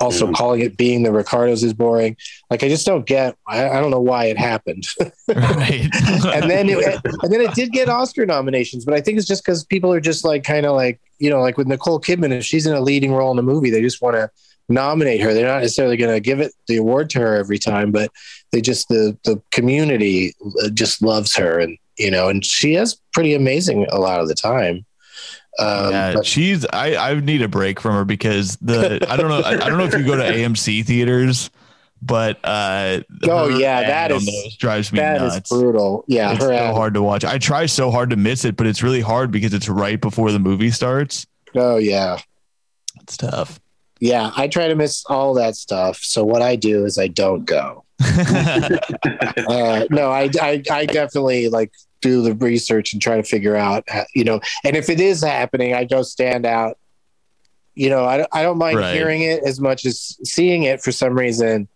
also 0.00 0.26
mm. 0.26 0.34
calling 0.34 0.60
it 0.60 0.76
being 0.76 1.02
the 1.02 1.12
Ricardos 1.12 1.62
is 1.62 1.74
boring. 1.74 2.16
Like 2.50 2.62
I 2.62 2.68
just 2.68 2.86
don't 2.86 3.06
get. 3.06 3.36
I, 3.46 3.68
I 3.68 3.80
don't 3.80 3.90
know 3.90 4.00
why 4.00 4.26
it 4.26 4.38
happened. 4.38 4.86
right. 5.28 5.88
and 6.26 6.50
then 6.50 6.68
it, 6.68 7.00
and 7.04 7.32
then 7.32 7.40
it 7.40 7.54
did 7.54 7.72
get 7.72 7.88
Oscar 7.88 8.26
nominations, 8.26 8.84
but 8.84 8.94
I 8.94 9.00
think 9.00 9.18
it's 9.18 9.26
just 9.26 9.44
because 9.44 9.64
people 9.64 9.92
are 9.92 10.00
just 10.00 10.24
like 10.24 10.44
kind 10.44 10.66
of 10.66 10.74
like 10.76 11.00
you 11.18 11.30
know 11.30 11.40
like 11.40 11.56
with 11.56 11.66
Nicole 11.66 12.00
Kidman 12.00 12.32
if 12.32 12.44
she's 12.44 12.66
in 12.66 12.74
a 12.74 12.80
leading 12.80 13.12
role 13.12 13.32
in 13.32 13.38
a 13.38 13.42
movie, 13.42 13.70
they 13.70 13.82
just 13.82 14.00
want 14.00 14.16
to 14.16 14.30
nominate 14.68 15.20
her. 15.20 15.32
They're 15.32 15.46
not 15.46 15.62
necessarily 15.62 15.96
going 15.96 16.14
to 16.14 16.20
give 16.20 16.40
it 16.40 16.52
the 16.66 16.76
award 16.76 17.10
to 17.10 17.20
her 17.20 17.36
every 17.36 17.58
time, 17.58 17.90
but 17.90 18.10
they 18.52 18.60
just 18.60 18.88
the 18.88 19.18
the 19.24 19.42
community 19.50 20.34
uh, 20.62 20.68
just 20.70 21.02
loves 21.02 21.34
her, 21.36 21.58
and 21.58 21.76
you 21.98 22.10
know, 22.10 22.28
and 22.28 22.44
she 22.44 22.74
is 22.74 23.00
pretty 23.12 23.34
amazing 23.34 23.86
a 23.90 23.98
lot 23.98 24.20
of 24.20 24.28
the 24.28 24.34
time. 24.34 24.84
Um, 25.58 25.90
yeah, 25.92 26.12
but- 26.14 26.26
she's. 26.26 26.64
I 26.72 26.94
I 26.96 27.14
need 27.20 27.42
a 27.42 27.48
break 27.48 27.80
from 27.80 27.94
her 27.94 28.04
because 28.04 28.56
the 28.56 29.04
I 29.08 29.16
don't 29.16 29.28
know 29.28 29.40
I, 29.40 29.52
I 29.52 29.68
don't 29.68 29.78
know 29.78 29.84
if 29.84 29.94
you 29.94 30.04
go 30.04 30.16
to 30.16 30.22
AMC 30.22 30.84
theaters, 30.84 31.50
but 32.00 32.38
uh, 32.44 33.00
oh 33.24 33.48
yeah, 33.48 33.82
that 33.82 34.12
is 34.12 34.56
drives 34.58 34.92
me 34.92 35.00
that 35.00 35.20
nuts. 35.20 35.50
Is 35.50 35.58
brutal. 35.58 36.04
Yeah, 36.06 36.32
it's 36.32 36.40
so 36.40 36.52
ad. 36.52 36.74
hard 36.74 36.94
to 36.94 37.02
watch. 37.02 37.24
I 37.24 37.38
try 37.38 37.66
so 37.66 37.90
hard 37.90 38.10
to 38.10 38.16
miss 38.16 38.44
it, 38.44 38.56
but 38.56 38.66
it's 38.66 38.82
really 38.82 39.00
hard 39.00 39.30
because 39.30 39.52
it's 39.52 39.68
right 39.68 40.00
before 40.00 40.30
the 40.30 40.38
movie 40.38 40.70
starts. 40.70 41.26
Oh 41.54 41.76
yeah, 41.76 42.18
it's 43.00 43.16
tough. 43.16 43.60
Yeah, 44.00 44.30
I 44.36 44.46
try 44.46 44.68
to 44.68 44.76
miss 44.76 45.04
all 45.06 45.34
that 45.34 45.56
stuff. 45.56 45.98
So 45.98 46.24
what 46.24 46.40
I 46.40 46.54
do 46.54 46.84
is 46.84 46.98
I 46.98 47.08
don't 47.08 47.44
go. 47.44 47.84
uh, 48.04 48.78
no, 49.90 50.10
I, 50.10 50.30
I 50.40 50.62
I 50.70 50.86
definitely 50.86 51.48
like 51.48 51.72
do 52.00 52.22
the 52.22 52.34
research 52.34 52.92
and 52.92 53.02
try 53.02 53.16
to 53.16 53.22
figure 53.22 53.56
out, 53.56 53.84
you 54.14 54.24
know, 54.24 54.40
and 54.64 54.76
if 54.76 54.88
it 54.88 55.00
is 55.00 55.22
happening, 55.22 55.74
I 55.74 55.84
go 55.84 56.02
stand 56.02 56.46
out. 56.46 56.78
You 57.74 57.90
know, 57.90 58.04
I, 58.04 58.26
I 58.32 58.42
don't 58.42 58.58
mind 58.58 58.78
right. 58.78 58.94
hearing 58.94 59.22
it 59.22 59.44
as 59.44 59.60
much 59.60 59.84
as 59.84 60.18
seeing 60.24 60.64
it 60.64 60.82
for 60.82 60.90
some 60.90 61.16
reason. 61.16 61.68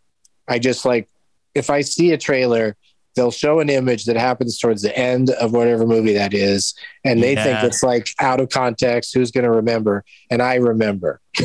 I 0.48 0.58
just 0.58 0.84
like, 0.84 1.08
if 1.54 1.70
I 1.70 1.82
see 1.82 2.12
a 2.12 2.18
trailer, 2.18 2.76
they'll 3.14 3.30
show 3.30 3.60
an 3.60 3.68
image 3.68 4.04
that 4.04 4.16
happens 4.16 4.58
towards 4.58 4.82
the 4.82 4.96
end 4.96 5.30
of 5.30 5.52
whatever 5.52 5.86
movie 5.86 6.14
that 6.14 6.34
is 6.34 6.74
and 7.04 7.22
they 7.22 7.34
yeah. 7.34 7.44
think 7.44 7.62
it's 7.64 7.82
like 7.82 8.08
out 8.20 8.40
of 8.40 8.48
context 8.48 9.14
who's 9.14 9.30
going 9.30 9.44
to 9.44 9.50
remember? 9.50 10.04
And 10.30 10.42
i 10.42 10.56
remember. 10.56 11.20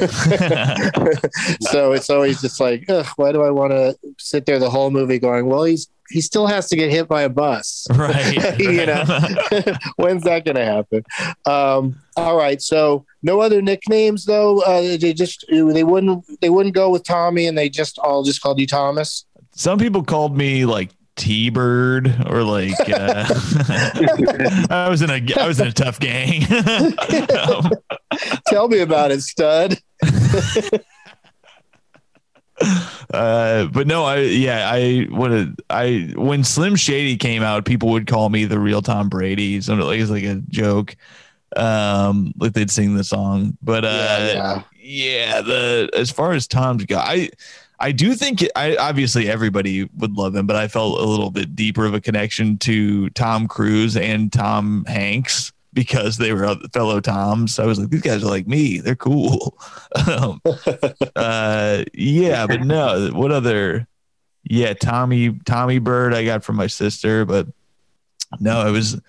So 1.61 1.93
it's 1.93 2.09
always 2.09 2.41
just 2.41 2.59
like 2.59 2.85
why 3.15 3.31
do 3.31 3.41
i 3.41 3.49
want 3.49 3.71
to 3.71 3.97
sit 4.17 4.45
there 4.45 4.59
the 4.59 4.69
whole 4.69 4.91
movie 4.91 5.19
going 5.19 5.47
well 5.47 5.63
he's 5.63 5.87
he 6.09 6.21
still 6.21 6.47
has 6.47 6.69
to 6.69 6.75
get 6.75 6.89
hit 6.89 7.07
by 7.07 7.23
a 7.23 7.29
bus. 7.29 7.87
Right 7.97 8.59
you 8.59 8.85
know? 8.85 9.03
when's 9.95 10.23
that 10.23 10.45
going 10.45 10.55
to 10.55 10.65
happen? 10.65 11.03
Um, 11.45 11.99
all 12.15 12.37
right 12.37 12.61
so 12.61 13.05
no 13.23 13.41
other 13.41 13.61
nicknames 13.61 14.25
though? 14.25 14.61
Uh, 14.61 14.81
they 14.97 15.13
just 15.13 15.45
they 15.49 15.83
wouldn't 15.83 16.25
they 16.41 16.49
wouldn't 16.49 16.75
go 16.75 16.89
with 16.89 17.03
tommy 17.03 17.47
and 17.47 17.57
they 17.57 17.69
just 17.69 17.97
all 17.99 18.23
just 18.23 18.41
called 18.41 18.59
you 18.59 18.67
thomas? 18.67 19.25
Some 19.51 19.79
people 19.79 20.03
called 20.03 20.37
me 20.37 20.65
like 20.65 20.91
T-Bird 21.17 22.25
or 22.27 22.43
like 22.43 22.79
uh, 22.89 23.25
I 24.69 24.87
was 24.89 25.01
in 25.01 25.09
a 25.09 25.21
I 25.37 25.47
was 25.47 25.59
in 25.59 25.67
a 25.67 25.71
tough 25.71 25.99
gang. 25.99 26.43
um, 26.51 27.71
Tell 28.47 28.67
me 28.67 28.79
about 28.79 29.11
it, 29.11 29.21
stud. 29.21 29.77
uh, 33.13 33.65
but 33.65 33.87
no, 33.87 34.03
I 34.03 34.19
yeah, 34.19 34.69
I 34.71 35.07
what 35.09 35.31
I 35.69 36.13
when 36.15 36.43
Slim 36.43 36.75
Shady 36.75 37.17
came 37.17 37.43
out, 37.43 37.65
people 37.65 37.89
would 37.89 38.07
call 38.07 38.29
me 38.29 38.45
the 38.45 38.59
real 38.59 38.81
Tom 38.81 39.09
Brady. 39.09 39.61
So 39.61 39.75
like 39.75 39.99
it's 39.99 40.09
like 40.11 40.23
a 40.23 40.41
joke. 40.49 40.95
Um, 41.55 42.33
like 42.37 42.53
they'd 42.53 42.69
sing 42.69 42.95
the 42.95 43.03
song, 43.03 43.57
but 43.61 43.85
uh, 43.85 43.87
yeah, 43.87 44.33
yeah. 44.33 44.61
yeah 44.81 45.41
the 45.41 45.89
as 45.95 46.11
far 46.11 46.33
as 46.33 46.47
Tom's 46.47 46.85
go, 46.85 46.97
I 46.97 47.29
I 47.79 47.91
do 47.91 48.15
think 48.15 48.45
I 48.55 48.75
obviously 48.75 49.29
everybody 49.29 49.89
would 49.97 50.13
love 50.13 50.35
him, 50.35 50.47
but 50.47 50.55
I 50.55 50.67
felt 50.67 50.99
a 50.99 51.03
little 51.03 51.29
bit 51.29 51.55
deeper 51.55 51.85
of 51.85 51.93
a 51.93 52.01
connection 52.01 52.57
to 52.59 53.09
Tom 53.11 53.47
Cruise 53.47 53.95
and 53.95 54.33
Tom 54.33 54.83
Hanks 54.87 55.51
because 55.73 56.17
they 56.17 56.33
were 56.33 56.55
fellow 56.73 56.99
Toms. 56.99 57.59
I 57.59 57.65
was 57.65 57.79
like, 57.79 57.89
these 57.89 58.01
guys 58.01 58.23
are 58.23 58.29
like 58.29 58.47
me. 58.47 58.79
They're 58.79 58.95
cool. 58.95 59.57
um, 60.07 60.41
uh, 61.15 61.83
yeah, 61.93 62.47
but 62.47 62.61
no, 62.61 63.11
what 63.13 63.31
other? 63.31 63.87
Yeah, 64.43 64.73
Tommy 64.73 65.37
Tommy 65.45 65.77
Bird 65.77 66.13
I 66.13 66.25
got 66.25 66.43
from 66.43 66.55
my 66.55 66.67
sister, 66.67 67.25
but 67.25 67.47
no, 68.39 68.65
it 68.65 68.71
was 68.71 68.99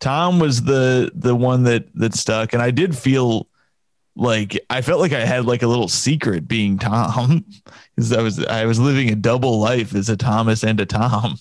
Tom 0.00 0.40
was 0.40 0.62
the 0.64 1.12
the 1.14 1.36
one 1.36 1.62
that 1.64 1.86
that 1.94 2.14
stuck, 2.14 2.52
and 2.52 2.62
I 2.62 2.70
did 2.70 2.96
feel 2.96 3.46
like 4.16 4.58
I 4.70 4.80
felt 4.80 5.00
like 5.00 5.12
I 5.12 5.24
had 5.24 5.46
like 5.46 5.62
a 5.62 5.66
little 5.66 5.88
secret 5.88 6.48
being 6.48 6.78
Tom 6.78 7.44
because 7.96 8.12
I 8.12 8.22
was 8.22 8.44
I 8.44 8.64
was 8.64 8.80
living 8.80 9.10
a 9.10 9.14
double 9.14 9.60
life 9.60 9.94
as 9.94 10.08
a 10.08 10.16
Thomas 10.16 10.64
and 10.64 10.80
a 10.80 10.86
Tom. 10.86 11.36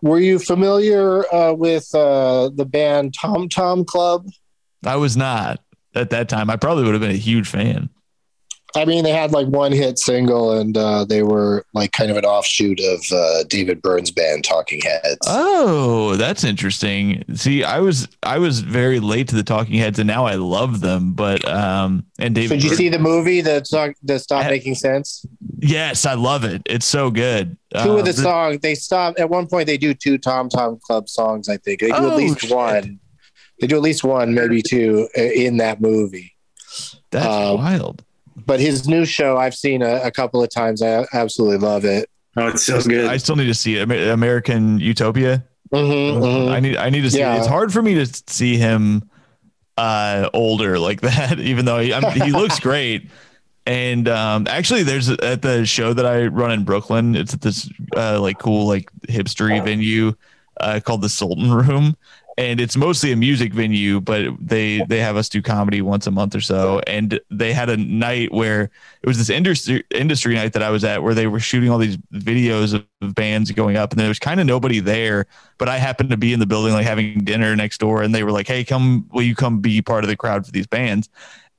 Were 0.00 0.18
you 0.18 0.40
familiar 0.40 1.32
uh, 1.32 1.52
with 1.52 1.94
uh, 1.94 2.50
the 2.52 2.64
band 2.64 3.14
Tom 3.14 3.48
Tom 3.48 3.84
Club? 3.84 4.26
I 4.84 4.96
was 4.96 5.16
not 5.16 5.60
at 5.94 6.10
that 6.10 6.28
time. 6.28 6.50
I 6.50 6.56
probably 6.56 6.84
would 6.84 6.94
have 6.94 7.02
been 7.02 7.10
a 7.10 7.14
huge 7.14 7.48
fan. 7.48 7.90
I 8.74 8.84
mean, 8.86 9.04
they 9.04 9.10
had 9.10 9.32
like 9.32 9.46
one 9.48 9.72
hit 9.72 9.98
single, 9.98 10.58
and 10.58 10.76
uh, 10.76 11.04
they 11.04 11.22
were 11.22 11.66
like 11.74 11.92
kind 11.92 12.10
of 12.10 12.16
an 12.16 12.24
offshoot 12.24 12.80
of 12.80 13.00
uh, 13.12 13.44
David 13.44 13.82
Byrne's 13.82 14.10
band, 14.10 14.44
Talking 14.44 14.80
Heads. 14.80 15.18
Oh, 15.26 16.16
that's 16.16 16.42
interesting. 16.42 17.22
See, 17.34 17.64
I 17.64 17.80
was 17.80 18.08
I 18.22 18.38
was 18.38 18.60
very 18.60 18.98
late 18.98 19.28
to 19.28 19.36
the 19.36 19.42
Talking 19.42 19.78
Heads, 19.78 19.98
and 19.98 20.06
now 20.06 20.24
I 20.24 20.36
love 20.36 20.80
them. 20.80 21.12
But 21.12 21.46
um, 21.46 22.06
and 22.18 22.34
David, 22.34 22.48
so 22.48 22.54
did 22.54 22.64
you 22.64 22.76
see 22.76 22.88
the 22.88 22.98
movie 22.98 23.42
that 23.42 23.68
that 24.04 24.20
stopped 24.20 24.48
making 24.48 24.76
sense? 24.76 25.26
Yes, 25.58 26.06
I 26.06 26.14
love 26.14 26.44
it. 26.44 26.62
It's 26.64 26.86
so 26.86 27.10
good. 27.10 27.58
Two 27.82 27.98
of 27.98 28.04
the, 28.04 28.12
the 28.12 28.14
songs 28.14 28.60
they 28.60 28.74
stop 28.74 29.14
at 29.18 29.28
one 29.28 29.46
point. 29.46 29.66
They 29.66 29.78
do 29.78 29.92
two 29.92 30.16
Tom 30.16 30.48
Tom 30.48 30.78
Club 30.82 31.08
songs. 31.08 31.48
I 31.48 31.58
think 31.58 31.80
they 31.80 31.88
do 31.88 31.94
oh, 31.94 32.10
at 32.10 32.16
least 32.16 32.40
shit. 32.40 32.50
one. 32.50 33.00
They 33.60 33.66
do 33.66 33.76
at 33.76 33.82
least 33.82 34.02
one, 34.02 34.34
maybe 34.34 34.62
two 34.62 35.08
uh, 35.16 35.20
in 35.20 35.58
that 35.58 35.80
movie. 35.80 36.34
That's 37.10 37.26
um, 37.26 37.58
wild 37.58 38.02
but 38.36 38.60
his 38.60 38.88
new 38.88 39.04
show 39.04 39.36
I've 39.36 39.54
seen 39.54 39.82
a, 39.82 40.02
a, 40.04 40.10
couple 40.10 40.42
of 40.42 40.50
times. 40.50 40.82
I 40.82 41.06
absolutely 41.12 41.58
love 41.58 41.84
it. 41.84 42.08
Oh, 42.36 42.48
it's 42.48 42.64
so 42.64 42.80
good. 42.80 43.06
I 43.06 43.18
still 43.18 43.36
need 43.36 43.46
to 43.46 43.54
see 43.54 43.76
it. 43.76 43.90
American 43.90 44.78
Utopia. 44.78 45.44
Mm-hmm, 45.72 46.22
mm-hmm. 46.22 46.52
I 46.52 46.60
need 46.60 46.76
I 46.76 46.90
need 46.90 47.02
to 47.02 47.10
see. 47.10 47.18
Yeah. 47.18 47.34
It. 47.34 47.38
It's 47.38 47.46
hard 47.46 47.72
for 47.72 47.82
me 47.82 47.94
to 47.94 48.06
see 48.26 48.56
him 48.56 49.08
uh, 49.76 50.28
older 50.32 50.78
like 50.78 51.00
that, 51.02 51.38
even 51.38 51.64
though 51.64 51.78
he, 51.78 51.92
he 51.92 52.32
looks 52.32 52.60
great. 52.60 53.10
And 53.64 54.08
um, 54.08 54.46
actually, 54.48 54.82
there's 54.82 55.08
at 55.08 55.42
the 55.42 55.64
show 55.64 55.92
that 55.92 56.04
I 56.04 56.26
run 56.26 56.50
in 56.50 56.64
Brooklyn. 56.64 57.14
It's 57.14 57.32
at 57.32 57.40
this 57.40 57.70
uh, 57.96 58.20
like 58.20 58.38
cool 58.38 58.66
like 58.66 58.90
hipstery 59.08 59.62
venue 59.64 60.14
uh, 60.60 60.80
called 60.84 61.02
the 61.02 61.08
Sultan 61.08 61.52
Room, 61.52 61.96
and 62.38 62.60
it's 62.60 62.76
mostly 62.76 63.12
a 63.12 63.16
music 63.16 63.52
venue 63.52 64.00
but 64.00 64.26
they 64.40 64.82
they 64.88 64.98
have 64.98 65.16
us 65.16 65.28
do 65.28 65.42
comedy 65.42 65.82
once 65.82 66.06
a 66.06 66.10
month 66.10 66.34
or 66.34 66.40
so. 66.40 66.80
And 66.86 67.20
they 67.30 67.52
had 67.52 67.68
a 67.68 67.76
night 67.76 68.32
where 68.32 68.70
it 69.02 69.06
was 69.06 69.18
this 69.18 69.30
industry 69.30 69.84
industry 69.90 70.34
night 70.34 70.52
that 70.54 70.62
I 70.62 70.70
was 70.70 70.84
at 70.84 71.02
where 71.02 71.14
they 71.14 71.26
were 71.26 71.40
shooting 71.40 71.70
all 71.70 71.78
these 71.78 71.96
videos 72.12 72.74
of, 72.74 72.86
bands 73.14 73.50
going 73.50 73.76
up 73.76 73.90
and 73.90 73.98
there 73.98 74.06
was 74.06 74.20
kind 74.20 74.38
of 74.38 74.46
nobody 74.46 74.78
there 74.78 75.26
but 75.58 75.68
I 75.68 75.78
happened 75.78 76.10
to 76.10 76.16
be 76.16 76.32
in 76.32 76.38
the 76.38 76.46
building 76.46 76.72
like 76.72 76.86
having 76.86 77.24
dinner 77.24 77.56
next 77.56 77.78
door 77.78 78.00
and 78.04 78.14
they 78.14 78.22
were 78.22 78.30
like 78.30 78.46
hey 78.46 78.62
come 78.62 79.08
will 79.12 79.22
you 79.22 79.34
come 79.34 79.58
be 79.58 79.82
part 79.82 80.04
of 80.04 80.08
the 80.08 80.16
crowd 80.16 80.46
for 80.46 80.52
these 80.52 80.68
bands? 80.68 81.08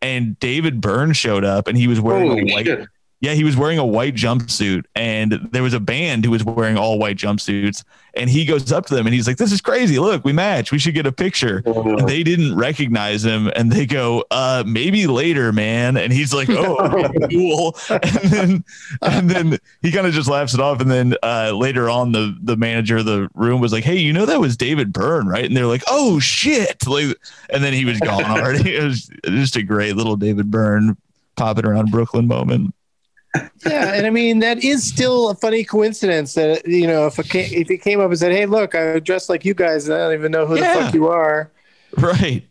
And 0.02 0.40
David 0.40 0.80
Byrne 0.80 1.12
showed 1.12 1.44
up 1.44 1.68
and 1.68 1.78
he 1.78 1.88
was 1.88 2.00
wearing 2.00 2.30
Holy 2.30 2.50
a 2.50 2.54
white 2.54 2.66
shit. 2.66 2.88
Yeah, 3.24 3.36
he 3.36 3.46
was 3.46 3.56
wearing 3.56 3.80
a 3.80 3.86
white 3.86 4.16
jumpsuit, 4.16 4.84
and 4.96 5.48
there 5.54 5.64
was 5.64 5.74
a 5.74 5.80
band 5.80 6.26
who 6.26 6.32
was 6.32 6.44
wearing 6.44 6.78
all 6.78 7.00
white 7.00 7.16
jumpsuits. 7.16 7.86
And 8.16 8.30
he 8.30 8.44
goes 8.44 8.70
up 8.74 8.86
to 8.88 8.96
them 8.96 9.08
and 9.08 9.14
he's 9.16 9.28
like, 9.28 9.38
"This 9.38 9.54
is 9.54 9.62
crazy! 9.62 9.98
Look, 9.98 10.26
we 10.26 10.34
match. 10.34 10.74
We 10.74 10.78
should 10.78 10.94
get 10.94 11.08
a 11.08 11.12
picture." 11.14 11.64
And 11.66 12.06
they 12.06 12.22
didn't 12.24 12.54
recognize 12.54 13.24
him, 13.24 13.50
and 13.56 13.72
they 13.72 13.86
go, 13.86 14.26
"Uh, 14.30 14.66
maybe 14.68 15.08
later, 15.08 15.54
man." 15.54 15.96
And 15.96 16.12
he's 16.12 16.34
like, 16.34 16.50
"Oh, 16.50 16.76
cool." 17.32 17.78
And 17.90 18.30
then, 18.30 18.66
and 19.02 19.30
then 19.30 19.58
he 19.82 19.94
kind 19.94 20.06
of 20.06 20.12
just 20.12 20.28
laughs 20.28 20.54
it 20.54 20.60
off. 20.60 20.82
And 20.82 20.92
then 20.92 21.16
uh, 21.24 21.54
later 21.56 21.90
on, 21.90 22.12
the 22.12 22.38
the 22.44 22.58
manager 22.58 22.98
of 22.98 23.06
the 23.06 23.30
room 23.36 23.62
was 23.62 23.72
like, 23.72 23.86
"Hey, 23.86 24.00
you 24.00 24.12
know 24.12 24.26
that 24.26 24.42
was 24.42 24.58
David 24.58 24.92
Byrne, 24.92 25.28
right?" 25.28 25.46
And 25.46 25.56
they're 25.56 25.66
like, 25.66 25.84
"Oh 25.88 26.20
shit!" 26.20 26.86
Like, 26.86 27.16
and 27.50 27.64
then 27.64 27.72
he 27.72 27.86
was 27.86 28.02
gone 28.02 28.26
already. 28.26 28.76
it 28.76 28.84
was 28.84 29.10
just 29.28 29.56
a 29.56 29.64
great 29.64 29.96
little 29.96 30.18
David 30.18 30.52
Byrne 30.52 30.98
popping 31.38 31.66
around 31.66 31.90
Brooklyn 31.90 32.28
moment 32.28 32.76
yeah, 33.66 33.94
and 33.94 34.06
I 34.06 34.10
mean 34.10 34.40
that 34.40 34.64
is 34.64 34.84
still 34.84 35.30
a 35.30 35.36
funny 35.36 35.64
coincidence 35.64 36.34
that 36.36 36.68
you 36.68 36.88
know 36.88 37.08
if 37.08 37.16
came, 37.30 37.52
if 37.52 37.68
he 37.68 37.78
came 37.78 38.00
up 38.00 38.10
and 38.10 38.20
said, 38.20 38.32
"Hey, 38.32 38.46
look, 38.46 38.76
I 38.76 39.00
dress 39.00 39.30
like 39.30 39.46
you 39.46 39.54
guys, 39.54 39.88
and 39.88 39.96
I 39.96 40.06
don't 40.06 40.14
even 40.14 40.32
know 40.32 40.46
who 40.46 40.58
yeah. 40.58 40.76
the 40.76 40.82
fuck 40.82 40.94
you 40.94 41.08
are," 41.08 41.52
right? 41.98 42.44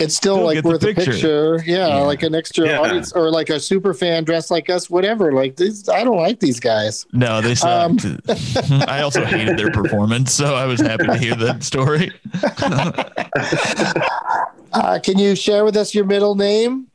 It's 0.00 0.14
still 0.14 0.36
Still 0.36 0.46
like 0.46 0.64
worth 0.64 0.80
picture. 0.80 1.02
a 1.02 1.04
picture, 1.06 1.62
yeah, 1.66 1.88
yeah, 1.88 1.96
like 2.02 2.22
an 2.22 2.34
extra 2.34 2.68
yeah. 2.68 2.78
audience 2.78 3.12
or 3.12 3.30
like 3.30 3.50
a 3.50 3.58
super 3.58 3.92
fan 3.92 4.22
dressed 4.22 4.48
like 4.48 4.70
us, 4.70 4.88
whatever. 4.88 5.32
Like 5.32 5.56
these, 5.56 5.88
I 5.88 6.04
don't 6.04 6.18
like 6.18 6.38
these 6.38 6.60
guys. 6.60 7.04
No, 7.12 7.40
they 7.40 7.56
sucked. 7.56 8.04
Um, 8.04 8.20
I 8.86 9.02
also 9.02 9.24
hated 9.24 9.58
their 9.58 9.72
performance, 9.72 10.32
so 10.32 10.54
I 10.54 10.66
was 10.66 10.80
happy 10.80 11.06
to 11.06 11.16
hear 11.16 11.34
that 11.34 11.64
story. 11.64 12.12
uh, 14.72 15.00
can 15.02 15.18
you 15.18 15.34
share 15.34 15.64
with 15.64 15.76
us 15.76 15.94
your 15.94 16.04
middle 16.04 16.36
name? 16.36 16.86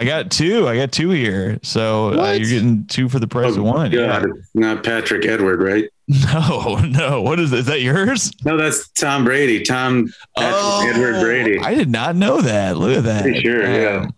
I 0.00 0.04
got 0.04 0.30
two. 0.30 0.68
I 0.68 0.76
got 0.76 0.92
two 0.92 1.10
here. 1.10 1.58
So 1.62 2.18
uh, 2.18 2.32
you're 2.32 2.48
getting 2.48 2.86
two 2.86 3.08
for 3.08 3.18
the 3.18 3.26
price 3.26 3.56
oh, 3.56 3.58
of 3.58 3.64
one. 3.64 3.90
God, 3.90 4.26
yeah. 4.26 4.32
not 4.54 4.84
Patrick 4.84 5.26
Edward, 5.26 5.60
right? 5.62 5.88
No, 6.32 6.76
no. 6.76 7.20
What 7.20 7.38
is, 7.38 7.52
is 7.52 7.66
that? 7.66 7.82
Yours? 7.82 8.32
No, 8.42 8.56
that's 8.56 8.88
Tom 8.88 9.24
Brady. 9.24 9.62
Tom 9.62 10.10
Patrick 10.36 10.54
oh, 10.56 10.90
Edward 10.90 11.20
Brady. 11.20 11.58
I 11.58 11.74
did 11.74 11.90
not 11.90 12.16
know 12.16 12.40
that. 12.40 12.78
Look 12.78 12.96
at 12.96 13.04
that. 13.04 13.22
Pretty 13.24 13.40
sure. 13.40 13.66
Um, 13.66 14.14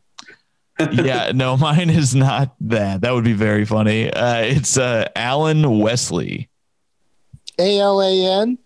yeah. 0.78 0.90
yeah, 0.90 1.32
no, 1.34 1.56
mine 1.56 1.90
is 1.90 2.14
not 2.14 2.54
that. 2.60 3.00
That 3.00 3.12
would 3.12 3.24
be 3.24 3.32
very 3.32 3.64
funny. 3.64 4.12
Uh, 4.12 4.42
it's 4.42 4.78
uh, 4.78 5.08
Allen 5.16 5.80
Wesley. 5.80 6.48
A 7.58 7.80
L 7.80 8.00
A 8.00 8.40
N. 8.42 8.58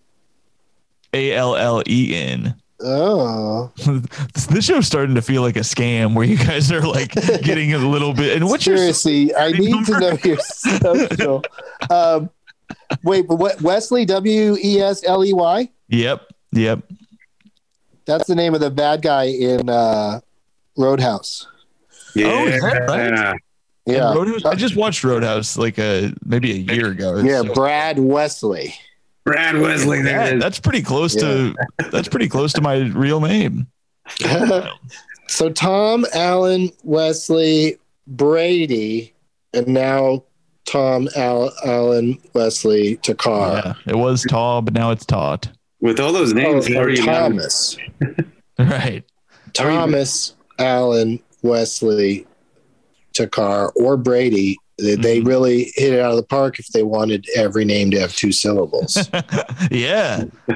A 1.13 1.31
L 1.31 1.55
L 1.55 1.81
E 1.87 2.15
N. 2.15 2.61
Oh, 2.81 3.71
this 4.49 4.65
show's 4.65 4.85
starting 4.85 5.15
to 5.15 5.21
feel 5.21 5.41
like 5.41 5.55
a 5.55 5.61
scam 5.61 6.13
where 6.13 6.25
you 6.25 6.37
guys 6.37 6.71
are 6.71 6.85
like 6.85 7.11
getting 7.13 7.73
a 7.73 7.77
little 7.77 8.13
bit. 8.13 8.35
And 8.35 8.47
what's 8.47 8.65
seriously? 8.65 9.29
Your, 9.29 9.39
I 9.39 9.51
need 9.51 9.85
to 9.85 9.99
know 9.99 10.17
your 10.23 10.37
social. 10.39 11.43
Um, 11.89 12.29
wait, 13.03 13.27
but 13.27 13.37
what 13.37 13.61
Wesley 13.61 14.05
W 14.05 14.57
E 14.61 14.81
S 14.81 15.03
L 15.05 15.23
E 15.23 15.31
Y? 15.33 15.69
Yep, 15.87 16.21
yep. 16.51 16.79
That's 18.05 18.27
the 18.27 18.35
name 18.35 18.53
of 18.53 18.59
the 18.59 18.71
bad 18.71 19.01
guy 19.01 19.25
in 19.25 19.69
uh, 19.69 20.19
Roadhouse. 20.77 21.47
Yeah. 22.13 22.27
Oh, 22.27 22.45
is 22.45 22.61
that 22.61 22.89
right? 22.89 23.39
Yeah. 23.85 24.13
Roadhouse, 24.13 24.45
I 24.45 24.55
just 24.55 24.75
watched 24.75 25.03
Roadhouse 25.03 25.57
like 25.57 25.77
a 25.77 26.13
maybe 26.25 26.51
a 26.51 26.75
year 26.75 26.87
ago. 26.87 27.19
Yeah, 27.19 27.41
so. 27.41 27.53
Brad 27.53 27.99
Wesley. 27.99 28.75
Brad 29.25 29.59
Wesley. 29.59 30.01
There 30.01 30.39
that's 30.39 30.59
pretty 30.59 30.83
close 30.83 31.15
yeah. 31.15 31.21
to 31.21 31.55
that's 31.91 32.07
pretty 32.07 32.29
close 32.29 32.53
to 32.53 32.61
my 32.61 32.77
real 32.77 33.19
name. 33.19 33.67
so 35.27 35.49
Tom 35.49 36.05
Allen 36.13 36.69
Wesley 36.83 37.77
Brady, 38.07 39.13
and 39.53 39.67
now 39.67 40.23
Tom 40.65 41.09
Al- 41.15 41.53
Allen 41.65 42.19
Wesley 42.33 42.97
Thakkar. 42.97 43.65
Yeah, 43.65 43.73
it 43.87 43.97
was 43.97 44.23
Taw, 44.29 44.61
but 44.61 44.73
now 44.73 44.91
it's 44.91 45.05
Todd. 45.05 45.49
With 45.81 45.99
all 45.99 46.13
those 46.13 46.33
names, 46.33 46.67
oh, 46.69 46.95
Thomas. 46.95 47.77
right. 48.59 49.03
Thomas 49.53 50.35
Allen 50.59 51.19
Wesley 51.41 52.27
Thakkar 53.13 53.71
or 53.75 53.97
Brady 53.97 54.57
they, 54.77 54.95
they 54.95 55.19
mm-hmm. 55.19 55.27
really 55.27 55.71
hit 55.75 55.93
it 55.93 55.99
out 55.99 56.11
of 56.11 56.17
the 56.17 56.23
park 56.23 56.59
if 56.59 56.67
they 56.67 56.83
wanted 56.83 57.27
every 57.35 57.65
name 57.65 57.91
to 57.91 57.99
have 57.99 58.15
two 58.15 58.31
syllables. 58.31 59.09
yeah. 59.71 60.25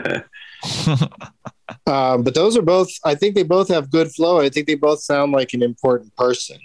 um, 1.88 2.24
but 2.24 2.34
those 2.34 2.58
are 2.58 2.62
both, 2.62 2.90
I 3.06 3.16
think 3.16 3.36
they 3.36 3.44
both 3.44 3.70
have 3.70 3.92
good 3.92 4.12
flow. 4.12 4.40
I 4.40 4.50
think 4.50 4.68
they 4.68 4.76
both 4.76 5.02
sound 5.02 5.32
like 5.32 5.54
an 5.54 5.64
important 5.64 6.16
person. 6.16 6.58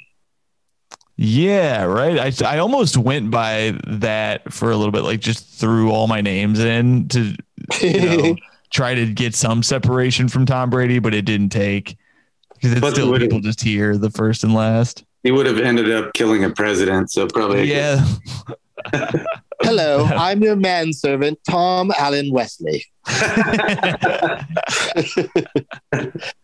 Yeah, 1.17 1.85
right. 1.85 2.43
I, 2.43 2.57
I 2.57 2.59
almost 2.59 2.97
went 2.97 3.31
by 3.31 3.79
that 3.87 4.53
for 4.53 4.73
a 4.73 4.77
little 4.77 4.91
bit, 4.91 5.03
like 5.03 5.21
just 5.21 5.47
threw 5.47 5.93
all 5.93 6.09
my 6.09 6.21
names 6.21 6.59
in 6.59 7.09
to 7.09 7.37
you 7.81 8.01
know, 8.17 8.37
try 8.71 8.95
to 8.95 9.07
get 9.07 9.35
some 9.35 9.63
separation 9.63 10.29
from 10.29 10.45
Tom 10.45 10.71
Brady, 10.71 10.99
but 10.99 11.15
it 11.15 11.25
didn't 11.25 11.51
take 11.51 11.97
because 12.55 12.73
it's 12.73 12.81
but 12.81 12.95
still 12.95 13.17
people 13.17 13.39
just 13.39 13.63
hear 13.63 13.97
the 13.97 14.11
first 14.11 14.43
and 14.43 14.55
last. 14.55 15.05
He 15.25 15.33
would 15.33 15.47
have 15.47 15.59
ended 15.59 15.91
up 15.91 16.13
killing 16.13 16.45
a 16.45 16.51
president. 16.51 17.11
So 17.11 17.27
probably. 17.27 17.65
Yeah. 17.65 18.07
Hello, 19.63 20.05
I'm 20.05 20.43
your 20.43 20.57
manservant, 20.57 21.39
Tom 21.49 21.91
Allen 21.97 22.31
Wesley. 22.33 22.85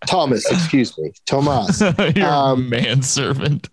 Thomas, 0.07 0.51
excuse 0.51 0.97
me, 0.97 1.13
Thomas. 1.27 1.81
your 2.17 2.27
um, 2.27 2.71
manservant. 2.71 3.69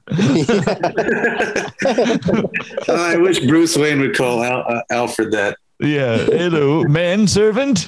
I 2.90 3.16
wish 3.20 3.40
Bruce 3.40 3.78
Wayne 3.78 4.02
would 4.02 4.18
call 4.18 4.44
Al- 4.44 4.66
uh, 4.68 4.82
Alfred 4.90 5.32
that. 5.32 5.56
Yeah, 5.80 6.18
hello, 6.18 6.84
manservant. 6.84 7.88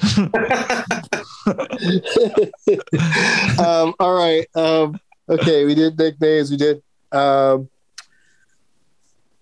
um, 3.60 3.94
all 4.00 4.14
right. 4.14 4.46
Um, 4.56 5.00
okay, 5.28 5.66
we 5.66 5.76
did 5.76 5.98
nicknames. 5.98 6.52
We 6.52 6.58
did 6.58 6.82
um, 7.12 7.70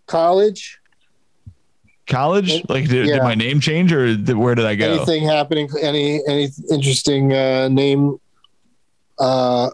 college. 0.05 0.79
College? 2.07 2.63
Like, 2.69 2.87
did, 2.87 3.05
yeah. 3.05 3.15
did, 3.15 3.23
my 3.23 3.35
name 3.35 3.59
change, 3.59 3.91
or 3.91 4.15
did, 4.15 4.37
where 4.37 4.55
did 4.55 4.65
I 4.65 4.75
go? 4.75 4.93
Anything 4.93 5.25
happening? 5.25 5.69
Any 5.81 6.21
any 6.25 6.49
interesting 6.71 7.33
uh, 7.33 7.67
name 7.67 8.17
uh, 9.19 9.71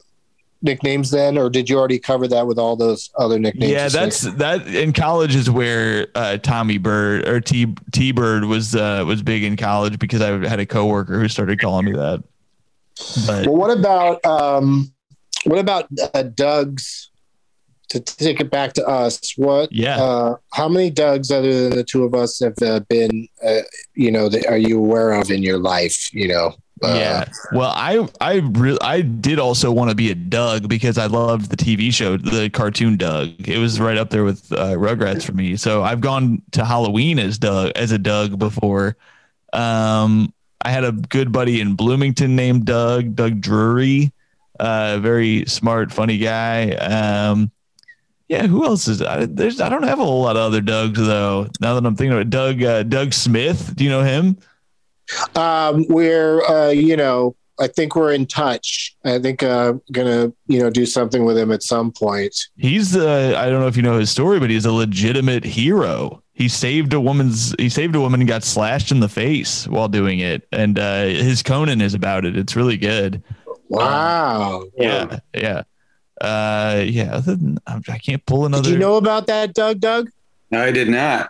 nicknames 0.64 1.12
then, 1.12 1.38
or 1.38 1.52
did 1.52 1.70
you 1.70 1.78
already 1.78 2.00
cover 2.00 2.28
that 2.30 2.48
with 2.48 2.58
all 2.58 2.76
those 2.76 3.12
other 3.20 3.38
nicknames? 3.38 3.72
Yeah, 3.72 3.88
that's 3.88 4.22
that. 4.22 4.66
In 4.66 4.94
college 4.94 5.36
is 5.36 5.52
where 5.52 6.08
uh, 6.16 6.38
Tommy 6.38 6.80
Bird 6.80 7.28
or 7.28 7.39
T 7.39 7.76
T 7.91 8.12
Bird 8.12 8.46
was 8.46 8.76
uh, 8.76 9.04
was 9.06 9.22
big 9.22 9.44
in 9.44 9.56
college 9.56 10.00
because 10.00 10.22
I 10.22 10.30
had 10.50 10.60
a 10.60 10.66
coworker 10.66 11.20
who 11.20 11.28
started 11.28 11.60
calling 11.60 11.86
me 11.86 11.91
that. 11.91 12.24
But 13.28 13.46
well, 13.46 13.58
what 13.58 13.78
about 13.78 14.26
um, 14.26 14.91
what 15.44 15.60
about 15.60 15.88
uh, 16.16 16.24
Doug's? 16.24 17.12
To 18.00 18.16
take 18.18 18.39
it 18.39 18.50
back 18.50 18.74
to 18.74 18.88
us, 18.88 19.34
what? 19.38 19.72
Yeah. 19.72 20.02
Uh, 20.02 20.36
how 20.54 20.68
many 20.68 20.91
Dougs 20.91 21.32
other 21.32 21.70
than 21.70 21.78
the 21.78 21.84
two 21.84 22.04
of 22.04 22.14
us 22.14 22.39
have 22.39 22.56
uh, 22.62 22.82
been? 22.89 23.28
Uh, 23.46 23.62
you 23.96 24.12
know, 24.12 24.30
that 24.30 24.48
are 24.48 24.58
you 24.58 24.78
aware 24.78 25.14
of 25.14 25.32
in 25.32 25.44
your 25.44 25.58
life? 25.58 26.14
You 26.14 26.28
know. 26.28 26.56
Uh, 26.84 26.96
yeah. 26.96 27.26
Well, 27.54 27.72
I 27.74 28.06
I 28.20 28.36
really 28.39 28.80
I 28.82 29.02
did 29.02 29.39
also 29.39 29.72
want 29.72 29.89
to 29.89 29.96
be 29.96 30.12
a 30.12 30.16
Doug 30.16 30.68
because 30.68 30.98
I 30.98 31.06
loved 31.06 31.50
the 31.50 31.56
TV 31.56 31.94
show, 31.94 32.18
the 32.18 32.50
cartoon 32.50 32.98
Doug. 32.98 33.48
It 33.48 33.58
was 33.58 33.80
right 33.80 33.98
up 33.98 34.10
there 34.10 34.24
with 34.24 34.52
uh, 34.52 34.74
Rugrats 34.74 35.24
for 35.24 35.34
me. 35.34 35.56
So 35.56 35.84
I've 35.84 36.02
gone 36.02 36.41
to 36.52 36.66
Halloween 36.66 37.20
as 37.20 37.38
Doug 37.38 37.72
as 37.76 37.91
a 37.91 37.98
Doug 37.98 38.38
before. 38.38 38.98
Um, 39.54 40.34
I 40.66 40.72
had 40.72 40.84
a 40.84 40.91
good 40.91 41.32
buddy 41.32 41.62
in 41.62 41.76
Bloomington 41.76 42.36
named 42.36 42.66
Doug, 42.66 43.16
Doug 43.16 43.39
Drury. 43.39 44.12
Uh, 44.60 44.98
very 45.00 45.46
smart, 45.46 45.91
funny 45.91 46.18
guy. 46.18 46.72
Um, 46.72 47.52
yeah, 48.34 48.48
who 48.48 48.66
else 48.66 48.88
is 48.88 49.02
I, 49.02 49.26
there's 49.26 49.62
I 49.62 49.70
don't 49.70 49.84
have 49.84 50.00
a 50.00 50.04
whole 50.04 50.24
lot 50.24 50.36
of 50.36 50.42
other 50.42 50.62
Dougs 50.62 50.98
though. 50.98 51.48
Now 51.62 51.76
that 51.76 51.86
I'm 51.86 51.96
thinking 51.96 52.14
of 52.14 52.20
it, 52.20 52.32
Doug 52.32 52.64
uh, 52.64 52.82
Doug 52.84 53.14
Smith. 53.14 53.76
Do 53.76 53.84
you 53.84 53.92
know 53.92 54.02
him? 54.02 54.38
Um, 55.36 55.86
we're 55.88 56.44
uh, 56.46 56.70
you 56.70 56.98
know 56.98 57.36
I 57.60 57.68
think 57.68 57.96
we're 57.96 58.12
in 58.12 58.26
touch. 58.26 58.96
I 59.06 59.20
think 59.20 59.44
uh, 59.44 59.74
gonna 59.92 60.34
you 60.48 60.60
know 60.60 60.72
do 60.72 60.88
something 60.88 61.26
with 61.26 61.38
him 61.38 61.52
at 61.52 61.62
some 61.62 61.92
point. 61.92 62.48
He's 62.58 62.96
uh, 62.96 63.36
I 63.38 63.50
don't 63.50 63.62
know 63.62 63.68
if 63.68 63.78
you 63.78 63.84
know 63.84 64.00
his 64.00 64.10
story, 64.10 64.40
but 64.40 64.50
he's 64.50 64.66
a 64.66 64.72
legitimate 64.72 65.44
hero. 65.44 66.24
He 66.34 66.50
saved 66.50 66.94
a 66.94 67.00
woman's 67.00 67.54
he 67.60 67.70
saved 67.70 67.96
a 67.96 68.00
woman 68.00 68.22
and 68.22 68.28
got 68.28 68.44
slashed 68.44 68.92
in 68.92 69.00
the 69.00 69.10
face 69.10 69.68
while 69.68 69.90
doing 69.90 70.20
it, 70.20 70.48
and 70.52 70.80
uh, 70.80 71.04
his 71.04 71.44
Conan 71.44 71.82
is 71.82 71.94
about 71.94 72.26
it. 72.26 72.36
It's 72.36 72.56
really 72.56 72.78
good. 72.78 73.22
Wow. 73.70 74.62
Um, 74.62 74.72
yeah, 74.76 75.20
yeah 75.36 75.64
uh, 76.24 76.84
yeah, 76.86 77.16
other 77.16 77.36
than 77.36 77.58
I 77.68 77.98
can't 77.98 78.26
pull 78.26 78.46
another. 78.46 78.64
Did 78.64 78.74
you 78.74 78.78
know 78.80 78.96
about 78.96 79.28
that, 79.28 79.54
Doug? 79.54 79.80
Doug? 79.80 80.10
No, 80.52 80.64
I 80.64 80.72
did 80.72 80.90
not. 80.90 81.30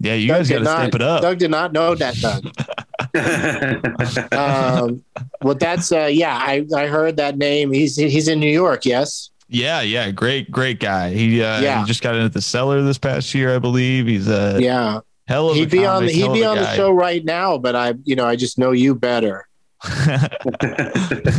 Yeah, 0.00 0.14
you 0.14 0.28
Doug 0.28 0.38
guys 0.38 0.50
got 0.50 0.58
to 0.58 0.64
step 0.64 0.94
it 0.94 1.02
up. 1.02 1.22
Doug 1.22 1.38
did 1.38 1.50
not 1.50 1.72
know 1.72 1.94
that, 1.94 2.14
Doug. 2.16 2.44
um, 4.32 5.04
well, 5.42 5.54
that's 5.54 5.92
uh, 5.92 6.08
yeah. 6.10 6.36
I 6.36 6.66
I 6.74 6.86
heard 6.86 7.16
that 7.18 7.38
name. 7.38 7.72
He's 7.72 7.96
he's 7.96 8.28
in 8.28 8.40
New 8.40 8.50
York. 8.50 8.84
Yes. 8.84 9.30
Yeah, 9.48 9.82
yeah, 9.82 10.10
great, 10.10 10.50
great 10.50 10.80
guy. 10.80 11.12
He 11.12 11.42
uh, 11.42 11.60
yeah. 11.60 11.80
he 11.80 11.86
just 11.86 12.02
got 12.02 12.16
into 12.16 12.30
the 12.30 12.40
cellar 12.40 12.82
this 12.82 12.98
past 12.98 13.34
year, 13.34 13.54
I 13.54 13.58
believe. 13.58 14.06
He's 14.06 14.28
uh 14.28 14.58
yeah. 14.60 15.00
Hell 15.26 15.50
of 15.50 15.56
he'd 15.56 15.70
be 15.70 15.84
comic, 15.84 16.10
on 16.10 16.14
he'd 16.14 16.32
be 16.32 16.44
on 16.44 16.56
the 16.56 16.74
show 16.74 16.90
right 16.90 17.24
now, 17.24 17.56
but 17.56 17.76
I 17.76 17.94
you 18.04 18.16
know 18.16 18.26
I 18.26 18.36
just 18.36 18.58
know 18.58 18.72
you 18.72 18.94
better. 18.94 19.46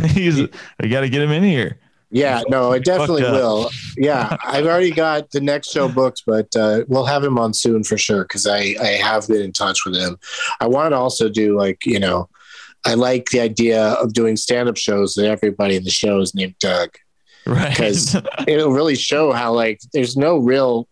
He's 0.06 0.40
I 0.80 0.86
got 0.88 1.00
to 1.00 1.08
get 1.08 1.20
him 1.20 1.32
in 1.32 1.42
here. 1.42 1.78
Yeah, 2.10 2.42
no, 2.48 2.72
it 2.72 2.84
definitely 2.84 3.22
will. 3.22 3.70
Yeah, 3.96 4.36
I've 4.44 4.66
already 4.66 4.92
got 4.92 5.30
the 5.30 5.40
next 5.40 5.70
show 5.70 5.88
booked, 5.88 6.22
but 6.26 6.54
uh, 6.54 6.84
we'll 6.88 7.06
have 7.06 7.24
him 7.24 7.38
on 7.38 7.52
soon 7.52 7.82
for 7.82 7.98
sure 7.98 8.22
because 8.22 8.46
I 8.46 8.76
I 8.80 8.98
have 9.02 9.26
been 9.26 9.42
in 9.42 9.52
touch 9.52 9.84
with 9.84 9.96
him. 9.96 10.16
I 10.60 10.68
want 10.68 10.92
to 10.92 10.96
also 10.96 11.28
do 11.28 11.58
like 11.58 11.84
you 11.84 11.98
know, 11.98 12.28
I 12.84 12.94
like 12.94 13.30
the 13.30 13.40
idea 13.40 13.82
of 13.94 14.12
doing 14.12 14.36
stand 14.36 14.68
up 14.68 14.76
shows 14.76 15.14
that 15.14 15.26
everybody 15.26 15.76
in 15.76 15.84
the 15.84 15.90
show 15.90 16.20
is 16.20 16.34
named 16.34 16.54
Doug, 16.60 16.90
right? 17.44 17.70
Because 17.70 18.14
it'll 18.46 18.72
really 18.72 18.96
show 18.96 19.32
how 19.32 19.52
like 19.52 19.80
there's 19.92 20.16
no 20.16 20.38
real 20.38 20.88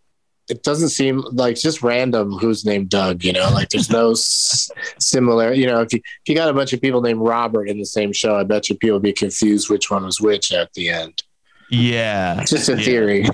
it 0.49 0.63
doesn't 0.63 0.91
seem 0.91 1.21
like 1.33 1.57
just 1.57 1.83
random 1.83 2.33
who's 2.33 2.65
named 2.65 2.91
Doug, 2.91 3.25
you 3.25 3.33
know, 3.33 3.49
like 3.53 3.71
there's 3.71 3.91
no 3.91 4.11
s- 4.13 4.71
similar, 4.99 5.53
you 5.53 5.67
know, 5.67 5.81
if 5.81 5.93
you, 5.93 6.01
if 6.05 6.29
you 6.29 6.35
got 6.35 6.49
a 6.49 6.55
bunch 6.55 6.73
of 6.73 6.81
people 6.81 7.01
named 7.01 7.21
Robert 7.21 7.69
in 7.69 7.79
the 7.79 7.87
same 7.87 8.13
show, 8.13 8.37
I 8.37 8.45
bet 8.45 8.69
you 8.69 8.77
people 8.77 9.01
be 9.01 9.13
confused 9.13 9.71
which 9.71 9.91
one 9.91 10.05
was 10.05 10.21
which 10.21 10.53
at 10.53 10.73
the 10.75 10.91
end. 10.91 11.23
Yeah. 11.71 12.45
Just 12.45 12.69
a 12.69 12.77
yeah. 12.77 12.85
theory. 12.85 13.25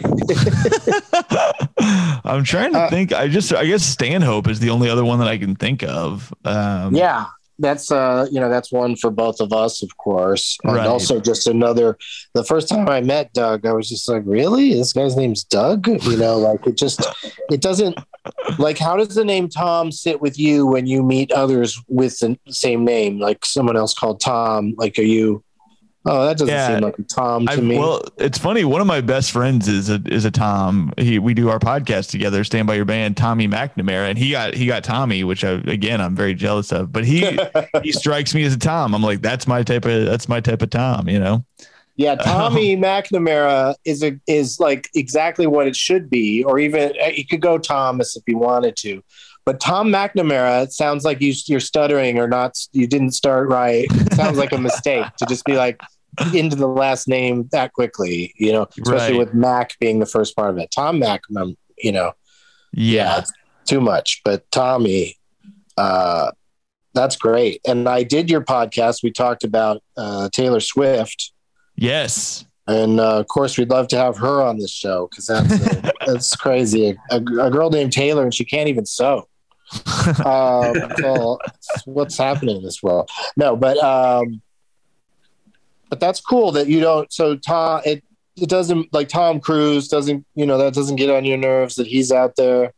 I'm 2.24 2.44
trying 2.44 2.72
to 2.74 2.80
uh, 2.80 2.90
think. 2.90 3.12
I 3.12 3.28
just, 3.28 3.52
I 3.52 3.66
guess 3.66 3.82
Stanhope 3.82 4.48
is 4.48 4.60
the 4.60 4.70
only 4.70 4.88
other 4.88 5.04
one 5.04 5.18
that 5.18 5.28
I 5.28 5.36
can 5.36 5.56
think 5.56 5.82
of. 5.82 6.32
Um, 6.44 6.94
yeah. 6.94 7.26
That's 7.60 7.92
uh 7.92 8.26
you 8.30 8.40
know 8.40 8.48
that's 8.48 8.72
one 8.72 8.96
for 8.96 9.10
both 9.10 9.40
of 9.40 9.52
us 9.52 9.82
of 9.82 9.96
course. 9.96 10.58
And 10.64 10.74
Right. 10.76 10.86
also 10.86 11.20
just 11.20 11.46
another 11.46 11.96
the 12.34 12.44
first 12.44 12.68
time 12.68 12.88
i 12.88 13.00
met 13.00 13.32
doug 13.32 13.64
i 13.66 13.72
was 13.72 13.88
just 13.88 14.08
like 14.08 14.22
really? 14.26 14.74
This 14.74 14.92
guy's 14.92 15.16
name's 15.16 15.44
doug? 15.44 15.86
You 15.86 16.16
know 16.16 16.38
like 16.48 16.66
it 16.66 16.76
just 16.76 17.06
it 17.50 17.60
doesn't 17.60 17.98
like 18.58 18.78
how 18.78 18.96
does 18.96 19.14
the 19.14 19.24
name 19.24 19.48
tom 19.48 19.92
sit 19.92 20.20
with 20.20 20.38
you 20.38 20.66
when 20.66 20.86
you 20.86 21.02
meet 21.02 21.32
others 21.32 21.80
with 21.88 22.18
the 22.18 22.36
same 22.48 22.84
name? 22.84 23.18
Like 23.20 23.44
someone 23.44 23.76
else 23.76 23.94
called 23.94 24.20
tom 24.20 24.74
like 24.76 24.98
are 24.98 25.02
you 25.02 25.42
oh 26.06 26.26
that 26.26 26.38
doesn't 26.38 26.48
Yeah. 26.48 26.68
seem 26.74 26.80
like 26.84 26.98
a 26.98 27.02
tom 27.02 27.46
to 27.46 27.52
I, 27.52 27.56
me 27.56 27.78
well, 27.78 28.02
it's 28.16 28.38
funny. 28.38 28.64
One 28.64 28.80
of 28.80 28.86
my 28.86 29.00
best 29.00 29.30
friends 29.32 29.68
is 29.68 29.90
a 29.90 30.00
is 30.06 30.24
a 30.24 30.30
Tom. 30.30 30.92
He 30.96 31.18
we 31.18 31.34
do 31.34 31.48
our 31.48 31.58
podcast 31.58 32.10
together. 32.10 32.42
Stand 32.44 32.66
by 32.66 32.74
your 32.74 32.84
band, 32.84 33.16
Tommy 33.16 33.46
McNamara, 33.48 34.08
and 34.08 34.18
he 34.18 34.30
got 34.30 34.54
he 34.54 34.66
got 34.66 34.84
Tommy, 34.84 35.24
which 35.24 35.44
I, 35.44 35.50
again 35.52 36.00
I'm 36.00 36.16
very 36.16 36.34
jealous 36.34 36.72
of. 36.72 36.92
But 36.92 37.04
he 37.04 37.38
he 37.82 37.92
strikes 37.92 38.34
me 38.34 38.44
as 38.44 38.54
a 38.54 38.58
Tom. 38.58 38.94
I'm 38.94 39.02
like 39.02 39.20
that's 39.20 39.46
my 39.46 39.62
type 39.62 39.84
of 39.84 40.06
that's 40.06 40.28
my 40.28 40.40
type 40.40 40.62
of 40.62 40.70
Tom. 40.70 41.08
You 41.08 41.18
know. 41.18 41.44
Yeah, 41.96 42.14
Tommy 42.14 42.78
McNamara 42.78 43.74
is 43.84 44.02
a 44.02 44.18
is 44.26 44.58
like 44.58 44.88
exactly 44.94 45.46
what 45.46 45.66
it 45.66 45.76
should 45.76 46.08
be, 46.08 46.42
or 46.44 46.58
even 46.58 46.94
uh, 47.02 47.08
you 47.08 47.26
could 47.26 47.42
go 47.42 47.58
Thomas 47.58 48.16
if 48.16 48.22
you 48.26 48.38
wanted 48.38 48.76
to. 48.76 49.02
But 49.44 49.60
Tom 49.60 49.88
McNamara, 49.88 50.64
it 50.64 50.72
sounds 50.72 51.04
like 51.04 51.20
you, 51.20 51.32
you're 51.46 51.60
stuttering 51.60 52.18
or 52.18 52.28
not. 52.28 52.56
You 52.72 52.86
didn't 52.86 53.12
start 53.12 53.48
right. 53.48 53.86
It 53.90 54.12
sounds 54.14 54.38
like 54.38 54.52
a 54.52 54.58
mistake 54.68 55.06
to 55.18 55.26
just 55.26 55.44
be 55.44 55.56
like 55.56 55.80
into 56.34 56.56
the 56.56 56.68
last 56.68 57.08
name 57.08 57.48
that 57.52 57.72
quickly. 57.72 58.32
You 58.36 58.52
know, 58.52 58.66
especially 58.82 59.18
Right. 59.18 59.26
with 59.26 59.34
Mac 59.34 59.78
being 59.80 59.98
the 59.98 60.06
first 60.06 60.36
part 60.36 60.50
of 60.50 60.58
it. 60.58 60.70
Tom 60.70 60.98
Mac, 60.98 61.22
um, 61.36 61.56
you 61.78 61.90
know, 61.92 62.12
Yeah. 62.72 63.18
it's 63.18 63.32
too 63.64 63.80
much. 63.80 64.20
But 64.24 64.48
Tommy, 64.50 65.16
uh, 65.76 66.32
that's 66.94 67.16
great. 67.16 67.60
And 67.66 67.88
I 67.88 68.02
did 68.02 68.28
your 68.30 68.42
podcast. 68.42 69.02
We 69.02 69.10
talked 69.12 69.44
about 69.44 69.82
uh, 69.96 70.28
Taylor 70.32 70.60
Swift. 70.60 71.32
Yes. 71.76 72.44
And 72.70 73.00
uh, 73.00 73.18
of 73.18 73.26
course, 73.26 73.58
we'd 73.58 73.68
love 73.68 73.88
to 73.88 73.96
have 73.96 74.16
her 74.18 74.42
on 74.42 74.58
this 74.58 74.70
show 74.70 75.08
because 75.08 75.26
that's 75.26 75.50
uh, 75.50 75.90
that's 76.06 76.36
crazy. 76.36 76.96
A, 77.10 77.16
a 77.16 77.50
girl 77.50 77.68
named 77.68 77.92
Taylor 77.92 78.22
and 78.22 78.32
she 78.32 78.44
can't 78.44 78.68
even 78.68 78.86
sew. 78.86 79.26
Um, 80.24 80.74
well, 81.00 81.40
what's 81.84 82.18
happening 82.18 82.56
in 82.56 82.62
this 82.62 82.82
world? 82.82 83.08
No, 83.36 83.56
but 83.56 83.78
um, 83.78 84.42
but 85.88 86.00
that's 86.00 86.20
cool 86.20 86.52
that 86.52 86.66
you 86.66 86.80
don't. 86.80 87.12
So 87.12 87.36
Tom, 87.36 87.80
it 87.84 88.02
it 88.36 88.48
doesn't 88.48 88.92
like 88.92 89.08
Tom 89.08 89.40
Cruise 89.40 89.88
doesn't. 89.88 90.26
You 90.34 90.46
know 90.46 90.58
that 90.58 90.74
doesn't 90.74 90.96
get 90.96 91.10
on 91.10 91.24
your 91.24 91.38
nerves 91.38 91.76
that 91.76 91.86
he's 91.86 92.10
out 92.10 92.36
there. 92.36 92.72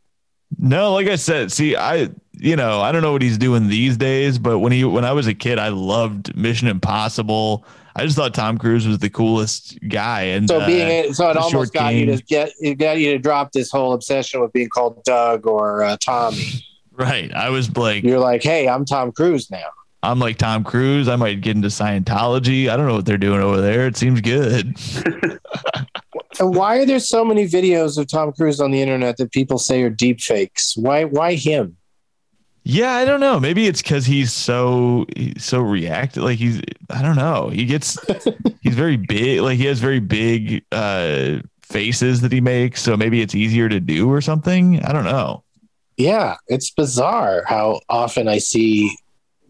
No, 0.59 0.93
like 0.93 1.07
I 1.07 1.15
said, 1.15 1.51
see, 1.51 1.75
I 1.75 2.09
you 2.33 2.55
know, 2.55 2.81
I 2.81 2.91
don't 2.91 3.01
know 3.01 3.11
what 3.11 3.21
he's 3.21 3.37
doing 3.37 3.67
these 3.67 3.97
days, 3.97 4.37
but 4.37 4.59
when 4.59 4.71
he 4.71 4.83
when 4.83 5.05
I 5.05 5.13
was 5.13 5.27
a 5.27 5.33
kid, 5.33 5.57
I 5.57 5.69
loved 5.69 6.35
Mission 6.35 6.67
Impossible. 6.67 7.65
I 7.95 8.03
just 8.05 8.15
thought 8.15 8.33
Tom 8.33 8.57
Cruise 8.57 8.87
was 8.87 8.99
the 8.99 9.09
coolest 9.09 9.77
guy. 9.87 10.21
And 10.21 10.47
So 10.47 10.59
uh, 10.59 10.65
being 10.65 11.13
so 11.13 11.29
it 11.29 11.37
almost 11.37 11.73
got 11.73 11.93
you 11.93 12.07
to 12.07 12.23
get 12.23 12.51
it 12.59 12.75
got 12.75 12.99
you 12.99 13.11
to 13.11 13.19
drop 13.19 13.51
this 13.51 13.71
whole 13.71 13.93
obsession 13.93 14.41
with 14.41 14.51
being 14.53 14.69
called 14.69 15.03
Doug 15.03 15.45
or 15.45 15.83
uh, 15.83 15.97
Tommy. 15.99 16.65
right, 16.93 17.33
I 17.33 17.49
was 17.49 17.75
like, 17.75 18.03
You're 18.03 18.19
like, 18.19 18.43
hey, 18.43 18.67
I'm 18.67 18.85
Tom 18.85 19.11
Cruise 19.11 19.51
now. 19.51 19.67
I'm 20.01 20.19
like 20.19 20.37
Tom 20.37 20.63
Cruise. 20.65 21.07
I 21.07 21.15
might 21.15 21.39
get 21.41 21.55
into 21.55 21.69
Scientology. 21.69 22.67
I 22.67 22.75
don't 22.75 22.87
know 22.87 22.95
what 22.95 23.05
they're 23.05 23.17
doing 23.17 23.39
over 23.39 23.61
there. 23.61 23.87
It 23.87 23.95
seems 23.95 24.19
good. 24.19 24.75
And 26.39 26.55
why 26.55 26.79
are 26.79 26.85
there 26.85 26.99
so 26.99 27.23
many 27.23 27.45
videos 27.45 27.97
of 27.97 28.07
Tom 28.07 28.31
Cruise 28.33 28.59
on 28.59 28.71
the 28.71 28.81
internet 28.81 29.17
that 29.17 29.31
people 29.31 29.59
say 29.59 29.83
are 29.83 29.89
deep 29.89 30.19
fakes? 30.19 30.75
Why 30.75 31.03
why 31.03 31.35
him? 31.35 31.77
Yeah, 32.65 32.93
I 32.93 33.03
don't 33.03 33.19
know. 33.19 33.39
Maybe 33.39 33.67
it's 33.67 33.81
because 33.81 34.05
he's 34.05 34.31
so 34.31 35.05
he's 35.15 35.43
so 35.43 35.59
reactive. 35.59 36.23
Like 36.23 36.39
he's 36.39 36.61
I 36.89 37.01
don't 37.01 37.17
know. 37.17 37.49
He 37.49 37.65
gets 37.65 37.99
he's 38.61 38.75
very 38.75 38.97
big. 38.97 39.41
Like 39.41 39.57
he 39.57 39.65
has 39.65 39.79
very 39.79 39.99
big 39.99 40.63
uh 40.71 41.39
faces 41.61 42.21
that 42.21 42.31
he 42.31 42.39
makes. 42.39 42.81
So 42.81 42.95
maybe 42.95 43.21
it's 43.21 43.35
easier 43.35 43.67
to 43.67 43.79
do 43.79 44.09
or 44.09 44.21
something. 44.21 44.81
I 44.83 44.93
don't 44.93 45.03
know. 45.03 45.43
Yeah, 45.97 46.37
it's 46.47 46.71
bizarre 46.71 47.43
how 47.47 47.81
often 47.89 48.27
I 48.27 48.37
see 48.37 48.97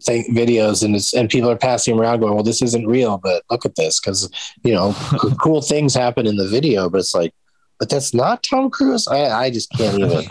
think 0.03 0.27
videos 0.35 0.83
and 0.83 0.95
it's, 0.95 1.13
and 1.13 1.29
people 1.29 1.49
are 1.49 1.57
passing 1.57 1.97
around 1.97 2.19
going, 2.19 2.33
"Well, 2.33 2.43
this 2.43 2.61
isn't 2.61 2.87
real, 2.87 3.17
but 3.17 3.43
look 3.49 3.65
at 3.65 3.75
this," 3.75 3.99
because 3.99 4.29
you 4.63 4.73
know 4.73 4.95
cool 5.41 5.61
things 5.61 5.93
happen 5.93 6.27
in 6.27 6.37
the 6.37 6.47
video, 6.47 6.89
but 6.89 6.99
it's 6.99 7.13
like, 7.13 7.33
but 7.79 7.89
that's 7.89 8.13
not 8.13 8.43
Tom 8.43 8.69
Cruise. 8.69 9.07
I 9.07 9.45
I 9.45 9.49
just 9.49 9.71
can't 9.71 9.99
even. 9.99 10.25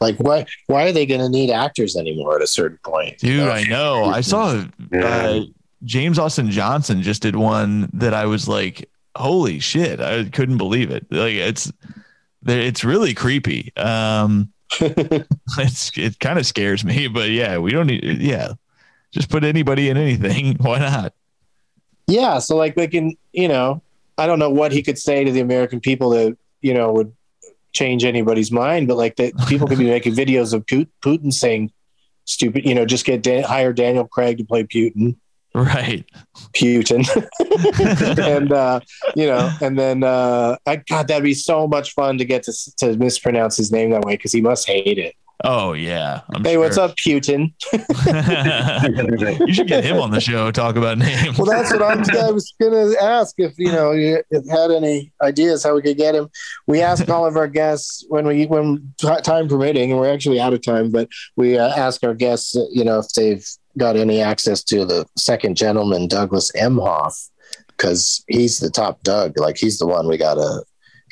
Like 0.00 0.16
why 0.18 0.46
why 0.66 0.84
are 0.88 0.92
they 0.92 1.06
going 1.06 1.20
to 1.20 1.28
need 1.28 1.50
actors 1.50 1.96
anymore 1.96 2.36
at 2.36 2.42
a 2.42 2.46
certain 2.46 2.78
point? 2.84 3.18
Dude, 3.18 3.30
You 3.30 3.36
know? 3.44 3.50
I 3.50 3.64
know. 3.64 4.04
I 4.06 4.20
saw 4.20 4.64
Yeah. 4.92 5.04
uh, 5.06 5.40
James 5.84 6.18
Austin 6.18 6.50
Johnson 6.50 7.02
just 7.02 7.22
did 7.22 7.36
one 7.36 7.90
that 7.92 8.14
I 8.14 8.26
was 8.26 8.48
like, 8.48 8.88
holy 9.16 9.58
shit. 9.60 10.00
I 10.00 10.24
couldn't 10.24 10.56
believe 10.58 10.90
it. 10.90 11.06
Like 11.10 11.34
it's 11.34 11.72
it's 12.46 12.84
really 12.84 13.14
creepy. 13.14 13.72
Um 13.76 14.50
it's 14.80 15.96
it 15.96 16.18
kind 16.20 16.38
of 16.38 16.46
scares 16.46 16.84
me, 16.84 17.06
but 17.08 17.30
yeah, 17.30 17.58
we 17.58 17.70
don't 17.70 17.86
need 17.86 18.02
yeah. 18.20 18.52
Just 19.12 19.28
put 19.30 19.44
anybody 19.44 19.88
in 19.90 19.96
anything. 19.96 20.56
Why 20.60 20.78
not? 20.78 21.12
Yeah, 22.06 22.38
so 22.38 22.56
like 22.56 22.74
they 22.74 22.88
can, 22.88 23.16
you 23.32 23.48
know, 23.48 23.80
I 24.18 24.26
don't 24.26 24.38
know 24.38 24.50
what 24.50 24.72
he 24.72 24.82
could 24.82 24.98
say 24.98 25.24
to 25.24 25.30
the 25.32 25.40
American 25.40 25.80
people 25.80 26.10
that 26.10 26.36
you 26.60 26.74
know 26.74 26.92
would 26.92 27.12
change 27.74 28.04
anybody's 28.04 28.50
mind, 28.50 28.88
but 28.88 28.96
like 28.96 29.16
that 29.16 29.32
people 29.48 29.66
could 29.66 29.78
be 29.78 29.84
making 29.90 30.14
videos 30.14 30.54
of 30.54 30.64
Putin 30.66 31.32
saying 31.32 31.72
stupid, 32.24 32.64
you 32.64 32.74
know, 32.74 32.86
just 32.86 33.04
get 33.04 33.22
Dan- 33.22 33.44
hire 33.44 33.72
Daniel 33.72 34.06
Craig 34.06 34.38
to 34.38 34.44
play 34.44 34.64
Putin, 34.64 35.16
Right. 35.54 36.04
Putin, 36.52 37.06
and 38.18 38.52
uh, 38.52 38.80
you 39.14 39.26
know, 39.26 39.52
and 39.60 39.78
then 39.78 40.02
uh, 40.02 40.56
I 40.66 40.76
God, 40.76 41.06
that'd 41.06 41.22
be 41.22 41.32
so 41.34 41.68
much 41.68 41.92
fun 41.92 42.18
to 42.18 42.24
get 42.24 42.42
to 42.44 42.52
to 42.78 42.96
mispronounce 42.96 43.56
his 43.56 43.70
name 43.70 43.90
that 43.90 44.02
way 44.02 44.16
because 44.16 44.32
he 44.32 44.40
must 44.40 44.66
hate 44.66 44.98
it. 44.98 45.14
Oh 45.46 45.74
yeah. 45.74 46.22
I'm 46.34 46.42
hey, 46.42 46.56
what's 46.56 46.78
up, 46.78 46.96
Putin? 46.96 47.52
you 49.46 49.52
should 49.52 49.68
get 49.68 49.84
him 49.84 49.98
on 49.98 50.10
the 50.10 50.20
show. 50.20 50.50
Talk 50.50 50.76
about 50.76 50.96
names. 50.96 51.36
Well, 51.36 51.46
that's 51.46 51.70
what 51.70 51.82
I'm, 51.82 51.98
I 52.18 52.30
was 52.30 52.54
going 52.58 52.72
to 52.72 53.02
ask 53.02 53.34
if 53.36 53.52
you 53.58 53.70
know 53.70 53.92
you 53.92 54.22
if 54.30 54.48
had 54.48 54.70
any 54.70 55.12
ideas 55.20 55.62
how 55.62 55.74
we 55.74 55.82
could 55.82 55.98
get 55.98 56.14
him. 56.14 56.30
We 56.66 56.80
ask 56.80 57.10
all 57.10 57.26
of 57.26 57.36
our 57.36 57.46
guests 57.46 58.06
when 58.08 58.26
we 58.26 58.46
when 58.46 58.94
t- 58.98 59.20
time 59.22 59.46
permitting, 59.46 59.90
and 59.90 60.00
we're 60.00 60.12
actually 60.12 60.40
out 60.40 60.54
of 60.54 60.62
time, 60.62 60.90
but 60.90 61.10
we 61.36 61.58
uh, 61.58 61.74
ask 61.76 62.02
our 62.04 62.14
guests, 62.14 62.56
uh, 62.56 62.64
you 62.72 62.82
know, 62.82 63.00
if 63.00 63.08
they've 63.10 63.46
got 63.76 63.96
any 63.96 64.22
access 64.22 64.64
to 64.64 64.86
the 64.86 65.04
second 65.18 65.58
gentleman, 65.58 66.08
Douglas 66.08 66.50
Emhoff, 66.52 67.28
because 67.68 68.24
he's 68.28 68.60
the 68.60 68.70
top 68.70 69.02
Doug. 69.02 69.38
Like 69.38 69.58
he's 69.58 69.76
the 69.76 69.86
one 69.86 70.08
we 70.08 70.16
got 70.16 70.34
to. 70.36 70.64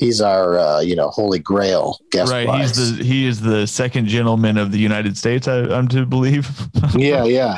He's 0.02 0.20
our 0.20 0.58
uh, 0.58 0.80
you 0.80 0.96
know 0.96 1.10
holy 1.10 1.38
grail 1.38 1.98
guest. 2.10 2.32
right. 2.32 2.48
wise. 2.48 2.76
He's 2.76 2.96
the 2.98 3.04
he 3.04 3.24
is 3.26 3.40
the 3.40 3.66
second 3.68 4.06
gentleman 4.08 4.58
of 4.58 4.72
the 4.72 4.78
United 4.78 5.16
States. 5.16 5.46
I, 5.46 5.58
I'm 5.60 5.86
to 5.88 6.04
believe. 6.04 6.50
yeah, 6.96 7.22
yeah. 7.24 7.56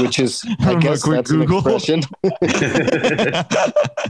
Which 0.00 0.18
is, 0.18 0.42
I 0.60 0.72
A 0.72 0.78
guess 0.78 1.02
that's 1.06 1.30
an 1.30 1.42
expression. 1.42 2.00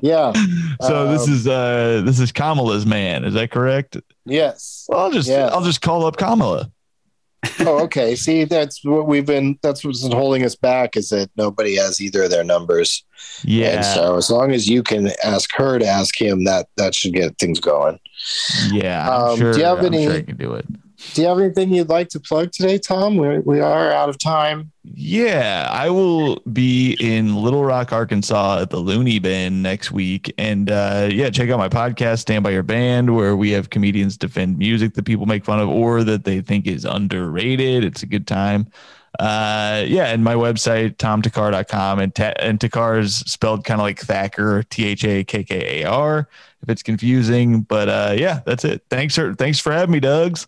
Yeah. 0.00 0.32
so 0.80 1.08
this 1.12 1.26
Um, 1.28 1.34
is 1.34 1.46
uh 1.48 2.02
this 2.04 2.20
is 2.20 2.30
Kamala's 2.32 2.86
man. 2.86 3.24
Is 3.24 3.34
that 3.34 3.50
correct? 3.50 3.96
Yes. 4.26 4.86
Well, 4.88 5.00
I'll 5.00 5.10
just 5.10 5.28
Yeah. 5.28 5.46
I'll 5.52 5.64
just 5.64 5.80
call 5.82 6.06
up 6.06 6.16
Kamala. 6.16 6.70
Oh, 7.60 7.82
okay. 7.84 8.14
See, 8.14 8.44
that's 8.44 8.84
what 8.84 9.06
we've 9.06 9.26
been. 9.26 9.58
That's 9.62 9.84
what's 9.84 10.02
been 10.02 10.12
holding 10.16 10.44
us 10.44 10.54
back 10.54 10.96
is 10.96 11.08
that 11.08 11.30
nobody 11.36 11.76
has 11.76 12.00
either 12.00 12.24
of 12.24 12.30
their 12.30 12.44
numbers. 12.44 13.04
Yeah. 13.44 13.76
And 13.76 13.84
so, 13.84 14.16
as 14.16 14.30
long 14.30 14.52
as 14.52 14.68
you 14.68 14.82
can 14.82 15.10
ask 15.24 15.50
her 15.56 15.78
to 15.78 15.86
ask 15.86 16.20
him, 16.20 16.44
that 16.44 16.68
that 16.76 16.94
should 16.94 17.12
get 17.14 17.38
things 17.38 17.58
going. 17.60 17.98
yeah. 18.70 19.08
Um, 19.10 19.38
sure, 19.38 19.52
do 19.52 19.58
you 19.58 19.64
have 19.64 19.78
I'm 19.80 19.86
any- 19.86 20.04
sure 20.04 20.14
I 20.14 20.22
can 20.22 20.36
do 20.36 20.54
it. 20.54 20.66
Do 21.14 21.22
you 21.22 21.28
have 21.28 21.38
anything 21.38 21.72
you'd 21.72 21.88
like 21.88 22.08
to 22.10 22.20
plug 22.20 22.52
today, 22.52 22.78
Tom? 22.78 23.16
We 23.16 23.38
we 23.40 23.60
are 23.60 23.92
out 23.92 24.08
of 24.08 24.18
time. 24.18 24.72
Yeah, 24.84 25.68
I 25.70 25.90
will 25.90 26.40
be 26.52 26.96
in 27.00 27.36
Little 27.36 27.64
Rock, 27.64 27.92
Arkansas 27.92 28.60
at 28.62 28.70
the 28.70 28.78
Looney 28.78 29.18
Bin 29.18 29.62
next 29.62 29.92
week. 29.92 30.32
And 30.38 30.70
uh, 30.70 31.08
yeah, 31.12 31.30
check 31.30 31.50
out 31.50 31.58
my 31.58 31.68
podcast, 31.68 32.20
Stand 32.20 32.42
By 32.42 32.50
Your 32.50 32.62
Band, 32.62 33.14
where 33.14 33.36
we 33.36 33.50
have 33.50 33.70
comedians 33.70 34.16
defend 34.16 34.58
music 34.58 34.94
that 34.94 35.04
people 35.04 35.26
make 35.26 35.44
fun 35.44 35.60
of 35.60 35.68
or 35.68 36.02
that 36.04 36.24
they 36.24 36.40
think 36.40 36.66
is 36.66 36.84
underrated. 36.84 37.84
It's 37.84 38.02
a 38.02 38.06
good 38.06 38.26
time. 38.26 38.66
Uh, 39.20 39.84
yeah, 39.86 40.06
and 40.06 40.24
my 40.24 40.34
website, 40.34 40.96
tomthakkar.com. 40.96 41.98
And, 41.98 42.14
ta- 42.14 42.32
and 42.38 42.58
Thakkar 42.58 42.98
is 42.98 43.16
spelled 43.16 43.64
kind 43.64 43.80
of 43.80 43.84
like 43.84 44.00
Thacker, 44.00 44.62
T 44.64 44.86
H 44.86 45.04
A 45.04 45.22
K 45.22 45.44
K 45.44 45.82
A 45.82 45.88
R, 45.88 46.28
if 46.62 46.68
it's 46.68 46.82
confusing. 46.82 47.60
But 47.60 47.88
uh, 47.88 48.14
yeah, 48.16 48.40
that's 48.46 48.64
it. 48.64 48.84
Thanks 48.88 49.14
for, 49.14 49.34
thanks 49.34 49.58
for 49.58 49.72
having 49.72 49.92
me, 49.92 50.00
Dougs. 50.00 50.46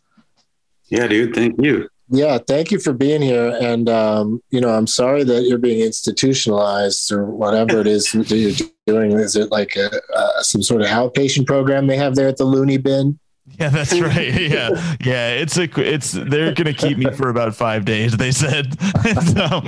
Yeah, 0.88 1.06
dude. 1.06 1.34
Thank 1.34 1.60
you. 1.60 1.88
Yeah, 2.08 2.38
thank 2.38 2.70
you 2.70 2.78
for 2.78 2.92
being 2.92 3.22
here. 3.22 3.56
And 3.60 3.88
um, 3.88 4.42
you 4.50 4.60
know, 4.60 4.70
I'm 4.70 4.86
sorry 4.86 5.24
that 5.24 5.44
you're 5.44 5.58
being 5.58 5.80
institutionalized 5.80 7.10
or 7.10 7.24
whatever 7.24 7.80
it 7.80 7.86
is 7.86 8.12
that 8.12 8.30
you're 8.30 8.68
doing. 8.86 9.12
Is 9.12 9.36
it 9.36 9.50
like 9.50 9.74
a, 9.76 9.90
uh, 10.14 10.42
some 10.42 10.62
sort 10.62 10.82
of 10.82 10.88
outpatient 10.88 11.46
program 11.46 11.86
they 11.86 11.96
have 11.96 12.14
there 12.14 12.28
at 12.28 12.36
the 12.36 12.44
Looney 12.44 12.76
Bin? 12.76 13.18
Yeah, 13.58 13.68
that's 13.68 13.98
right. 13.98 14.32
Yeah, 14.40 14.96
yeah. 15.02 15.30
It's 15.30 15.56
a 15.56 15.68
it's 15.80 16.12
they're 16.12 16.52
gonna 16.52 16.74
keep 16.74 16.98
me 16.98 17.10
for 17.12 17.28
about 17.28 17.54
five 17.54 17.84
days. 17.84 18.16
They 18.16 18.32
said. 18.32 18.78
so, 19.34 19.44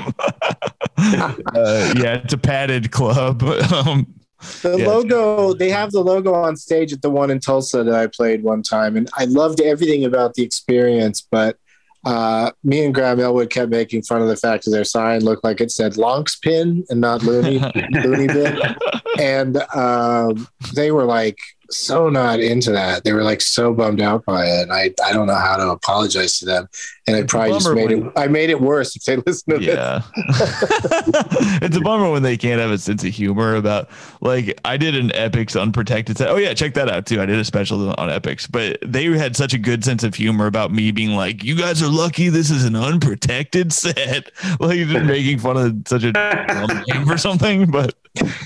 uh, 0.99 1.95
yeah, 1.97 2.21
it's 2.23 2.33
a 2.33 2.39
padded 2.39 2.91
club. 2.91 3.43
Um, 3.43 4.07
the 4.63 4.77
yeah, 4.79 4.87
logo 4.87 5.55
they 5.55 5.71
have 5.71 5.93
the 5.93 6.01
logo 6.01 6.35
on 6.35 6.57
stage 6.57 6.93
at 6.93 7.03
the 7.03 7.11
one 7.11 7.31
in 7.31 7.41
Tulsa 7.41 7.83
that 7.85 7.95
I 7.95 8.07
played 8.07 8.43
one 8.43 8.63
time, 8.63 8.97
and 8.97 9.09
I 9.17 9.25
loved 9.25 9.61
everything 9.61 10.05
about 10.05 10.35
the 10.35 10.43
experience. 10.43 11.27
But 11.31 11.57
uh, 12.05 12.53
me 12.63 12.85
and 12.85 12.95
Graham 12.95 13.19
Elwood 13.19 13.51
kept 13.51 13.71
making 13.71 14.03
fun 14.03 14.23
of 14.23 14.29
the 14.29 14.37
fact 14.37 14.65
that 14.65 14.71
their 14.71 14.85
sign 14.85 15.25
looked 15.25 15.43
like 15.43 15.61
it 15.61 15.73
said 15.73 15.97
Lonks 15.97 16.37
Pin 16.37 16.85
and 16.89 17.01
not 17.01 17.23
Looney 17.23 17.59
Looney 17.91 18.27
Bin, 18.29 18.59
and 19.19 19.57
um, 19.75 20.47
they 20.75 20.93
were 20.93 21.05
like 21.05 21.39
so 21.71 22.09
not 22.09 22.41
into 22.41 22.71
that. 22.73 23.05
They 23.05 23.13
were 23.13 23.23
like 23.23 23.41
so 23.41 23.73
bummed 23.73 24.01
out 24.01 24.25
by 24.25 24.47
it. 24.47 24.63
And 24.63 24.73
I, 24.73 24.93
I 25.05 25.13
don't 25.13 25.27
know 25.27 25.35
how 25.35 25.57
to 25.57 25.71
apologize 25.71 26.39
to 26.39 26.47
them. 26.47 26.69
And 27.07 27.17
I 27.17 27.23
probably 27.23 27.53
just 27.53 27.73
made 27.73 27.91
when, 27.91 28.07
it 28.07 28.13
I 28.17 28.27
made 28.27 28.51
it 28.51 28.61
worse 28.61 28.97
if 28.97 29.05
they 29.05 29.17
listen 29.27 29.59
to 29.59 29.63
yeah. 29.63 30.03
it's 31.63 31.77
a 31.77 31.81
bummer 31.81 32.11
when 32.11 32.23
they 32.23 32.37
can't 32.37 32.61
have 32.61 32.71
a 32.71 32.79
sense 32.79 33.05
of 33.05 33.13
humor 33.13 33.55
about 33.55 33.89
like 34.21 34.59
I 34.65 34.77
did 34.77 34.97
an 34.97 35.11
Epix 35.11 35.61
unprotected 35.61 36.19
set. 36.19 36.31
Oh 36.31 36.37
yeah, 36.37 36.55
check 36.55 36.75
that 36.75 36.89
out 36.89 37.07
too. 37.07 37.21
I 37.21 37.27
did 37.27 37.39
a 37.39 37.45
special 37.45 37.91
on 37.91 38.09
Epix, 38.09 38.51
but 38.51 38.79
they 38.85 39.05
had 39.05 39.37
such 39.37 39.55
a 39.55 39.59
good 39.59 39.85
sense 39.85 40.03
of 40.03 40.15
humor 40.15 40.47
about 40.47 40.73
me 40.73 40.91
being 40.91 41.15
like, 41.15 41.45
You 41.45 41.57
guys 41.57 41.83
are 41.83 41.89
lucky 41.89 42.29
this 42.29 42.51
is 42.51 42.65
an 42.65 42.77
unprotected 42.77 43.73
set. 43.73 44.31
Like 44.59 44.87
making 44.89 45.39
fun 45.39 45.57
of 45.57 45.77
such 45.87 46.03
a 46.03 46.13
dumb 46.13 46.85
name 46.89 47.11
or 47.11 47.19
something. 47.19 47.71
But 47.71 47.95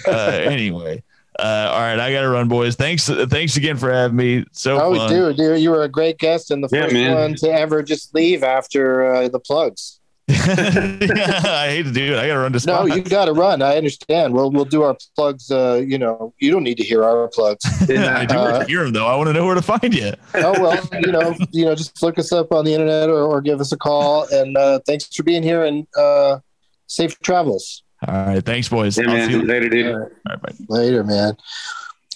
uh, 0.06 0.10
anyway. 0.10 1.02
Uh, 1.40 1.70
all 1.72 1.80
right, 1.80 1.98
I 1.98 2.12
got 2.12 2.20
to 2.20 2.28
run, 2.28 2.48
boys. 2.48 2.76
Thanks, 2.76 3.08
thanks 3.08 3.56
again 3.56 3.78
for 3.78 3.90
having 3.90 4.16
me. 4.16 4.44
So, 4.52 4.78
oh, 4.78 4.94
fun. 4.94 5.10
dude, 5.10 5.36
dude, 5.36 5.60
you 5.60 5.70
were 5.70 5.84
a 5.84 5.88
great 5.88 6.18
guest 6.18 6.50
and 6.50 6.62
the 6.62 6.68
first 6.68 6.94
yeah, 6.94 7.14
one 7.14 7.34
to 7.36 7.50
ever 7.50 7.82
just 7.82 8.14
leave 8.14 8.42
after 8.42 9.14
uh, 9.14 9.28
the 9.28 9.40
plugs. 9.40 10.00
yeah, 10.30 11.42
I 11.44 11.68
hate 11.70 11.84
to 11.84 11.92
do 11.92 12.12
it. 12.12 12.18
I 12.18 12.28
got 12.28 12.34
to 12.34 12.40
run 12.40 12.52
to. 12.52 12.60
Spot. 12.60 12.86
No, 12.86 12.94
you 12.94 13.02
got 13.02 13.24
to 13.24 13.32
run. 13.32 13.62
I 13.62 13.76
understand. 13.76 14.32
We'll 14.32 14.52
we'll 14.52 14.64
do 14.64 14.82
our 14.82 14.96
plugs. 15.16 15.50
Uh, 15.50 15.82
you 15.84 15.98
know, 15.98 16.32
you 16.38 16.52
don't 16.52 16.62
need 16.62 16.76
to 16.76 16.84
hear 16.84 17.02
our 17.02 17.28
plugs. 17.28 17.64
Yeah, 17.90 18.16
I 18.16 18.26
do 18.26 18.36
uh, 18.36 18.64
hear 18.66 18.84
them 18.84 18.92
though. 18.92 19.06
I 19.06 19.16
want 19.16 19.28
to 19.28 19.32
know 19.32 19.44
where 19.44 19.56
to 19.56 19.62
find 19.62 19.92
you. 19.92 20.12
oh 20.34 20.60
well, 20.60 20.88
you 20.92 21.10
know, 21.10 21.34
you 21.50 21.64
know, 21.64 21.74
just 21.74 22.00
look 22.02 22.18
us 22.18 22.30
up 22.30 22.52
on 22.52 22.64
the 22.64 22.72
internet 22.72 23.08
or, 23.08 23.22
or 23.22 23.40
give 23.40 23.60
us 23.60 23.72
a 23.72 23.76
call. 23.76 24.28
And 24.30 24.56
uh, 24.56 24.78
thanks 24.86 25.06
for 25.12 25.24
being 25.24 25.42
here 25.42 25.64
and 25.64 25.86
uh, 25.98 26.38
safe 26.86 27.18
travels. 27.20 27.82
All 28.06 28.26
right. 28.26 28.44
Thanks, 28.44 28.68
boys. 28.68 28.96
Yeah, 28.96 29.06
man. 29.06 29.46
Later, 29.46 29.68
dude. 29.68 29.86
All 29.86 29.98
right. 29.98 30.10
All 30.28 30.36
right, 30.42 30.54
Later, 30.68 31.04
man. 31.04 31.36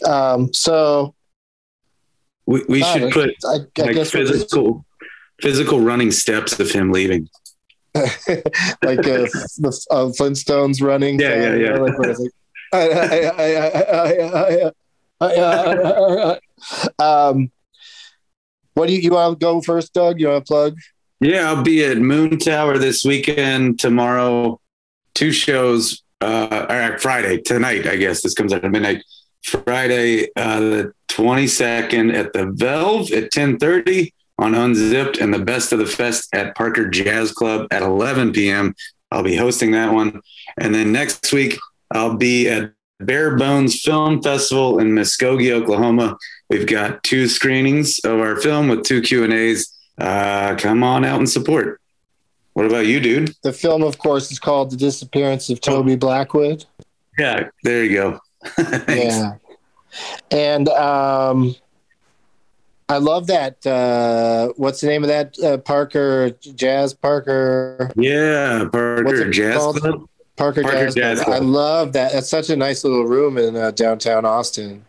Um, 0.05 0.53
so 0.53 1.15
we, 2.47 2.63
we 2.69 2.83
should 2.83 3.13
put 3.13 3.35
I, 3.45 3.49
I 3.49 3.83
like 3.83 3.95
guess 3.95 4.11
physical 4.11 4.85
physical 5.41 5.81
running 5.81 6.11
steps 6.11 6.59
of 6.61 6.71
him 6.71 6.93
leaving. 6.93 7.29
like 7.95 8.09
uh, 8.99 9.29
the 9.59 9.87
uh, 9.91 10.07
Flintstones 10.19 10.83
running. 10.83 11.21
Yeah, 11.21 11.55
yeah, 11.55 12.01
yeah. 15.15 16.99
um, 16.99 17.53
what 18.75 18.89
do 18.89 18.95
you, 18.95 19.01
you 19.01 19.13
want 19.13 19.39
to 19.39 19.45
go 19.45 19.61
first, 19.61 19.93
Doug? 19.93 20.19
You 20.19 20.29
want 20.29 20.45
to 20.45 20.49
plug? 20.49 20.79
Yeah, 21.21 21.49
I'll 21.49 21.63
be 21.63 21.85
at 21.85 21.99
Moontower 21.99 22.79
this 22.79 23.05
weekend, 23.05 23.79
tomorrow, 23.79 24.61
two 25.15 25.33
shows 25.33 26.03
uh, 26.21 26.67
or 26.69 26.99
Friday 26.99 27.41
tonight. 27.41 27.87
I 27.87 27.97
guess 27.97 28.23
this 28.23 28.35
comes 28.35 28.53
out 28.53 28.65
at 28.65 28.71
midnight. 28.71 29.05
Friday, 29.43 30.29
uh, 30.37 30.61
the 30.61 30.93
22nd 31.09 32.15
at 32.15 32.33
the 32.33 32.47
Velve 32.47 33.13
at 33.13 33.31
10:30 33.31 34.13
on 34.39 34.55
Unzipped, 34.55 35.19
and 35.19 35.33
the 35.33 35.39
Best 35.39 35.73
of 35.73 35.79
the 35.79 35.87
Fest 35.87 36.29
at 36.33 36.57
Parker 36.57 36.89
Jazz 36.89 37.31
Club 37.31 37.69
at 37.71 37.83
11 37.83 38.33
p.m. 38.33 38.75
I'll 39.11 39.23
be 39.23 39.37
hosting 39.37 39.73
that 39.73 39.93
one, 39.93 40.21
and 40.59 40.75
then 40.75 40.93
next 40.93 41.33
week 41.33 41.59
I'll 41.93 42.17
be 42.17 42.49
at 42.49 42.73
Bare 43.01 43.37
Bones 43.37 43.81
Film 43.81 44.23
Festival 44.23 44.79
in 44.79 44.93
Muskogee, 44.93 45.53
Oklahoma. 45.53 46.17
We've 46.49 46.67
got 46.67 47.03
two 47.03 47.29
screenings 47.29 47.99
of 48.01 48.19
our 48.19 48.37
film 48.41 48.69
with 48.69 48.85
two 48.85 49.03
Q 49.03 49.25
and 49.25 49.33
A's. 49.33 49.71
Uh, 49.99 50.57
come 50.57 50.83
on 50.83 51.05
out 51.05 51.19
and 51.19 51.29
support. 51.29 51.81
What 52.55 52.67
about 52.67 52.87
you, 52.87 53.01
dude? 53.01 53.35
The 53.43 53.53
film, 53.53 53.83
of 53.83 53.99
course, 53.99 54.31
is 54.31 54.39
called 54.39 54.71
The 54.71 54.77
Disappearance 54.77 55.51
of 55.51 55.61
Toby 55.61 55.97
Blackwood. 55.97 56.65
Yeah, 57.19 57.49
there 57.63 57.85
you 57.85 57.93
go. 57.93 58.21
yeah. 58.89 59.35
And 60.31 60.69
um, 60.69 61.55
I 62.89 62.99
love 62.99 63.27
that. 63.27 63.65
Uh, 63.67 64.53
what's 64.57 64.81
the 64.81 64.87
name 64.87 65.03
of 65.03 65.09
that? 65.09 65.39
Uh, 65.39 65.59
Parker 65.59 66.31
Jazz 66.31 66.95
Parker. 66.95 67.91
Yeah, 67.97 68.69
Parker 68.71 69.31
Jazz 69.31 69.57
Club. 69.57 70.09
Parker, 70.37 70.63
Parker 70.63 70.87
Jazz, 70.87 70.95
Jazz 70.95 71.21
Club. 71.23 71.43
I 71.43 71.45
love 71.45 71.93
that. 71.95 72.13
That's 72.13 72.29
such 72.29 72.51
a 72.51 72.57
nice 72.57 72.85
little 72.85 73.05
room 73.05 73.39
in 73.39 73.57
uh, 73.57 73.71
downtown 73.71 74.25
Austin. 74.25 74.85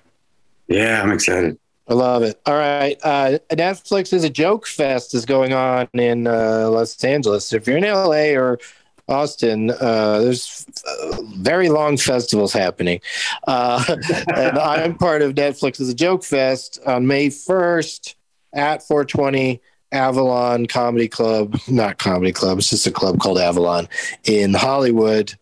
Yeah, 0.68 1.02
I'm 1.02 1.12
excited. 1.12 1.58
I 1.88 1.94
love 1.94 2.24
it. 2.24 2.40
All 2.46 2.56
right. 2.56 2.98
Uh, 3.04 3.38
Netflix 3.52 4.12
is 4.12 4.24
a 4.24 4.30
joke 4.30 4.66
fest 4.66 5.14
is 5.14 5.26
going 5.26 5.54
on 5.54 5.88
in 5.94 6.26
uh, 6.26 6.68
Los 6.70 7.04
Angeles. 7.04 7.54
If 7.54 7.68
you're 7.68 7.78
in 7.78 7.84
LA 7.84 8.34
or 8.40 8.60
Austin, 9.08 9.70
uh, 9.70 10.20
there's 10.20 10.66
uh, 10.88 11.22
very 11.36 11.70
long 11.70 11.98
festivals 11.98 12.54
happening. 12.54 13.02
Uh, 13.48 13.84
and 14.36 14.58
I'm 14.58 14.98
part 14.98 15.22
of 15.22 15.36
Netflix 15.36 15.80
is 15.80 15.90
a 15.90 15.94
joke 15.94 16.24
fest 16.24 16.80
on 16.88 17.06
May 17.06 17.28
1st 17.28 18.16
at 18.54 18.82
420 18.82 19.62
Avalon 19.92 20.66
Comedy 20.66 21.08
Club. 21.08 21.56
Not 21.68 22.00
Comedy 22.00 22.32
Club, 22.32 22.58
it's 22.58 22.72
just 22.72 22.88
a 22.88 22.92
club 22.92 23.20
called 23.20 23.38
Avalon 23.38 23.88
in 24.24 24.56
Hollywood. 24.56 25.34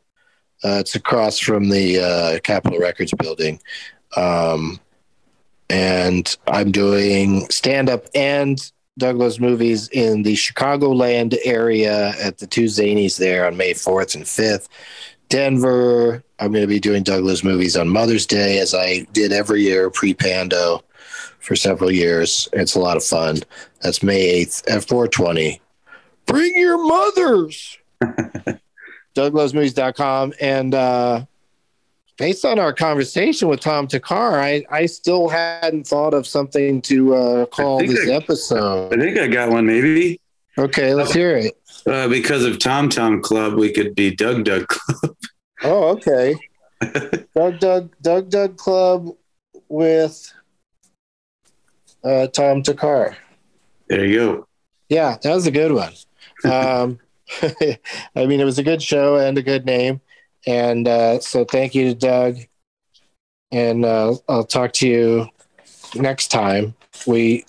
Uh, 0.62 0.80
it's 0.80 0.96
across 0.96 1.40
from 1.40 1.70
the 1.70 2.40
Capitol 2.44 2.80
Records 2.80 3.14
building. 3.14 3.62
Um, 4.16 4.80
and 5.70 6.36
I'm 6.48 6.72
doing 6.72 7.50
stand 7.50 7.90
up 7.90 8.06
and 8.16 8.60
Doug 8.98 9.18
Loves 9.18 9.40
Movies 9.40 9.90
in 9.90 10.24
the 10.24 10.36
Chicagoland 10.36 11.36
area 11.44 12.10
at 12.22 12.38
the 12.38 12.48
two 12.48 12.66
Zanies 12.66 13.18
there 13.18 13.48
on 13.48 13.58
May 13.58 13.74
4th 13.74 14.16
and 14.16 14.24
5th. 14.24 14.68
Denver, 15.30 16.24
I'm 16.38 16.52
going 16.52 16.62
to 16.62 16.68
be 16.68 16.80
doing 16.80 17.02
Doug 17.02 17.24
Loves 17.24 17.44
Movies 17.44 17.76
on 17.76 17.90
Mother's 17.90 18.28
Day 18.28 18.60
as 18.60 18.76
I 18.76 19.08
did 19.14 19.32
every 19.32 19.64
year 19.64 19.90
pre 19.90 20.14
Pando 20.14 20.84
for 21.40 21.56
several 21.56 21.92
years. 21.92 22.48
It's 22.54 22.76
a 22.76 22.80
lot 22.80 22.98
of 22.98 23.04
fun. 23.04 23.40
That's 23.82 24.04
May 24.04 24.46
8th 24.46 24.72
at 24.72 24.88
420. 24.88 25.60
Bring 26.28 26.54
your 26.56 26.78
mothers. 26.86 27.78
DougLovesMovies.com. 29.16 30.34
And 30.40 30.76
uh, 30.76 31.26
based 32.18 32.46
on 32.46 32.60
our 32.60 32.74
conversation 32.74 33.48
with 33.48 33.60
Tom 33.60 33.88
Thakkar, 33.88 34.40
I, 34.40 34.66
I 34.70 34.86
still 34.86 35.30
hadn't 35.30 35.88
thought 35.88 36.14
of 36.14 36.28
something 36.28 36.82
to 36.84 37.16
uh, 37.16 37.46
call 37.48 37.80
this 37.80 38.10
I, 38.10 38.14
episode. 38.14 38.94
I 38.94 38.98
think 38.98 39.18
I 39.18 39.28
got 39.28 39.50
one, 39.50 39.66
maybe. 39.66 40.20
Okay, 40.58 40.94
let's 40.94 41.14
hear 41.14 41.36
it. 41.38 41.58
Uh, 41.86 42.08
because 42.08 42.46
of 42.46 42.60
Tom 42.60 42.90
Tom 42.90 43.22
Club, 43.22 43.56
we 43.56 43.72
could 43.72 43.96
be 43.96 44.16
Doug 44.16 44.44
Doug 44.44 44.68
Club. 44.68 45.16
Oh, 45.66 45.92
okay. 45.92 46.36
Doug 47.34 47.60
Doug 47.60 47.96
Doug 48.02 48.30
Doug 48.30 48.58
Club 48.58 49.16
with 49.70 50.34
uh, 52.04 52.28
Tom 52.28 52.64
Thakkar. 52.64 53.16
There 53.88 54.06
you 54.06 54.16
go. 54.18 54.48
Yeah, 54.90 55.18
that 55.22 55.34
was 55.34 55.48
a 55.48 55.52
good 55.52 55.72
one. 55.72 55.94
Um, 56.44 57.00
I 57.42 58.26
mean, 58.26 58.42
it 58.42 58.44
was 58.44 58.60
a 58.60 58.64
good 58.64 58.84
show 58.84 59.16
and 59.16 59.38
a 59.38 59.42
good 59.42 59.66
name. 59.66 60.02
And 60.46 60.88
uh, 60.88 61.20
so 61.20 61.46
thank 61.46 61.76
you 61.76 61.86
to 61.86 61.96
Doug. 61.96 62.38
And 63.52 63.86
uh, 63.86 64.16
I'll 64.28 64.44
talk 64.44 64.74
to 64.74 64.88
you 64.88 65.30
next 65.96 66.30
time. 66.30 66.74
We 67.06 67.46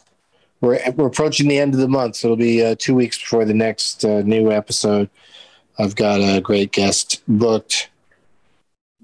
we're, 0.61 0.81
we're 0.93 1.07
approaching 1.07 1.49
the 1.49 1.59
end 1.59 1.75
of 1.75 1.81
the 1.81 1.89
month, 1.89 2.17
so 2.17 2.29
it'll 2.29 2.37
be 2.37 2.65
uh, 2.65 2.77
two 2.79 2.95
weeks 2.95 3.19
before 3.19 3.45
the 3.45 3.55
next 3.55 4.05
uh, 4.05 4.23
new 4.23 4.51
episode. 4.51 5.11
I've 5.79 5.97
got 5.97 6.21
a 6.21 6.41
great 6.41 6.73
guest 6.73 7.23
booked. 7.27 7.91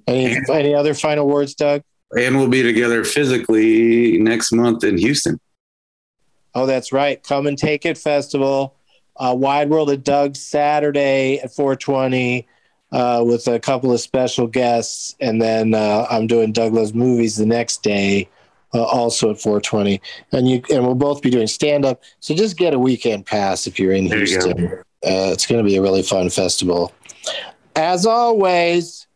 Any 0.07 0.37
any 0.51 0.75
other 0.75 0.95
final 0.95 1.27
words, 1.27 1.55
Doug? 1.55 1.83
And 2.19 2.37
we'll 2.37 2.49
be 2.49 2.63
together 2.63 3.05
physically 3.05 4.19
next 4.19 4.53
month 4.53 4.83
in 4.85 4.99
Houston. 4.99 5.39
Oh, 6.55 6.67
that's 6.67 6.93
right. 6.93 7.23
Come 7.23 7.47
and 7.47 7.57
take 7.57 7.87
it 7.87 7.97
festival. 7.97 8.75
Uh, 9.17 9.35
Wide 9.37 9.71
World 9.71 9.91
of 9.91 10.03
Doug 10.03 10.35
Saturday 10.35 11.39
at 11.39 11.55
420 11.55 12.49
uh, 12.93 13.23
with 13.27 13.47
a 13.47 13.61
couple 13.61 13.93
of 13.93 14.01
special 14.01 14.47
guests, 14.47 15.15
and 15.21 15.41
then 15.41 15.75
uh, 15.75 16.07
I'm 16.11 16.27
doing 16.27 16.53
Doug 16.53 16.73
Loves 16.73 16.95
Movies 16.95 17.37
the 17.37 17.47
next 17.47 17.83
day, 17.83 18.29
uh, 18.75 18.83
also 18.83 19.31
at 19.31 19.37
4:20. 19.37 20.01
And 20.33 20.49
you 20.49 20.63
and 20.71 20.85
we'll 20.85 20.95
both 20.95 21.23
be 21.23 21.31
doing 21.31 21.47
stand 21.47 21.85
up. 21.85 22.03
So 22.21 22.35
just 22.35 22.57
get 22.57 22.75
a 22.75 22.79
weekend 22.79 23.27
pass 23.27 23.67
if 23.67 23.79
you're 23.79 23.93
in 23.93 24.09
there 24.09 24.19
Houston. 24.19 24.59
You 24.59 24.69
go. 24.69 24.75
Uh, 25.03 25.33
it's 25.33 25.47
going 25.47 25.63
to 25.63 25.69
be 25.69 25.77
a 25.77 25.83
really 25.83 26.03
fun 26.03 26.29
festival. 26.29 26.93
As 27.77 28.05
always, 28.07 29.07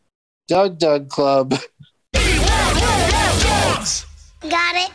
Doug 0.49 0.79
Doug 0.79 1.09
Club. 1.09 1.51
Got 4.49 4.77
it. 4.77 4.91